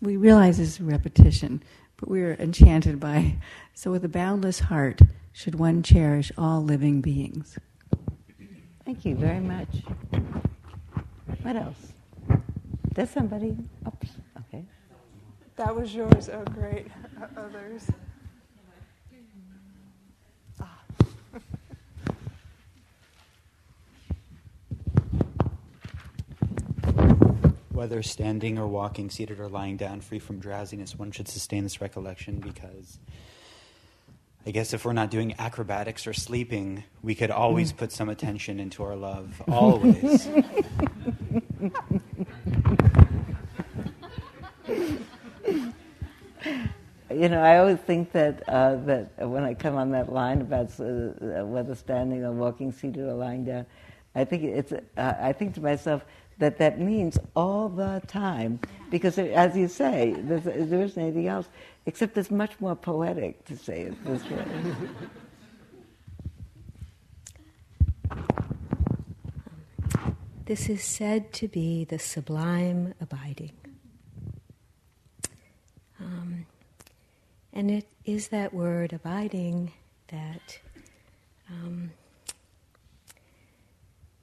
we 0.01 0.17
realize 0.17 0.57
this 0.57 0.69
is 0.69 0.81
repetition, 0.81 1.63
but 1.99 2.09
we 2.09 2.23
are 2.23 2.33
enchanted 2.41 2.99
by. 2.99 3.37
So, 3.75 3.91
with 3.91 4.05
a 4.07 4.09
boundless 4.09 4.61
heart, 4.61 5.03
should 5.33 5.57
one 5.57 5.83
cherish 5.83 6.33
all 6.39 6.63
living 6.63 7.03
beings. 7.03 7.59
Thank 9.03 9.19
you 9.19 9.27
very 9.27 9.41
much. 9.41 9.69
What 11.43 11.57
else? 11.57 11.93
There's 12.95 13.11
somebody. 13.11 13.57
Oops. 13.85 14.09
Okay. 14.39 14.65
That 15.57 15.75
was 15.75 15.93
yours. 15.93 16.29
Oh, 16.33 16.45
great. 16.45 16.87
Uh, 17.21 17.27
others. 17.37 17.91
Whether 27.71 28.05
standing 28.05 28.57
or 28.57 28.69
walking, 28.69 29.11
seated 29.11 29.41
or 29.41 29.49
lying 29.49 29.77
down, 29.77 30.01
free 30.01 30.21
from 30.21 30.39
drowsiness, 30.39 30.97
one 30.97 31.11
should 31.11 31.27
sustain 31.27 31.65
this 31.65 31.81
recollection 31.81 32.39
because 32.39 33.01
I 34.45 34.51
guess 34.51 34.73
if 34.73 34.85
we're 34.85 34.93
not 34.93 35.11
doing 35.11 35.35
acrobatics 35.39 36.07
or 36.07 36.13
sleeping, 36.13 36.83
we 37.01 37.15
could 37.15 37.31
always 37.31 37.73
put 37.73 37.93
some 37.93 38.09
attention 38.09 38.59
into 38.59 38.83
our 38.83 38.97
love. 38.97 39.41
Always. 39.49 40.29
You 47.11 47.29
know, 47.29 47.43
I 47.43 47.59
always 47.59 47.79
think 47.79 48.13
that 48.13 48.43
uh, 48.49 48.77
that 48.87 49.29
when 49.29 49.45
I 49.45 49.55
come 49.55 49.77
on 49.77 49.91
that 49.91 50.11
line 50.13 50.41
about 50.41 50.71
uh, 50.81 51.45
whether 51.45 51.75
standing 51.75 52.25
or 52.25 52.33
walking, 52.33 52.73
seated 52.73 53.05
or 53.07 53.13
lying 53.13 53.45
down, 53.45 53.67
I 54.15 54.25
think 54.25 54.45
it's. 54.45 54.73
Uh, 54.73 55.15
I 55.21 55.33
think 55.33 55.55
to 55.55 55.61
myself 55.61 56.05
that 56.39 56.59
that 56.59 56.81
means 56.81 57.19
all 57.37 57.69
the 57.69 58.01
time, 58.07 58.61
because 58.91 59.19
as 59.19 59.55
you 59.57 59.69
say, 59.69 60.15
there 60.19 60.39
isn't 60.39 60.99
anything 60.99 61.29
else 61.29 61.49
except 61.87 62.17
it's 62.17 62.31
much 62.31 62.53
more 62.61 62.77
poetic 62.77 63.45
to 63.47 63.57
say 63.57 63.83
it 63.83 64.05
this 64.05 64.23
way. 64.31 64.45
This 70.45 70.69
is 70.69 70.83
said 70.83 71.33
to 71.35 71.49
be 71.49 71.85
the 71.85 71.99
sublime 71.99 72.95
abiding. 73.01 73.53
Um, 76.01 76.47
and 77.53 77.71
it 77.71 77.87
is 78.05 78.29
that 78.29 78.53
word 78.53 78.93
abiding 78.93 79.73
that 80.09 80.59
um, 81.49 81.93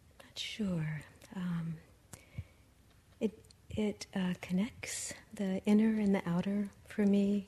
I'm 0.09 0.25
not 0.25 0.37
sure. 0.37 1.01
Um, 1.35 1.75
it 3.79 4.05
it 4.05 4.07
uh, 4.13 4.33
connects 4.41 5.13
the 5.33 5.61
inner 5.65 6.01
and 6.01 6.13
the 6.13 6.21
outer 6.25 6.69
for 6.85 7.05
me, 7.05 7.45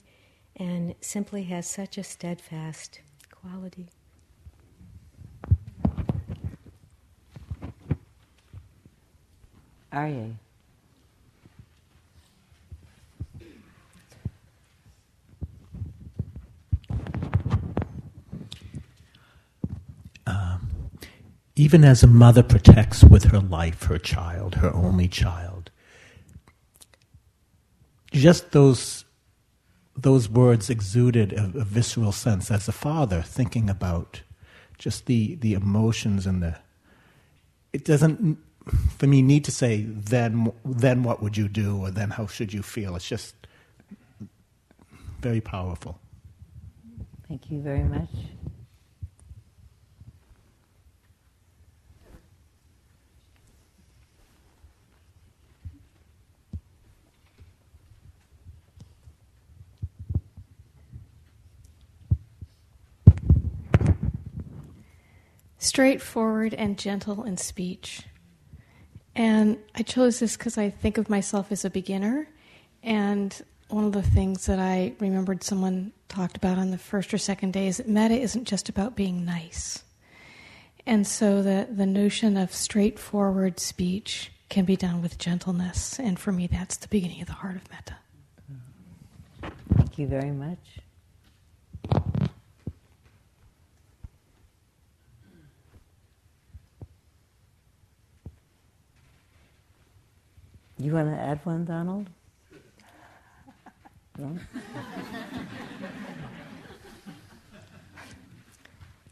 and 0.55 0.95
simply 1.01 1.43
has 1.43 1.67
such 1.67 1.97
a 1.97 2.03
steadfast 2.03 3.01
quality. 3.29 3.89
Arye. 9.91 10.35
even 21.57 21.83
as 21.83 22.01
a 22.01 22.07
mother 22.07 22.41
protects 22.41 23.03
with 23.03 23.25
her 23.25 23.39
life 23.39 23.83
her 23.83 23.99
child, 23.99 24.55
her 24.55 24.73
only 24.73 25.07
child, 25.07 25.60
just 28.21 28.51
those 28.51 29.05
those 29.95 30.29
words 30.29 30.69
exuded 30.69 31.33
a, 31.33 31.43
a 31.59 31.65
visceral 31.65 32.11
sense 32.11 32.49
as 32.49 32.67
a 32.67 32.71
father 32.71 33.21
thinking 33.21 33.69
about 33.69 34.21
just 34.77 35.05
the 35.05 35.35
the 35.35 35.53
emotions 35.53 36.25
and 36.25 36.41
the 36.41 36.55
it 37.73 37.85
doesn't 37.85 38.37
for 38.97 39.07
me 39.07 39.21
need 39.21 39.43
to 39.43 39.51
say 39.51 39.81
then 39.81 40.51
then 40.63 41.03
what 41.03 41.21
would 41.21 41.35
you 41.35 41.47
do 41.47 41.77
or 41.77 41.91
then 41.91 42.11
how 42.11 42.25
should 42.27 42.53
you 42.53 42.61
feel 42.61 42.95
it's 42.95 43.07
just 43.07 43.35
very 45.19 45.41
powerful 45.41 45.99
Thank 47.31 47.49
you 47.49 47.61
very 47.61 47.85
much. 47.85 48.09
Straightforward 65.61 66.55
and 66.55 66.77
gentle 66.77 67.23
in 67.23 67.37
speech. 67.37 68.01
And 69.15 69.59
I 69.75 69.83
chose 69.83 70.19
this 70.19 70.35
because 70.35 70.57
I 70.57 70.71
think 70.71 70.97
of 70.97 71.07
myself 71.07 71.51
as 71.51 71.63
a 71.63 71.69
beginner. 71.69 72.27
And 72.81 73.39
one 73.69 73.85
of 73.85 73.91
the 73.91 74.01
things 74.01 74.47
that 74.47 74.57
I 74.57 74.93
remembered 74.99 75.43
someone 75.43 75.93
talked 76.09 76.35
about 76.35 76.57
on 76.57 76.71
the 76.71 76.79
first 76.79 77.13
or 77.13 77.19
second 77.19 77.53
day 77.53 77.67
is 77.67 77.77
that 77.77 77.87
metta 77.87 78.15
isn't 78.15 78.45
just 78.45 78.69
about 78.69 78.95
being 78.95 79.23
nice. 79.23 79.83
And 80.87 81.05
so 81.05 81.43
the, 81.43 81.67
the 81.69 81.85
notion 81.85 82.37
of 82.37 82.51
straightforward 82.51 83.59
speech 83.59 84.31
can 84.49 84.65
be 84.65 84.75
done 84.75 85.03
with 85.03 85.19
gentleness. 85.19 85.99
And 85.99 86.17
for 86.17 86.31
me, 86.31 86.47
that's 86.47 86.77
the 86.77 86.87
beginning 86.87 87.21
of 87.21 87.27
the 87.27 87.33
heart 87.33 87.57
of 87.57 87.69
metta. 87.69 87.97
Thank 89.75 89.99
you 89.99 90.07
very 90.07 90.31
much. 90.31 90.79
You 100.81 100.95
want 100.95 101.09
to 101.09 101.21
add 101.21 101.39
one, 101.43 101.63
Donald? 101.63 102.09
No? 104.17 104.35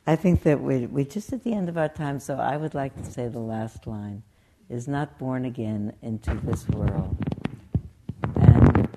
I 0.08 0.16
think 0.16 0.42
that 0.44 0.60
we, 0.60 0.88
we're 0.88 1.06
just 1.06 1.32
at 1.32 1.44
the 1.44 1.54
end 1.54 1.70
of 1.70 1.78
our 1.78 1.88
time, 1.88 2.20
so 2.20 2.38
I 2.38 2.58
would 2.58 2.74
like 2.74 2.96
to 2.96 3.04
say 3.06 3.28
the 3.28 3.38
last 3.38 3.86
line 3.86 4.24
is 4.68 4.88
not 4.88 5.20
born 5.20 5.46
again 5.46 5.94
into 6.02 6.34
this 6.44 6.68
world. 6.70 7.16
And 8.36 8.88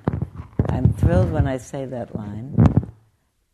I'm 0.71 0.95
thrilled 0.95 1.31
when 1.31 1.47
I 1.47 1.59
say 1.59 1.85
that 1.85 2.17
line. 2.17 2.57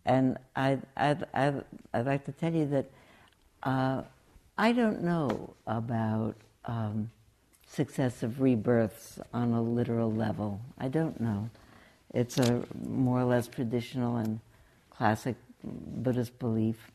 And 0.04 0.38
I'd, 0.54 0.82
I'd, 0.96 1.26
I'd, 1.34 1.64
I'd 1.92 2.06
like 2.06 2.24
to 2.26 2.32
tell 2.32 2.54
you 2.54 2.66
that 2.66 2.88
uh, 3.64 4.02
I 4.56 4.70
don't 4.70 5.02
know 5.02 5.54
about 5.66 6.36
um, 6.66 7.10
successive 7.70 8.40
rebirths 8.40 9.18
on 9.32 9.52
a 9.52 9.62
literal 9.62 10.12
level. 10.12 10.60
I 10.78 10.88
don't 10.88 11.20
know. 11.20 11.50
It's 12.14 12.38
a 12.38 12.64
more 12.86 13.20
or 13.20 13.24
less 13.24 13.46
traditional 13.46 14.16
and 14.16 14.40
classic 14.90 15.36
Buddhist 15.62 16.38
belief. 16.38 16.90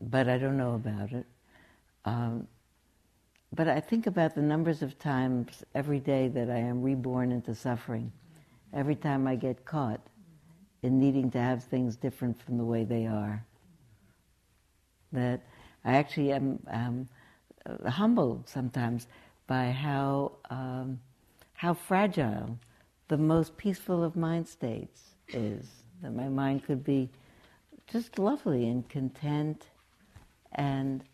but 0.00 0.28
I 0.28 0.36
don't 0.38 0.56
know 0.56 0.74
about 0.74 1.12
it. 1.12 1.26
Um, 2.04 2.48
but 3.54 3.68
I 3.68 3.80
think 3.80 4.06
about 4.06 4.34
the 4.34 4.42
numbers 4.42 4.82
of 4.82 4.98
times 4.98 5.62
every 5.74 6.00
day 6.00 6.28
that 6.28 6.50
I 6.50 6.58
am 6.58 6.82
reborn 6.82 7.30
into 7.30 7.54
suffering. 7.54 8.10
Every 8.72 8.96
time 8.96 9.26
I 9.26 9.36
get 9.36 9.64
caught 9.64 10.00
in 10.82 10.98
needing 10.98 11.30
to 11.30 11.38
have 11.38 11.62
things 11.62 11.94
different 11.94 12.42
from 12.42 12.58
the 12.58 12.64
way 12.64 12.84
they 12.84 13.06
are. 13.06 13.44
That 15.12 15.40
I 15.84 15.94
actually 15.94 16.32
am 16.32 16.58
um, 16.68 17.08
humbled 17.86 18.48
sometimes 18.48 19.06
by 19.46 19.70
how 19.70 20.32
um, 20.50 21.00
how 21.54 21.74
fragile 21.74 22.58
the 23.08 23.16
most 23.16 23.56
peaceful 23.56 24.02
of 24.02 24.16
mind 24.16 24.48
states 24.48 25.00
is. 25.28 25.66
That 26.02 26.14
my 26.14 26.28
mind 26.28 26.64
could 26.64 26.82
be 26.82 27.10
just 27.86 28.18
lovely 28.18 28.68
and 28.68 28.88
content, 28.88 29.66
and 30.52 31.04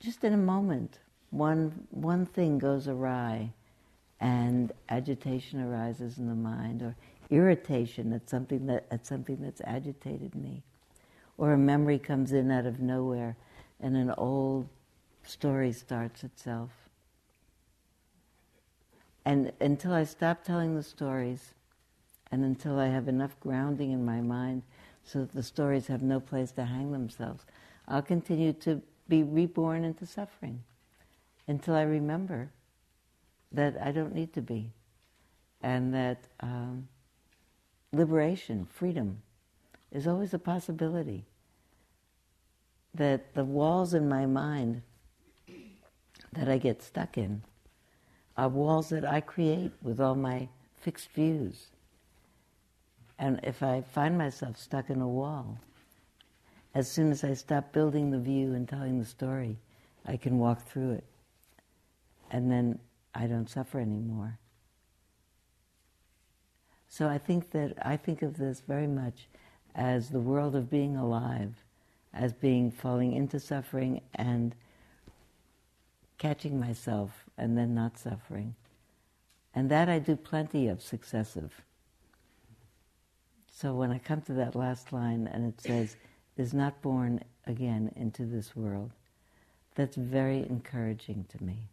just 0.00 0.24
in 0.24 0.32
a 0.32 0.38
moment, 0.38 0.98
one 1.30 1.86
one 1.90 2.26
thing 2.26 2.58
goes 2.58 2.88
awry, 2.88 3.52
and 4.20 4.72
agitation 4.88 5.62
arises 5.62 6.18
in 6.18 6.28
the 6.28 6.34
mind, 6.34 6.82
or 6.82 6.94
irritation 7.30 8.12
at 8.12 8.28
something 8.28 8.66
that 8.66 8.86
at 8.90 9.06
something 9.06 9.38
that's 9.40 9.62
agitated 9.64 10.34
me, 10.34 10.62
or 11.38 11.52
a 11.52 11.58
memory 11.58 11.98
comes 11.98 12.32
in 12.32 12.50
out 12.50 12.66
of 12.66 12.80
nowhere, 12.80 13.36
and 13.80 13.96
an 13.96 14.10
old 14.18 14.68
story 15.26 15.72
starts 15.72 16.24
itself. 16.24 16.70
And 19.24 19.52
until 19.60 19.92
I 19.92 20.04
stop 20.04 20.44
telling 20.44 20.76
the 20.76 20.82
stories, 20.82 21.54
and 22.30 22.44
until 22.44 22.78
I 22.78 22.86
have 22.88 23.08
enough 23.08 23.38
grounding 23.40 23.92
in 23.92 24.04
my 24.04 24.20
mind 24.20 24.62
so 25.04 25.20
that 25.20 25.32
the 25.32 25.42
stories 25.42 25.86
have 25.88 26.02
no 26.02 26.20
place 26.20 26.52
to 26.52 26.64
hang 26.64 26.92
themselves, 26.92 27.44
I'll 27.88 28.02
continue 28.02 28.52
to 28.54 28.82
be 29.08 29.22
reborn 29.22 29.84
into 29.84 30.06
suffering 30.06 30.62
until 31.48 31.74
I 31.74 31.82
remember 31.82 32.50
that 33.52 33.76
I 33.80 33.92
don't 33.92 34.14
need 34.14 34.32
to 34.34 34.42
be, 34.42 34.72
and 35.62 35.94
that 35.94 36.24
um, 36.40 36.88
liberation, 37.92 38.66
freedom, 38.72 39.22
is 39.92 40.06
always 40.06 40.34
a 40.34 40.38
possibility. 40.38 41.24
That 42.94 43.34
the 43.34 43.44
walls 43.44 43.94
in 43.94 44.08
my 44.08 44.26
mind 44.26 44.82
that 46.36 46.48
I 46.48 46.58
get 46.58 46.82
stuck 46.82 47.18
in 47.18 47.42
are 48.36 48.48
walls 48.48 48.90
that 48.90 49.04
I 49.04 49.20
create 49.20 49.72
with 49.82 50.00
all 50.00 50.14
my 50.14 50.48
fixed 50.80 51.10
views. 51.10 51.68
And 53.18 53.40
if 53.42 53.62
I 53.62 53.80
find 53.80 54.18
myself 54.18 54.58
stuck 54.58 54.90
in 54.90 55.00
a 55.00 55.08
wall, 55.08 55.58
as 56.74 56.90
soon 56.90 57.10
as 57.10 57.24
I 57.24 57.32
stop 57.34 57.72
building 57.72 58.10
the 58.10 58.18
view 58.18 58.52
and 58.52 58.68
telling 58.68 58.98
the 58.98 59.04
story, 59.04 59.56
I 60.04 60.16
can 60.18 60.38
walk 60.38 60.66
through 60.66 60.92
it. 60.92 61.04
And 62.30 62.50
then 62.50 62.78
I 63.14 63.26
don't 63.26 63.48
suffer 63.48 63.80
anymore. 63.80 64.38
So 66.88 67.08
I 67.08 67.18
think 67.18 67.50
that 67.52 67.74
I 67.84 67.96
think 67.96 68.22
of 68.22 68.36
this 68.36 68.62
very 68.66 68.86
much 68.86 69.28
as 69.74 70.10
the 70.10 70.20
world 70.20 70.54
of 70.54 70.70
being 70.70 70.96
alive, 70.96 71.54
as 72.12 72.32
being 72.32 72.70
falling 72.70 73.12
into 73.12 73.40
suffering 73.40 74.02
and 74.14 74.54
catching 76.18 76.58
myself 76.58 77.24
and 77.36 77.56
then 77.56 77.74
not 77.74 77.98
suffering. 77.98 78.54
And 79.54 79.70
that 79.70 79.88
I 79.88 79.98
do 79.98 80.16
plenty 80.16 80.68
of 80.68 80.82
successive. 80.82 81.62
So 83.50 83.74
when 83.74 83.90
I 83.90 83.98
come 83.98 84.20
to 84.22 84.34
that 84.34 84.54
last 84.54 84.92
line 84.92 85.28
and 85.32 85.46
it 85.46 85.60
says, 85.60 85.96
is 86.36 86.52
not 86.52 86.82
born 86.82 87.22
again 87.46 87.90
into 87.96 88.24
this 88.24 88.54
world, 88.54 88.90
that's 89.74 89.96
very 89.96 90.40
encouraging 90.40 91.24
to 91.30 91.42
me. 91.42 91.68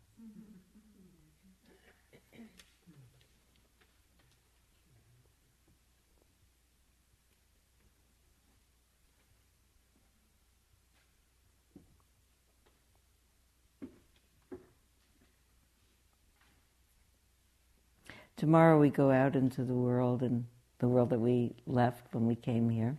Tomorrow 18.43 18.77
we 18.77 18.89
go 18.89 19.09
out 19.09 19.37
into 19.37 19.63
the 19.63 19.73
world 19.73 20.21
and 20.21 20.43
the 20.79 20.87
world 20.89 21.11
that 21.11 21.19
we 21.19 21.55
left 21.65 22.13
when 22.13 22.27
we 22.27 22.35
came 22.35 22.69
here. 22.69 22.97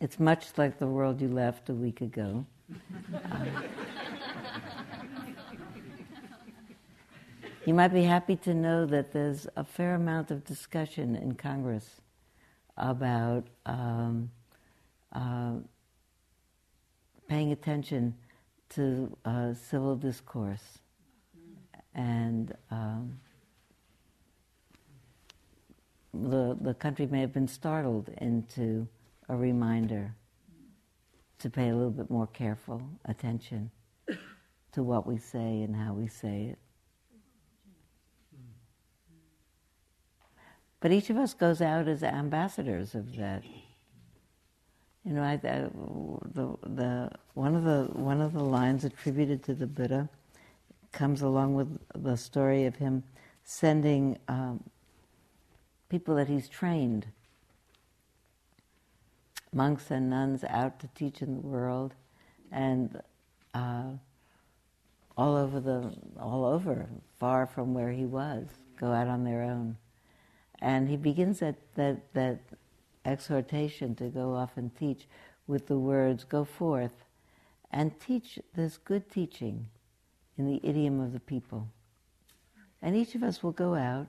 It's 0.00 0.18
much 0.18 0.46
like 0.58 0.80
the 0.80 0.88
world 0.88 1.20
you 1.20 1.28
left 1.28 1.68
a 1.68 1.72
week 1.72 2.00
ago. 2.00 2.44
you 7.64 7.72
might 7.72 7.94
be 7.94 8.02
happy 8.02 8.34
to 8.34 8.52
know 8.52 8.86
that 8.86 9.12
there's 9.12 9.46
a 9.54 9.62
fair 9.62 9.94
amount 9.94 10.32
of 10.32 10.44
discussion 10.44 11.14
in 11.14 11.36
Congress 11.36 12.00
about 12.76 13.46
um, 13.66 14.32
uh, 15.12 15.52
paying 17.28 17.52
attention 17.52 18.16
to 18.70 19.16
uh, 19.24 19.54
civil 19.54 19.96
discourse. 19.96 20.78
And 21.94 22.54
um, 22.70 23.18
the, 26.14 26.56
the 26.60 26.74
country 26.74 27.06
may 27.06 27.20
have 27.20 27.32
been 27.32 27.48
startled 27.48 28.10
into 28.18 28.86
a 29.28 29.36
reminder 29.36 30.14
to 31.38 31.50
pay 31.50 31.68
a 31.68 31.74
little 31.74 31.90
bit 31.90 32.10
more 32.10 32.26
careful 32.26 32.82
attention 33.06 33.70
to 34.72 34.82
what 34.82 35.06
we 35.06 35.16
say 35.16 35.62
and 35.62 35.74
how 35.74 35.92
we 35.94 36.06
say 36.06 36.52
it. 36.52 36.58
But 40.80 40.92
each 40.92 41.10
of 41.10 41.16
us 41.16 41.34
goes 41.34 41.60
out 41.60 41.88
as 41.88 42.02
ambassadors 42.02 42.94
of 42.94 43.16
that. 43.16 43.42
You 45.04 45.14
know, 45.14 45.22
I, 45.22 45.36
the, 45.36 45.70
the, 46.62 47.10
one, 47.34 47.56
of 47.56 47.64
the, 47.64 47.88
one 47.92 48.20
of 48.20 48.34
the 48.34 48.44
lines 48.44 48.84
attributed 48.84 49.42
to 49.44 49.54
the 49.54 49.66
Buddha 49.66 50.08
comes 50.92 51.22
along 51.22 51.54
with 51.54 51.78
the 51.94 52.16
story 52.16 52.66
of 52.66 52.76
him 52.76 53.04
sending 53.42 54.18
um, 54.28 54.62
people 55.88 56.14
that 56.16 56.28
he's 56.28 56.48
trained, 56.48 57.06
monks 59.52 59.90
and 59.90 60.10
nuns, 60.10 60.44
out 60.44 60.78
to 60.80 60.88
teach 60.94 61.22
in 61.22 61.34
the 61.34 61.46
world, 61.46 61.94
and 62.52 63.00
uh, 63.54 63.84
all 65.16 65.36
over 65.36 65.60
the 65.60 65.92
all 66.18 66.44
over, 66.44 66.88
far 67.18 67.46
from 67.46 67.74
where 67.74 67.90
he 67.90 68.04
was, 68.04 68.46
go 68.78 68.92
out 68.92 69.08
on 69.08 69.24
their 69.24 69.42
own. 69.42 69.76
And 70.60 70.88
he 70.88 70.96
begins 70.96 71.40
that 71.40 71.56
that 71.74 72.12
that 72.14 72.38
exhortation 73.04 73.94
to 73.96 74.08
go 74.08 74.34
off 74.34 74.56
and 74.56 74.74
teach 74.76 75.06
with 75.46 75.66
the 75.66 75.78
words, 75.78 76.24
Go 76.24 76.44
forth 76.44 77.04
and 77.70 77.98
teach 78.00 78.38
this 78.54 78.76
good 78.76 79.10
teaching 79.10 79.66
in 80.36 80.46
the 80.46 80.60
idiom 80.62 81.00
of 81.00 81.12
the 81.12 81.20
people. 81.20 81.68
And 82.82 82.96
each 82.96 83.14
of 83.14 83.22
us 83.22 83.42
will 83.42 83.52
go 83.52 83.74
out, 83.74 84.06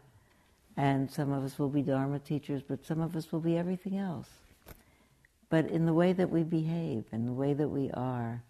and 0.77 1.11
some 1.11 1.31
of 1.31 1.43
us 1.43 1.59
will 1.59 1.69
be 1.69 1.81
Dharma 1.81 2.19
teachers, 2.19 2.61
but 2.67 2.85
some 2.85 3.01
of 3.01 3.15
us 3.15 3.31
will 3.31 3.39
be 3.39 3.57
everything 3.57 3.97
else. 3.97 4.29
But 5.49 5.67
in 5.67 5.85
the 5.85 5.93
way 5.93 6.13
that 6.13 6.29
we 6.29 6.43
behave, 6.43 7.03
in 7.11 7.25
the 7.25 7.33
way 7.33 7.53
that 7.53 7.67
we 7.67 7.91
are, 7.91 8.41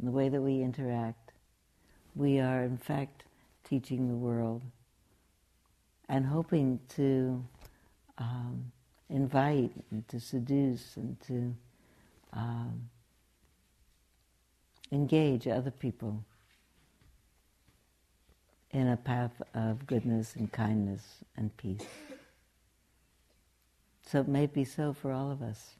in 0.00 0.06
the 0.06 0.10
way 0.10 0.28
that 0.28 0.40
we 0.40 0.60
interact, 0.60 1.32
we 2.16 2.40
are 2.40 2.64
in 2.64 2.76
fact 2.76 3.24
teaching 3.62 4.08
the 4.08 4.14
world 4.14 4.62
and 6.08 6.26
hoping 6.26 6.80
to 6.96 7.44
um, 8.18 8.72
invite 9.10 9.72
and 9.90 10.06
to 10.08 10.20
seduce 10.20 10.96
and 10.96 11.20
to 11.26 11.54
um, 12.32 12.88
engage 14.92 15.46
other 15.48 15.70
people 15.70 16.24
in 18.70 18.88
a 18.88 18.96
path 18.96 19.40
of 19.54 19.86
goodness 19.86 20.36
and 20.36 20.52
kindness 20.52 21.02
and 21.36 21.56
peace. 21.56 21.86
So 24.04 24.20
it 24.20 24.28
may 24.28 24.46
be 24.46 24.64
so 24.64 24.92
for 24.92 25.12
all 25.12 25.30
of 25.30 25.42
us 25.42 25.74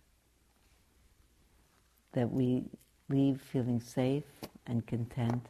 that 2.12 2.30
we 2.30 2.64
leave 3.08 3.40
feeling 3.40 3.80
safe 3.80 4.24
and 4.66 4.86
content 4.86 5.46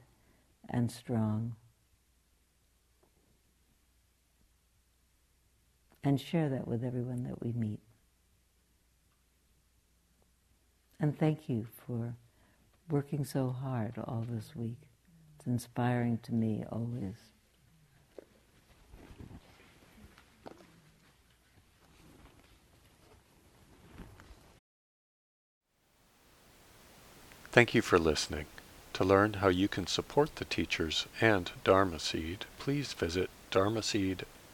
and 0.69 0.91
strong. 0.91 1.55
and 6.05 6.21
share 6.21 6.49
that 6.49 6.67
with 6.67 6.85
everyone 6.85 7.25
that 7.25 7.43
we 7.43 7.53
meet. 7.53 7.81
And 11.01 11.19
thank 11.19 11.49
you 11.49 11.67
for 11.87 12.15
working 12.91 13.25
so 13.25 13.51
hard 13.51 13.95
all 14.05 14.25
this 14.29 14.57
week. 14.57 14.79
It's 15.37 15.47
inspiring 15.47 16.19
to 16.25 16.35
me 16.35 16.65
always. 16.71 17.17
Thank 27.51 27.75
you 27.75 27.83
for 27.83 27.99
listening. 27.99 28.47
To 28.95 29.05
learn 29.05 29.35
how 29.35 29.49
you 29.49 29.69
can 29.69 29.87
support 29.87 30.37
the 30.37 30.45
teachers 30.45 31.07
and 31.21 31.51
Dharma 31.65 31.99
Seed, 31.99 32.45
please 32.59 32.93
visit 32.93 33.31
dharma 33.51 33.83
Seed 33.83 34.27